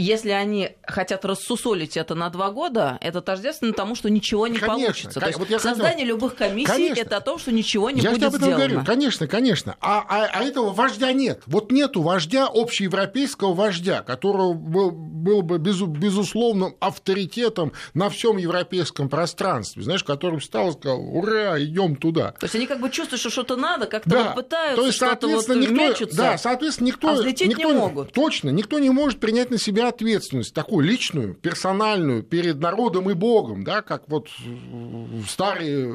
если 0.00 0.30
они 0.30 0.70
хотят 0.86 1.24
рассусолить 1.24 1.96
это 1.96 2.14
на 2.14 2.28
два 2.30 2.50
года, 2.50 2.98
это 3.00 3.20
тождественно 3.20 3.72
тому, 3.72 3.94
что 3.94 4.10
ничего 4.10 4.46
не 4.46 4.58
Конечно, 4.58 4.76
получится. 4.84 5.20
То 5.20 5.26
есть 5.26 5.38
вот 5.38 5.48
создание 5.48 5.92
хотел... 5.92 6.06
любых 6.08 6.36
комиссий 6.36 6.70
Конечно. 6.72 7.00
это 7.00 7.16
о 7.16 7.20
том, 7.20 7.38
что 7.38 7.52
ничего 7.52 7.90
не 7.90 8.00
я 8.00 8.10
будет 8.10 8.24
об 8.24 8.34
этом 8.34 8.48
сделано. 8.48 8.66
говорю. 8.68 8.84
Конечно, 8.84 9.26
конечно. 9.26 9.76
А, 9.80 10.04
а, 10.08 10.28
а 10.32 10.44
этого 10.44 10.72
вождя 10.72 11.12
нет. 11.12 11.42
Вот 11.46 11.72
нету 11.72 12.02
вождя, 12.02 12.46
общеевропейского 12.52 13.54
вождя, 13.54 14.02
которого 14.02 14.52
был, 14.52 14.90
был 14.90 15.42
бы 15.42 15.58
без, 15.58 15.80
безусловным 15.80 16.76
авторитетом 16.80 17.72
на 17.94 18.10
всем 18.10 18.36
европейском 18.36 19.08
пространстве, 19.08 19.82
знаешь, 19.82 20.04
который 20.04 20.40
встал 20.40 20.70
и 20.70 20.72
сказал, 20.72 21.00
ура, 21.00 21.62
идем 21.62 21.96
туда. 21.96 22.32
То 22.32 22.44
есть 22.44 22.54
они 22.54 22.66
как 22.66 22.80
бы 22.80 22.90
чувствуют, 22.90 23.20
что 23.20 23.30
что-то 23.30 23.56
надо, 23.56 23.86
как-то 23.86 24.10
Да. 24.10 24.24
вот 24.24 24.34
пытаются, 24.34 24.76
То 24.76 24.86
есть, 24.86 24.96
что-то 24.96 25.28
вот 25.28 25.44
соответственно, 25.44 25.60
никто, 25.60 25.88
мечутся. 25.88 26.16
да, 26.16 26.38
соответственно, 26.38 26.86
никто, 26.88 27.08
а 27.08 27.24
никто 27.24 27.72
не 27.72 27.78
могут. 27.78 28.12
Точно, 28.12 28.50
никто 28.50 28.78
не 28.78 28.90
может 28.90 29.20
принять 29.20 29.50
на 29.50 29.58
себя 29.58 29.85
ответственность 29.88 30.54
такую 30.54 30.86
личную, 30.86 31.34
персональную 31.34 32.22
перед 32.22 32.58
народом 32.58 33.10
и 33.10 33.14
Богом, 33.14 33.64
да, 33.64 33.82
как 33.82 34.08
вот 34.08 34.28
в 34.38 35.26
старые 35.26 35.94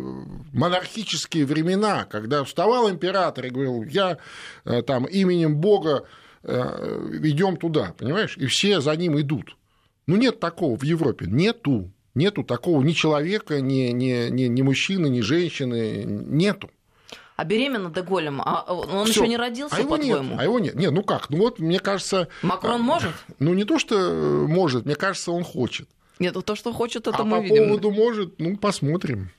монархические 0.54 1.46
времена, 1.46 2.06
когда 2.06 2.44
вставал 2.44 2.89
император 2.89 3.46
и 3.46 3.50
говорил, 3.50 3.84
я 3.84 4.18
э, 4.66 4.82
там 4.82 5.06
именем 5.06 5.58
Бога 5.58 6.06
идем 6.44 7.56
туда, 7.56 7.94
понимаешь, 7.96 8.36
и 8.36 8.48
все 8.48 8.82
за 8.82 8.96
ним 8.96 9.20
идут. 9.20 9.56
Ну 10.08 10.18
нет 10.18 10.39
такого 10.39 10.76
в 10.76 10.84
Европе, 10.84 11.28
нету, 11.28 11.94
нету 12.16 12.44
такого 12.44 12.82
ни 12.82 12.94
человека, 12.94 13.62
ни, 13.62 13.92
ни, 13.92 14.30
ни, 14.30 14.44
ни 14.44 14.62
мужчины, 14.62 15.08
ни 15.08 15.22
женщины, 15.22 16.04
нету. 16.06 16.70
А 17.42 17.44
беременна 17.44 17.89
Деголем, 17.89 18.39
а 18.39 18.72
он 18.72 19.08
Всё. 19.08 19.22
еще 19.22 19.28
не 19.28 19.36
родился, 19.36 19.76
а 19.76 19.80
его 19.80 19.98
по-твоему? 19.98 20.30
нет, 20.30 20.39
а 20.39 20.44
его 20.44 20.60
нет. 20.60 20.76
Нет, 20.76 20.92
ну 20.92 21.02
как? 21.02 21.32
Ну 21.32 21.38
вот, 21.38 21.58
мне 21.58 21.80
кажется... 21.80 22.28
Макрон 22.44 22.82
а, 22.82 22.84
может? 22.84 23.14
Ну 23.39 23.56
не 23.56 23.64
то, 23.64 23.80
что 23.80 23.96
э, 23.96 24.46
может, 24.46 24.86
мне 24.86 24.94
кажется, 24.94 25.32
он 25.32 25.44
хочет. 25.44 25.89
Нет, 26.20 26.36
то, 26.46 26.56
что 26.56 26.72
хочет, 26.72 27.08
это 27.08 27.18
а 27.18 27.24
мы 27.24 27.39
по 27.39 27.42
видим. 27.42 27.70
поводу 27.70 27.89
может, 27.89 28.38
ну 28.38 28.58
посмотрим. 28.58 29.32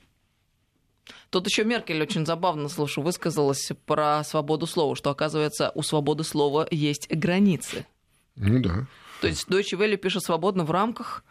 Тут 1.30 1.46
еще 1.46 1.62
Меркель 1.62 2.02
очень 2.02 2.26
забавно, 2.26 2.68
слушай, 2.68 3.04
высказалась 3.04 3.70
про 3.86 4.24
свободу 4.24 4.66
слова, 4.66 4.96
что, 4.96 5.10
оказывается, 5.10 5.70
у 5.76 5.82
свободы 5.82 6.24
слова 6.24 6.66
есть 6.72 7.08
границы. 7.08 7.86
Ну 8.34 8.60
да. 8.60 8.88
То 9.20 9.28
есть 9.28 9.46
Deutsche 9.48 9.78
Welle 9.78 9.96
пишет 9.96 10.24
свободно 10.24 10.64
в 10.64 10.72
рамках 10.72 11.22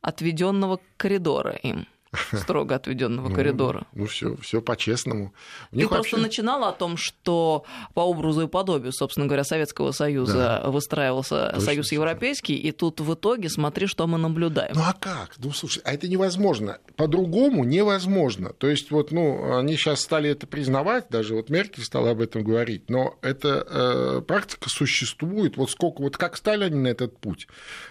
отведенного 0.00 0.78
коридора 0.96 1.56
им. 1.56 1.88
Строго 2.32 2.74
отведенного 2.74 3.28
Ну, 3.28 3.34
коридора. 3.34 3.86
Ну 3.94 4.06
все, 4.06 4.36
все 4.36 4.60
по-честному. 4.60 5.32
Ты 5.70 5.86
просто 5.86 5.96
вообще- 5.96 6.16
начинала 6.16 6.68
о 6.70 6.72
том, 6.72 6.96
что 6.96 7.64
по 7.94 8.00
образу 8.00 8.42
и 8.42 8.48
подобию, 8.48 8.92
собственно 8.92 9.26
говоря, 9.26 9.44
Советского 9.44 9.92
Союза 9.92 10.62
выстраивался 10.66 11.46
Точно, 11.50 11.60
Союз. 11.60 11.92
Европейский, 11.92 12.56
и 12.56 12.72
тут 12.72 13.00
в 13.00 13.14
итоге 13.14 13.48
смотри, 13.48 13.86
что 13.86 14.06
мы 14.06 14.18
наблюдаем. 14.18 14.72
Ну 14.74 14.82
а 14.82 14.92
как? 14.98 15.34
Ну 15.38 15.52
слушай, 15.52 15.82
а 15.84 15.92
это 15.92 16.08
невозможно. 16.08 16.78
По-другому 16.96 17.64
невозможно. 17.64 18.52
То 18.54 18.68
есть 18.68 18.90
вот, 18.90 19.12
ну, 19.12 19.56
они 19.56 19.76
сейчас 19.76 20.00
стали 20.00 20.30
это 20.30 20.46
признавать, 20.46 21.08
даже 21.10 21.34
вот 21.34 21.48
Меркель 21.48 21.84
стала 21.84 22.10
об 22.10 22.20
этом 22.20 22.42
говорить, 22.42 22.90
но 22.90 23.18
эта 23.22 23.64
э, 23.68 24.20
практика 24.26 24.68
существует. 24.68 25.56
Вот 25.56 25.70
сколько, 25.70 26.02
вот 26.02 26.16
как 26.16 26.36
стали 26.36 26.64
они 26.64 26.76
на 26.80 26.88
этот 26.88 27.18
путь? 27.18 27.46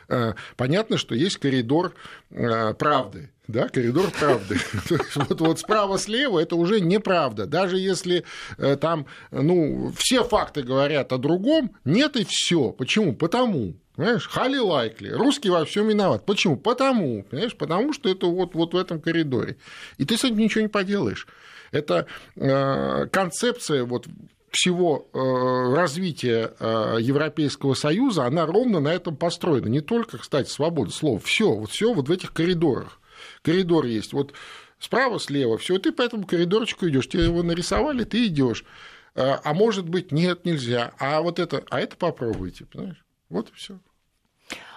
Э, 0.09 0.33
понятно, 0.57 0.97
что 0.97 1.15
есть 1.15 1.37
коридор 1.37 1.93
э, 2.31 2.73
правды. 2.73 3.31
Да, 3.49 3.67
коридор 3.67 4.11
правды. 4.11 4.59
Вот, 5.15 5.41
вот 5.41 5.59
справа-слева 5.59 6.37
это 6.37 6.55
уже 6.55 6.79
неправда. 6.79 7.47
Даже 7.47 7.79
если 7.79 8.23
э, 8.59 8.75
там, 8.75 9.07
ну, 9.31 9.91
все 9.97 10.23
факты 10.23 10.61
говорят 10.61 11.11
о 11.13 11.17
другом, 11.17 11.71
нет 11.83 12.15
и 12.15 12.27
все. 12.29 12.69
Почему? 12.69 13.15
Потому. 13.15 13.73
Понимаешь, 13.95 14.27
хали 14.27 14.59
лайкли. 14.59 15.09
Русский 15.09 15.49
во 15.49 15.65
всем 15.65 15.87
виноват. 15.87 16.27
Почему? 16.27 16.57
Потому. 16.57 17.23
Понимаешь, 17.23 17.57
потому 17.57 17.91
что 17.91 18.07
это 18.07 18.27
вот, 18.27 18.53
вот 18.53 18.75
в 18.75 18.77
этом 18.77 19.01
коридоре. 19.01 19.57
И 19.97 20.05
ты 20.05 20.15
с 20.15 20.23
этим 20.23 20.37
ничего 20.37 20.61
не 20.61 20.67
поделаешь. 20.67 21.25
Это 21.71 22.05
э, 22.35 23.07
концепция 23.07 23.83
вот 23.83 24.05
всего 24.51 25.07
э, 25.11 25.75
развития 25.75 26.53
э, 26.59 26.97
Европейского 26.99 27.73
Союза, 27.73 28.25
она 28.25 28.45
ровно 28.45 28.79
на 28.79 28.93
этом 28.93 29.15
построена. 29.15 29.67
Не 29.67 29.81
только, 29.81 30.19
кстати, 30.19 30.49
свобода 30.49 30.91
слова. 30.91 31.19
Все, 31.19 31.51
вот 31.51 31.71
все 31.71 31.91
вот 31.91 32.09
в 32.09 32.11
этих 32.11 32.31
коридорах. 32.31 32.98
Коридор 33.41 33.85
есть. 33.85 34.13
Вот 34.13 34.33
справа, 34.79 35.19
слева, 35.19 35.57
все, 35.57 35.77
ты 35.79 35.91
по 35.91 36.01
этому 36.01 36.25
коридорчику 36.25 36.87
идешь. 36.87 37.07
Тебе 37.07 37.25
его 37.25 37.43
нарисовали, 37.43 38.03
ты 38.03 38.27
идешь. 38.27 38.63
А 39.15 39.53
может 39.53 39.89
быть, 39.89 40.11
нет, 40.11 40.45
нельзя. 40.45 40.93
А 40.99 41.21
вот 41.21 41.39
это, 41.39 41.63
а 41.69 41.79
это 41.79 41.97
попробуйте, 41.97 42.65
понимаешь? 42.65 43.03
Вот 43.29 43.49
и 43.49 43.53
все. 43.53 43.79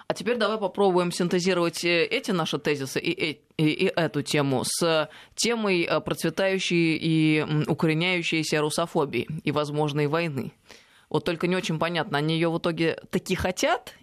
А 0.07 0.13
теперь 0.13 0.37
давай 0.37 0.57
попробуем 0.57 1.11
синтезировать 1.11 1.83
э, 1.85 2.05
эти 2.05 2.31
наши 2.31 2.59
тезисы 2.59 2.99
и, 2.99 3.41
и, 3.57 3.63
и 3.63 3.85
эту 3.85 4.21
тему 4.21 4.63
с 4.65 5.09
темой 5.35 5.87
э, 5.89 5.99
процветающей 6.01 6.97
и 6.97 7.45
укореняющейся 7.67 8.59
русофобии 8.59 9.27
и 9.43 9.51
возможной 9.51 10.07
войны. 10.07 10.51
Вот 11.09 11.25
только 11.25 11.47
не 11.47 11.55
очень 11.55 11.79
понятно, 11.79 12.17
они 12.17 12.35
ее 12.35 12.49
в 12.49 12.57
итоге 12.57 12.99
таки 13.11 13.35
хотят 13.35 13.93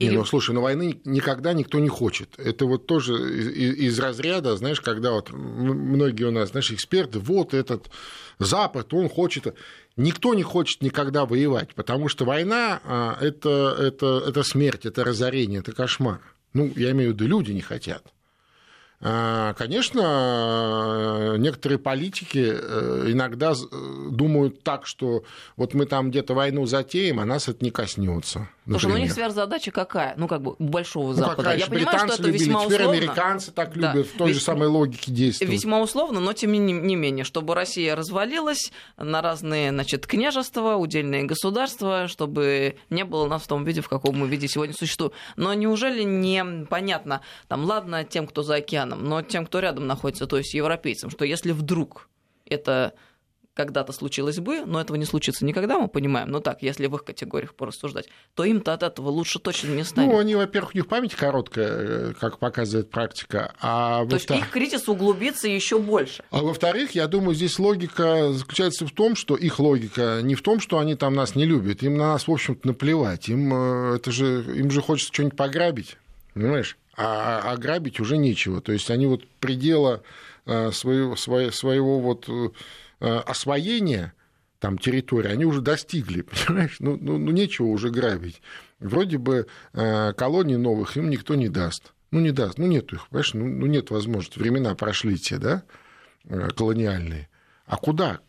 Не, 0.00 0.06
Или- 0.06 0.16
ну, 0.16 0.24
слушай, 0.24 0.54
на 0.54 0.60
войны 0.60 1.00
никогда 1.04 1.52
никто 1.52 1.78
не 1.78 1.88
хочет. 1.88 2.30
Это 2.38 2.66
вот 2.66 2.86
тоже 2.86 3.14
из, 3.14 3.74
из- 3.76 3.98
разряда, 3.98 4.56
знаешь, 4.56 4.80
когда 4.80 5.12
вот 5.12 5.30
многие 5.32 6.24
у 6.24 6.30
нас, 6.30 6.50
знаешь, 6.50 6.70
эксперты, 6.70 7.18
вот 7.18 7.54
этот 7.54 7.90
Запад, 8.38 8.92
он 8.92 9.08
хочет... 9.08 9.54
Никто 9.96 10.34
не 10.34 10.42
хочет 10.42 10.82
никогда 10.82 11.24
воевать, 11.24 11.74
потому 11.74 12.08
что 12.08 12.26
война 12.26 12.80
а, 12.84 13.16
это, 13.20 13.74
это, 13.78 14.22
это 14.28 14.42
смерть, 14.42 14.84
это 14.84 15.04
разорение, 15.04 15.60
это 15.60 15.72
кошмар. 15.72 16.20
Ну, 16.52 16.70
я 16.76 16.90
имею 16.90 17.12
в 17.12 17.14
виду, 17.14 17.26
люди 17.26 17.52
не 17.52 17.62
хотят. 17.62 18.04
А, 19.00 19.52
Конечно, 19.54 21.36
некоторые 21.38 21.78
политики 21.78 22.50
э, 22.50 23.04
иногда 23.08 23.52
э, 23.52 24.08
думают 24.10 24.62
так, 24.62 24.86
что 24.86 25.22
вот 25.56 25.74
мы 25.74 25.86
там 25.86 26.10
где-то 26.10 26.34
войну 26.34 26.66
затеем, 26.66 27.20
а 27.20 27.24
нас 27.24 27.48
это 27.48 27.64
не 27.64 27.70
коснется. 27.70 28.48
Слушай, 28.68 28.86
ну 28.86 28.94
у 28.94 28.98
них 28.98 29.12
сверхзадача 29.12 29.70
какая? 29.70 30.14
Ну, 30.16 30.26
как 30.26 30.42
бы 30.42 30.56
у 30.58 30.64
большого 30.64 31.08
Ну, 31.08 31.12
Запада. 31.14 31.36
как 31.36 31.44
Я 31.44 31.50
раньше 31.66 31.70
понимаю, 31.70 31.98
что 31.98 32.14
это 32.14 32.22
любили, 32.24 32.44
весьма 32.44 32.64
теперь 32.64 32.80
условно. 32.80 32.98
американцы 32.98 33.52
так 33.52 33.78
Да. 33.78 33.92
любят, 33.92 34.08
в 34.08 34.16
той 34.16 34.28
же 34.28 34.34
Ведь- 34.34 34.42
самой 34.42 34.68
логике 34.68 35.12
действуют. 35.12 35.52
Весьма 35.52 35.80
условно, 35.80 36.18
но 36.18 36.32
тем 36.32 36.50
не, 36.52 36.58
не 36.72 36.96
менее, 36.96 37.24
чтобы 37.24 37.54
Россия 37.54 37.94
развалилась 37.94 38.72
на 38.96 39.22
разные 39.22 39.70
значит, 39.70 40.06
княжества, 40.08 40.74
удельные 40.76 41.22
государства, 41.24 42.08
чтобы 42.08 42.76
не 42.90 43.04
было 43.04 43.26
нас 43.28 43.42
в 43.42 43.46
том 43.46 43.62
виде, 43.64 43.82
в 43.82 43.88
каком 43.88 44.16
мы 44.18 44.26
виде 44.26 44.48
сегодня 44.48 44.74
существуем. 44.74 45.12
Но 45.36 45.54
неужели 45.54 46.02
не 46.02 46.66
понятно, 46.68 47.20
там, 47.46 47.64
ладно 47.64 48.02
тем, 48.04 48.26
кто 48.26 48.42
за 48.42 48.60
океаном, 48.86 49.08
но 49.08 49.22
тем, 49.22 49.46
кто 49.46 49.60
рядом 49.60 49.86
находится, 49.86 50.26
то 50.26 50.38
есть 50.38 50.54
европейцам, 50.54 51.10
что 51.10 51.24
если 51.24 51.52
вдруг 51.52 52.08
это 52.46 52.94
когда-то 53.54 53.92
случилось 53.94 54.38
бы, 54.38 54.66
но 54.66 54.82
этого 54.82 54.98
не 54.98 55.06
случится 55.06 55.46
никогда, 55.46 55.78
мы 55.78 55.88
понимаем, 55.88 56.30
но 56.30 56.40
так, 56.40 56.62
если 56.62 56.88
в 56.88 56.94
их 56.94 57.04
категориях 57.04 57.54
порассуждать, 57.54 58.06
то 58.34 58.44
им-то 58.44 58.74
от 58.74 58.82
этого 58.82 59.08
лучше 59.08 59.38
точно 59.38 59.70
не 59.70 59.82
станет. 59.82 60.12
Ну, 60.12 60.18
они, 60.18 60.34
во-первых, 60.34 60.74
у 60.74 60.76
них 60.76 60.86
память 60.86 61.14
короткая, 61.14 61.68
э, 61.68 62.12
как 62.20 62.38
показывает 62.38 62.90
практика, 62.90 63.54
а 63.58 64.04
то 64.04 64.16
есть 64.16 64.30
их 64.30 64.50
кризис 64.50 64.90
углубится 64.90 65.48
еще 65.48 65.78
больше. 65.78 66.22
А 66.30 66.42
во-вторых, 66.42 66.90
я 66.90 67.06
думаю, 67.06 67.34
здесь 67.34 67.58
логика 67.58 68.30
заключается 68.34 68.86
в 68.86 68.90
том, 68.90 69.16
что 69.16 69.36
их 69.36 69.58
логика 69.58 70.20
не 70.22 70.34
в 70.34 70.42
том, 70.42 70.60
что 70.60 70.78
они 70.78 70.94
там 70.94 71.14
нас 71.14 71.34
не 71.34 71.46
любят, 71.46 71.82
им 71.82 71.96
на 71.96 72.12
нас, 72.12 72.28
в 72.28 72.30
общем-то, 72.30 72.66
наплевать. 72.66 73.30
Им, 73.30 73.54
э, 73.54 73.96
это 73.96 74.12
же, 74.12 74.44
им 74.54 74.70
же 74.70 74.82
хочется 74.82 75.14
что-нибудь 75.14 75.38
пограбить, 75.38 75.96
понимаешь? 76.34 76.76
А, 76.96 77.42
а 77.44 77.56
грабить 77.56 78.00
уже 78.00 78.16
нечего. 78.16 78.60
То 78.60 78.72
есть 78.72 78.90
они 78.90 79.06
вот 79.06 79.28
предела 79.40 80.02
своего, 80.44 81.16
своего, 81.16 81.50
своего 81.50 82.00
вот 82.00 82.28
э, 83.00 83.18
освоения 83.18 84.14
там 84.58 84.78
территории, 84.78 85.30
они 85.30 85.44
уже 85.44 85.60
достигли, 85.60 86.22
понимаешь? 86.46 86.76
Ну, 86.78 86.96
ну, 87.00 87.18
ну 87.18 87.30
нечего 87.30 87.66
уже 87.66 87.90
грабить. 87.90 88.40
Вроде 88.78 89.18
бы 89.18 89.46
э, 89.72 90.12
колоний 90.14 90.56
новых 90.56 90.96
им 90.96 91.10
никто 91.10 91.34
не 91.34 91.48
даст. 91.48 91.92
Ну, 92.10 92.20
не 92.20 92.30
даст, 92.30 92.58
ну, 92.58 92.66
нет 92.66 92.92
их, 92.92 93.08
понимаешь, 93.08 93.34
ну, 93.34 93.46
ну, 93.46 93.66
нет 93.66 93.90
возможности. 93.90 94.38
Времена 94.38 94.74
прошли 94.74 95.18
те, 95.18 95.38
да, 95.38 95.64
э, 96.24 96.48
колониальные. 96.56 97.28
А 97.66 97.76
куда? 97.76 98.20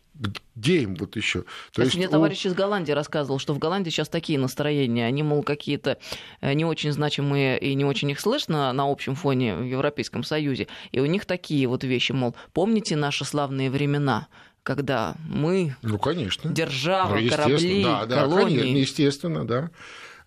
Где 0.56 0.80
им 0.82 0.96
вот 0.96 1.14
еще? 1.16 1.42
То 1.72 1.82
Кстати, 1.82 1.96
мне 1.96 2.08
у- 2.08 2.10
товарищ 2.10 2.44
из 2.44 2.52
Голландии 2.54 2.90
рассказывал, 2.92 3.38
что 3.38 3.54
в 3.54 3.58
Голландии 3.58 3.90
сейчас 3.90 4.08
такие 4.08 4.38
настроения. 4.38 5.06
Они, 5.06 5.22
мол, 5.22 5.42
какие-то 5.44 5.98
э, 6.40 6.52
не 6.54 6.64
очень 6.64 6.90
значимые 6.92 7.58
и 7.58 7.74
не 7.74 7.84
очень 7.84 8.10
их 8.10 8.18
слышно 8.20 8.72
на 8.72 8.90
общем 8.90 9.14
фоне 9.14 9.54
в 9.54 9.62
Европейском 9.62 10.24
Союзе. 10.24 10.66
И 10.90 10.98
у 11.00 11.06
них 11.06 11.24
такие 11.24 11.66
вот 11.68 11.84
вещи, 11.84 12.10
мол, 12.12 12.34
помните 12.52 12.96
наши 12.96 13.24
славные 13.24 13.70
времена, 13.70 14.26
когда 14.64 15.14
мы, 15.28 15.76
Ну, 15.82 15.98
конечно. 15.98 16.50
держава, 16.50 17.16
Ну, 17.18 17.28
корабли, 17.30 17.84
да, 17.84 18.04
да, 18.06 18.22
колонии... 18.22 18.58
конечно, 18.58 18.78
естественно, 18.78 19.46
да. 19.46 19.70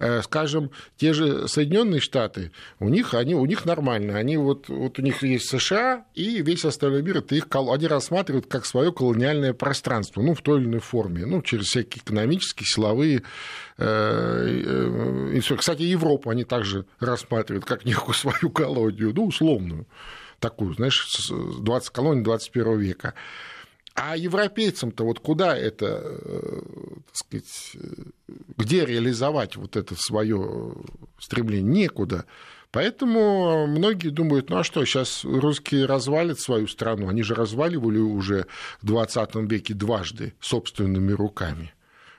Э, 0.04 0.24
скажем, 0.24 0.72
те 0.98 1.14
же 1.14 1.48
Соединенные 1.48 2.02
Штаты, 2.02 2.52
у 2.80 2.90
них, 2.90 3.14
они, 3.14 3.36
у 3.36 3.46
них 3.46 3.66
нормально. 3.66 4.18
Они 4.18 4.36
вот, 4.36 4.68
вот 4.68 4.98
у 4.98 5.02
них 5.04 5.22
есть 5.22 5.48
США, 5.48 6.06
и 6.16 6.42
весь 6.42 6.66
остальной 6.66 7.04
мир, 7.04 7.18
это 7.18 7.36
их, 7.36 7.46
они 7.52 7.86
рассматривают 7.86 8.48
как 8.48 8.66
свое 8.66 8.92
колониальное 8.92 9.54
пространство, 9.54 10.24
ну, 10.24 10.34
в 10.34 10.42
той 10.42 10.60
или 10.60 10.66
иной 10.68 10.80
форме, 10.80 11.28
ну, 11.28 11.44
через 11.44 11.68
всякие 11.68 12.02
экономические, 12.02 12.66
силовые 12.66 13.22
и 13.78 15.40
все. 15.40 15.56
Кстати, 15.56 15.84
Европу 15.84 16.32
они 16.32 16.46
также 16.46 16.86
рассматривают 17.00 17.66
как 17.66 17.86
некую 17.86 18.16
свою 18.16 18.50
колонию, 18.50 19.14
ну, 19.16 19.28
условную, 19.28 19.86
такую, 20.40 20.74
знаешь, 20.74 21.08
20 21.30 21.90
колоний 21.92 22.24
21 22.24 22.80
века. 22.80 23.14
А 23.94 24.16
европейцам-то 24.16 25.04
вот 25.04 25.20
куда 25.20 25.58
это, 25.58 26.02
э, 26.02 26.62
так 27.06 27.16
сказать, 27.16 27.72
э, 27.76 27.80
где 28.62 28.86
реализовать 28.86 29.56
вот 29.56 29.76
это 29.76 29.96
свое 29.96 30.74
стремление? 31.20 31.84
Некуда. 31.84 32.26
Поэтому 32.72 33.68
многие 33.68 34.10
думают, 34.10 34.50
ну 34.50 34.58
а 34.58 34.64
что, 34.64 34.86
сейчас 34.86 35.26
русские 35.26 35.86
развалят 35.86 36.40
свою 36.40 36.68
страну, 36.68 37.10
они 37.10 37.22
же 37.22 37.36
разваливали 37.36 37.98
уже 37.98 38.46
в 38.82 38.86
20 38.86 39.36
веке 39.52 39.74
дважды 39.74 40.34
собственными 40.40 41.12
руками. 41.12 41.74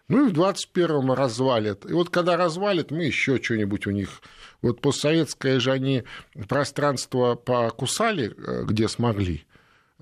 Ну 0.09 0.27
и 0.27 0.31
в 0.31 0.39
21-м 0.39 1.13
развалят. 1.13 1.89
И 1.89 1.95
вот 1.95 2.11
когда 2.11 2.37
развалят, 2.37 2.91
мы 2.91 3.05
еще 3.05 3.41
что-нибудь 3.41 3.87
у 3.87 3.93
них. 3.93 4.21
Вот 4.61 4.81
постсоветское 4.83 5.59
же 5.59 5.73
они 5.73 6.05
пространство 6.49 7.35
покусали, 7.35 8.35
э, 8.37 8.65
где 8.65 8.89
смогли. 8.89 9.47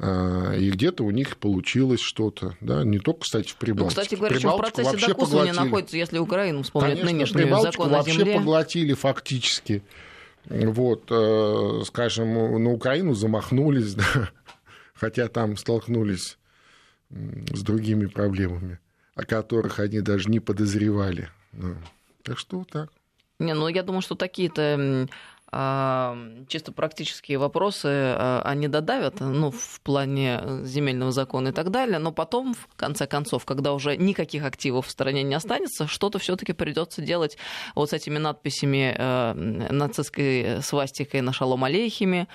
А, 0.03 0.55
и 0.55 0.71
где-то 0.71 1.05
у 1.05 1.11
них 1.11 1.37
получилось 1.37 2.01
что-то, 2.01 2.57
да, 2.63 2.85
не 2.85 2.99
только, 2.99 3.21
кстати, 3.21 3.49
в 3.49 3.57
Прибалтике. 3.57 3.85
Ну, 3.85 4.03
кстати 4.03 4.15
говоря, 4.19 4.39
в 4.39 4.57
процессе 4.57 5.07
докусывания 5.07 5.53
находится, 5.53 5.99
если 5.99 6.19
Украину 6.19 6.63
вспомнить 6.63 7.01
Конечно, 7.01 7.13
нынешний 7.13 7.43
Прибалтику 7.43 7.83
закон 7.85 7.91
вообще 7.91 8.13
земле. 8.13 8.35
поглотили 8.37 8.95
фактически. 8.95 9.83
Вот, 10.47 11.05
э, 11.11 11.83
скажем, 11.85 12.33
на 12.63 12.71
Украину 12.73 13.13
замахнулись, 13.13 13.93
да, 14.15 14.31
хотя 14.95 15.29
там 15.29 15.59
столкнулись 15.59 16.39
с 17.11 17.61
другими 17.63 18.07
проблемами, 18.07 18.79
о 19.15 19.25
которых 19.25 19.81
они 19.81 20.01
даже 20.01 20.31
не 20.31 20.41
подозревали. 20.41 21.29
Да. 21.53 21.75
Так 22.23 22.39
что 22.39 22.61
вот 22.61 22.71
так. 22.71 22.89
Не, 23.39 23.53
ну 23.53 23.69
я 23.69 23.83
думаю, 23.83 24.01
что 24.01 24.15
такие-то 24.15 25.09
чисто 25.53 26.73
практические 26.73 27.39
вопросы 27.39 27.89
а, 27.89 28.43
они 28.45 28.69
додавят, 28.69 29.21
ну, 29.21 29.51
в 29.51 29.81
плане 29.81 30.41
земельного 30.63 31.11
закона 31.11 31.49
и 31.49 31.53
так 31.53 31.71
далее, 31.71 31.99
но 31.99 32.13
потом, 32.13 32.55
в 32.55 32.69
конце 32.77 33.07
концов, 33.07 33.45
когда 33.45 33.73
уже 33.73 33.97
никаких 33.97 34.45
активов 34.45 34.87
в 34.87 34.91
стране 34.91 35.23
не 35.23 35.35
останется, 35.35 35.89
что-то 35.89 36.19
все-таки 36.19 36.53
придется 36.53 37.03
делать 37.03 37.37
вот 37.75 37.91
с 37.91 37.93
этими 37.93 38.19
надписями 38.19 38.95
э, 38.97 39.33
нацистской 39.73 40.63
свастикой 40.63 41.21
на 41.21 41.33
Шалом 41.33 41.65
Алейхиме. 41.65 42.29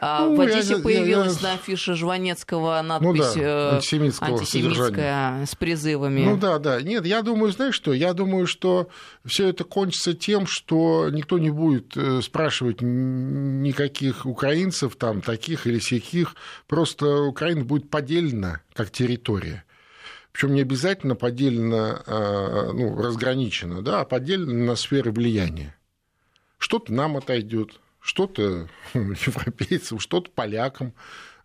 А, 0.00 0.24
ну, 0.24 0.36
в 0.36 0.40
Одессе 0.40 0.76
я, 0.76 0.78
появилась 0.78 1.40
я, 1.40 1.48
я... 1.48 1.54
на 1.54 1.60
афише 1.60 1.94
Жванецкого 1.94 2.80
надпись 2.82 3.34
ну, 3.36 3.42
да, 3.42 3.74
антисемитская 3.74 4.36
содержания. 4.38 5.46
с 5.46 5.54
призывами. 5.54 6.24
Ну 6.24 6.36
да, 6.38 6.58
да. 6.58 6.80
Нет, 6.80 7.04
я 7.04 7.22
думаю, 7.22 7.52
знаешь 7.52 7.74
что, 7.74 7.92
я 7.92 8.14
думаю, 8.14 8.46
что 8.46 8.88
все 9.24 9.48
это 9.48 9.64
кончится 9.64 10.14
тем, 10.14 10.46
что 10.46 11.10
никто 11.10 11.38
не 11.38 11.50
будет 11.50 11.96
э, 11.96 12.22
спрашивать 12.22 12.61
спрашивать 12.62 12.80
никаких 12.80 14.24
украинцев, 14.24 14.96
там, 14.96 15.20
таких 15.20 15.66
или 15.66 15.78
сяких. 15.78 16.36
Просто 16.68 17.22
Украина 17.22 17.64
будет 17.64 17.90
поделена 17.90 18.60
как 18.74 18.90
территория. 18.90 19.64
Причем 20.32 20.54
не 20.54 20.62
обязательно 20.62 21.14
поделена, 21.14 22.02
а, 22.06 22.72
ну, 22.72 22.96
разграничена, 22.96 23.82
да, 23.82 24.00
а 24.00 24.04
поделена 24.04 24.64
на 24.64 24.76
сферы 24.76 25.10
влияния. 25.10 25.76
Что-то 26.58 26.92
нам 26.92 27.16
отойдет, 27.16 27.80
что-то 28.00 28.68
европейцам, 28.94 29.98
что-то 29.98 30.30
полякам 30.30 30.94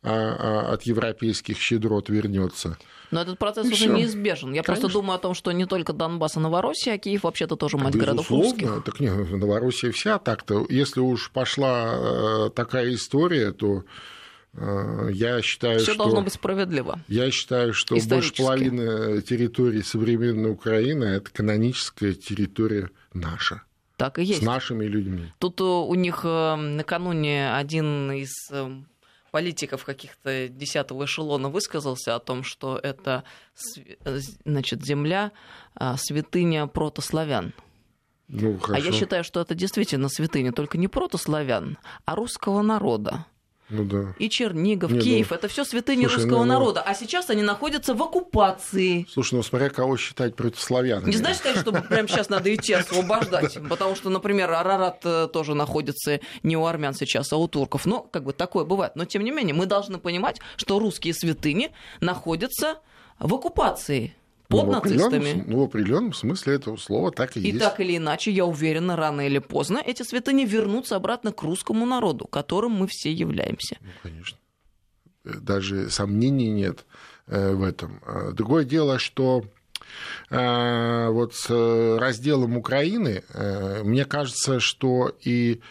от 0.07 0.83
европейских 0.83 1.59
щедрот 1.59 2.09
вернется. 2.09 2.77
Но 3.11 3.21
этот 3.21 3.39
процесс 3.39 3.65
и 3.65 3.69
уже 3.69 3.85
всё. 3.85 3.95
неизбежен. 3.95 4.53
Я 4.53 4.63
Конечно. 4.63 4.81
просто 4.81 4.89
думаю 4.89 5.15
о 5.15 5.19
том, 5.19 5.33
что 5.33 5.51
не 5.51 5.65
только 5.65 5.93
Донбасс 5.93 6.35
и 6.35 6.39
Новороссия, 6.39 6.93
а 6.93 6.97
Киев 6.97 7.23
вообще-то 7.23 7.55
тоже 7.55 7.77
мать 7.77 7.95
городов 7.95 8.29
русских. 8.29 8.83
Так 8.83 8.99
нет, 8.99 9.31
Новороссия 9.31 9.91
вся 9.91 10.19
так-то. 10.19 10.65
Если 10.69 10.99
уж 10.99 11.31
пошла 11.31 11.93
э, 12.47 12.49
такая 12.53 12.93
история, 12.93 13.51
то 13.51 13.83
э, 14.53 15.09
я 15.13 15.41
считаю, 15.41 15.79
Все 15.79 15.93
что... 15.93 16.03
должно 16.03 16.21
быть 16.21 16.33
справедливо. 16.33 16.99
Я 17.07 17.31
считаю, 17.31 17.73
что 17.73 17.95
больше 17.95 18.33
половины 18.35 19.21
территории 19.21 19.81
современной 19.81 20.51
Украины– 20.51 21.03
это 21.05 21.31
каноническая 21.31 22.13
территория 22.13 22.89
наша. 23.13 23.63
Так 23.95 24.19
и 24.19 24.23
есть. 24.23 24.41
С 24.41 24.45
нашими 24.45 24.85
людьми. 24.85 25.31
Тут 25.39 25.61
у 25.61 25.93
них 25.95 26.21
э, 26.23 26.55
накануне 26.55 27.55
один 27.55 28.11
из 28.11 28.51
политиков 29.32 29.86
каких-то 29.86 30.47
десятого 30.47 31.05
эшелона 31.05 31.49
высказался 31.49 32.15
о 32.15 32.19
том, 32.19 32.43
что 32.43 32.80
это 32.82 33.23
значит, 34.45 34.86
земля 34.86 35.32
а, 35.75 35.95
святыня 35.97 36.67
протославян. 36.67 37.53
Ну, 38.28 38.59
а 38.67 38.80
я 38.80 38.91
считаю, 38.91 39.23
что 39.23 39.39
это 39.39 39.55
действительно 39.55 40.09
святыня, 40.09 40.51
только 40.51 40.78
не 40.78 40.88
протославян, 40.88 41.78
а 42.05 42.15
русского 42.15 42.61
народа. 42.61 43.25
Ну 43.70 43.84
да. 43.84 44.15
И 44.18 44.30
Чернигов, 44.30 44.91
Не, 44.91 44.99
Киев, 44.99 45.32
ну, 45.32 45.36
это 45.36 45.47
все 45.49 45.65
святыни 45.65 46.03
слушай, 46.03 46.15
русского 46.24 46.39
ну, 46.39 46.45
народа. 46.45 46.82
А 46.82 46.93
сейчас 46.93 47.30
они 47.30 47.43
находятся 47.43 47.93
в 47.93 48.01
оккупации. 48.01 49.05
Слушай, 49.11 49.36
ну 49.36 49.43
смотря 49.43 49.70
кого 49.70 49.97
считать 49.97 50.36
против 50.36 50.61
славян. 50.61 51.05
Не 51.05 51.18
знаешь, 51.18 51.38
конечно, 51.39 51.63
что 51.63 51.82
прямо 51.82 52.07
сейчас 52.07 52.30
надо 52.30 52.53
идти 52.53 52.74
освобождать. 52.74 53.57
Потому 53.70 53.95
что, 53.95 54.09
например, 54.09 54.51
Арарат 54.51 55.01
э, 55.03 55.28
тоже 55.32 55.53
находится 55.53 56.22
не 56.43 56.55
у 56.55 56.65
армян 56.65 56.93
сейчас, 56.93 57.34
а 57.34 57.38
у 57.38 57.47
турков. 57.47 57.86
Но 57.86 58.01
как 58.03 58.24
бы 58.24 58.32
такое 58.32 58.63
бывает. 58.63 58.93
Но 58.95 59.03
тем 59.03 59.24
не 59.24 59.32
менее, 59.32 59.53
мы 59.53 59.65
должны 59.65 59.97
понимать, 59.97 60.39
что 60.55 60.80
русские 60.80 61.13
святыни 61.13 61.72
находятся 61.99 62.80
в 63.20 63.34
оккупации 63.34 64.15
под 64.47 64.65
ну, 64.65 64.71
нацистами. 64.71 65.43
Ну, 65.45 65.59
в 65.59 65.63
определенном 65.63 66.13
смысле 66.13 66.55
этого 66.55 66.77
слова 66.77 67.11
так 67.11 67.35
и, 67.35 67.39
и 67.39 67.43
есть. 67.43 67.55
И 67.55 67.59
так 67.59 67.79
или 67.79 67.97
иначе, 67.97 68.31
я 68.31 68.45
уверена, 68.45 68.95
рано 68.95 69.25
или 69.25 69.39
поздно 69.39 69.81
эти 69.85 70.03
святыни 70.03 70.45
вернутся 70.45 70.95
обратно 70.95 71.31
к 71.31 71.41
русскому 71.43 71.85
народу, 71.85 72.25
которым 72.25 72.71
мы 72.71 72.87
все 72.87 73.11
являемся. 73.11 73.77
Ну, 73.81 73.89
конечно. 74.03 74.37
Даже 75.23 75.89
сомнений 75.89 76.49
нет 76.49 76.85
э, 77.27 77.53
в 77.53 77.63
этом. 77.63 78.01
А 78.05 78.31
другое 78.31 78.63
дело, 78.63 78.99
что 78.99 79.43
э, 80.29 81.09
вот 81.09 81.35
с 81.35 81.97
разделом 81.99 82.57
Украины, 82.57 83.23
э, 83.33 83.83
мне 83.83 84.05
кажется, 84.05 84.59
что 84.59 85.15
и 85.23 85.61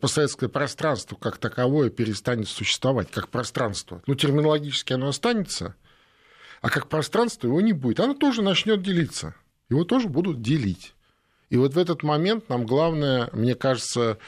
постсоветское 0.00 0.48
пространство 0.48 1.14
как 1.14 1.38
таковое 1.38 1.88
перестанет 1.88 2.48
существовать, 2.48 3.12
как 3.12 3.28
пространство. 3.28 4.02
Ну, 4.08 4.16
терминологически 4.16 4.92
оно 4.92 5.06
останется, 5.06 5.76
а 6.60 6.70
как 6.70 6.88
пространство 6.88 7.46
его 7.46 7.60
не 7.60 7.72
будет. 7.72 8.00
Оно 8.00 8.14
тоже 8.14 8.42
начнет 8.42 8.82
делиться. 8.82 9.34
Его 9.68 9.84
тоже 9.84 10.08
будут 10.08 10.42
делить. 10.42 10.94
И 11.50 11.56
вот 11.56 11.74
в 11.74 11.78
этот 11.78 12.02
момент 12.02 12.48
нам 12.48 12.66
главное, 12.66 13.28
мне 13.32 13.54
кажется, 13.54 14.18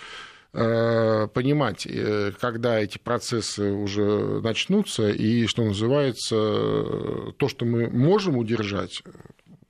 э, 0.52 1.28
понимать, 1.28 1.86
э, 1.86 2.32
когда 2.40 2.78
эти 2.78 2.98
процессы 2.98 3.72
уже 3.72 4.40
начнутся, 4.40 5.08
и, 5.08 5.46
что 5.46 5.64
называется, 5.64 7.32
то, 7.36 7.48
что 7.48 7.64
мы 7.64 7.88
можем 7.88 8.36
удержать, 8.36 9.02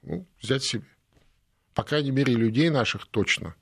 ну, 0.03 0.27
взять 0.41 0.63
себе. 0.63 0.85
По 1.75 1.85
крайней 1.85 2.11
мере, 2.11 2.35
людей 2.35 2.71
наших 2.71 3.07
точно. 3.07 3.55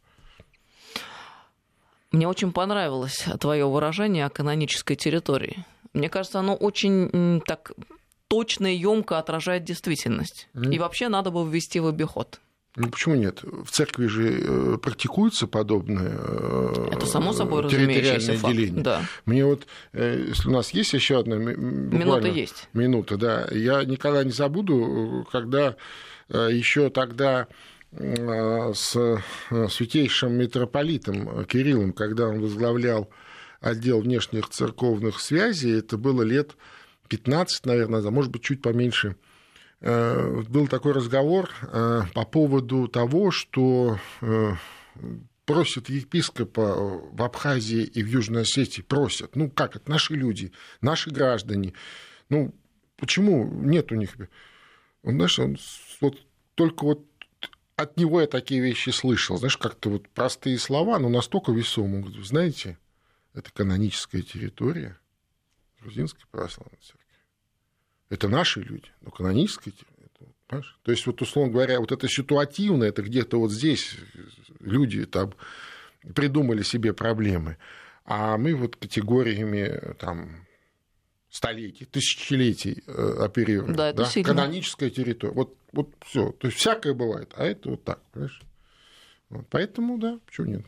Мне 2.12 2.26
очень 2.28 2.52
понравилось 2.52 3.24
твое 3.40 3.68
выражение 3.68 4.24
о 4.24 4.30
канонической 4.30 4.96
территории. 4.96 5.64
Мне 5.92 6.08
кажется, 6.08 6.38
оно 6.38 6.54
очень 6.54 7.42
так 7.46 7.72
точно 8.28 8.74
и 8.74 8.76
емко 8.76 9.18
отражает 9.18 9.64
действительность. 9.64 10.48
Mm. 10.54 10.74
И 10.74 10.78
вообще 10.78 11.08
надо 11.08 11.30
бы 11.30 11.48
ввести 11.48 11.80
в 11.80 11.86
обиход. 11.86 12.40
Ну 12.76 12.90
почему 12.90 13.14
нет? 13.14 13.42
В 13.42 13.70
церкви 13.70 14.06
же 14.06 14.38
э, 14.38 14.76
практикуется 14.76 15.46
подобное 15.46 16.12
э, 16.12 16.88
Это 16.92 17.06
само 17.06 17.32
собой 17.32 17.68
территориальное 17.70 18.36
факт. 18.36 18.54
деление. 18.54 18.82
Да. 18.82 19.02
Мне 19.24 19.46
вот, 19.46 19.66
э, 19.94 20.26
если 20.28 20.48
у 20.48 20.52
нас 20.52 20.70
есть 20.70 20.92
еще 20.92 21.20
одна 21.20 21.36
минута 21.36 22.28
есть. 22.28 22.68
Минута, 22.74 23.16
да. 23.16 23.48
Я 23.50 23.82
никогда 23.84 24.24
не 24.24 24.30
забуду, 24.30 25.26
когда 25.32 25.76
еще 26.28 26.90
тогда 26.90 27.46
с 27.92 29.22
святейшим 29.70 30.34
митрополитом 30.34 31.46
Кириллом, 31.46 31.92
когда 31.92 32.26
он 32.26 32.40
возглавлял 32.40 33.08
отдел 33.60 34.00
внешних 34.00 34.50
церковных 34.50 35.20
связей, 35.20 35.78
это 35.78 35.96
было 35.96 36.22
лет 36.22 36.56
15, 37.08 37.66
наверное, 37.66 37.98
назад, 37.98 38.12
может 38.12 38.30
быть, 38.30 38.42
чуть 38.42 38.62
поменьше, 38.62 39.16
э, 39.80 40.42
был 40.48 40.68
такой 40.68 40.92
разговор 40.92 41.50
э, 41.62 42.02
по 42.14 42.24
поводу 42.24 42.88
того, 42.88 43.30
что 43.30 43.98
э, 44.20 44.52
просят 45.44 45.88
епископа 45.88 46.74
в 47.12 47.22
Абхазии 47.22 47.82
и 47.82 48.02
в 48.02 48.06
Южной 48.06 48.42
Осетии, 48.42 48.82
просят, 48.82 49.36
ну 49.36 49.50
как 49.50 49.76
это, 49.76 49.90
наши 49.90 50.14
люди, 50.14 50.52
наши 50.80 51.10
граждане, 51.10 51.72
ну 52.28 52.54
почему 52.96 53.44
нет 53.44 53.92
у 53.92 53.94
них, 53.94 54.16
он, 55.02 55.14
знаешь, 55.14 55.38
он 55.38 55.58
вот 56.00 56.18
только 56.56 56.84
вот 56.84 57.06
от 57.76 57.98
него 57.98 58.22
я 58.22 58.26
такие 58.26 58.60
вещи 58.60 58.88
слышал. 58.90 59.36
Знаешь, 59.36 59.58
как-то 59.58 59.90
вот 59.90 60.08
простые 60.08 60.58
слова, 60.58 60.98
но 60.98 61.10
настолько 61.10 61.52
весомые. 61.52 62.04
Знаете, 62.24 62.78
это 63.34 63.52
каноническая 63.52 64.22
территория 64.22 64.98
грузинской 65.80 66.24
православной. 66.30 66.78
Это 68.08 68.28
наши 68.28 68.60
люди, 68.60 68.88
но 69.00 69.10
каноническая 69.10 69.72
территория. 69.72 70.64
То 70.82 70.92
есть, 70.92 71.06
вот, 71.06 71.20
условно 71.22 71.52
говоря, 71.52 71.80
вот 71.80 71.90
это 71.90 72.08
ситуативное, 72.08 72.88
это 72.88 73.02
где-то 73.02 73.38
вот 73.40 73.50
здесь 73.50 73.96
люди 74.60 75.04
там 75.06 75.34
придумали 76.14 76.62
себе 76.62 76.92
проблемы, 76.92 77.58
а 78.04 78.36
мы 78.38 78.54
вот 78.54 78.76
категориями 78.76 79.94
там 79.98 80.46
столетий, 81.28 81.84
тысячелетий 81.84 82.82
э, 82.86 83.16
оперируем. 83.20 83.74
Да, 83.74 83.88
это 83.88 83.98
да? 83.98 84.04
сильно. 84.06 84.28
Каноническая 84.28 84.90
территория. 84.90 85.34
Вот, 85.34 85.56
вот 85.72 85.90
все. 86.04 86.30
То 86.32 86.46
есть 86.46 86.58
всякое 86.58 86.94
бывает, 86.94 87.32
а 87.36 87.44
это 87.44 87.70
вот 87.70 87.84
так, 87.84 88.00
понимаешь? 88.12 88.40
Вот, 89.28 89.46
поэтому, 89.50 89.98
да, 89.98 90.20
почему 90.24 90.46
нет? 90.46 90.66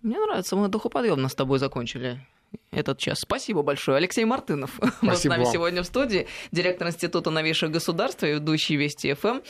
Мне 0.00 0.18
нравится, 0.18 0.56
мы 0.56 0.68
духоподъемно 0.68 1.28
с 1.28 1.34
тобой 1.34 1.58
закончили 1.58 2.26
этот 2.70 2.98
час. 2.98 3.18
Спасибо 3.20 3.62
большое. 3.62 3.98
Алексей 3.98 4.24
Мартынов 4.24 4.78
был 5.02 5.14
с 5.14 5.24
нами 5.24 5.44
сегодня 5.44 5.82
в 5.82 5.86
студии, 5.86 6.26
директор 6.50 6.88
Института 6.88 7.30
новейших 7.30 7.70
государств 7.70 8.22
и 8.24 8.28
ведущий 8.32 8.76
Вести 8.76 9.14
ФМ. 9.14 9.40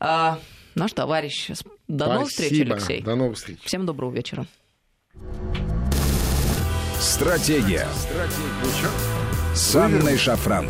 А, 0.00 0.38
наш 0.74 0.92
товарищ. 0.92 1.48
До 1.48 1.54
Спасибо. 1.54 2.14
новых 2.14 2.28
встреч, 2.28 2.60
Алексей. 2.60 3.02
До 3.02 3.14
новых 3.14 3.36
встреч. 3.36 3.58
Всем 3.64 3.86
доброго 3.86 4.12
вечера. 4.12 4.46
Стратегия. 7.00 7.88
Стратегия. 7.94 8.88
С 9.54 9.74
Анной 9.76 10.16
Шафран. 10.16 10.68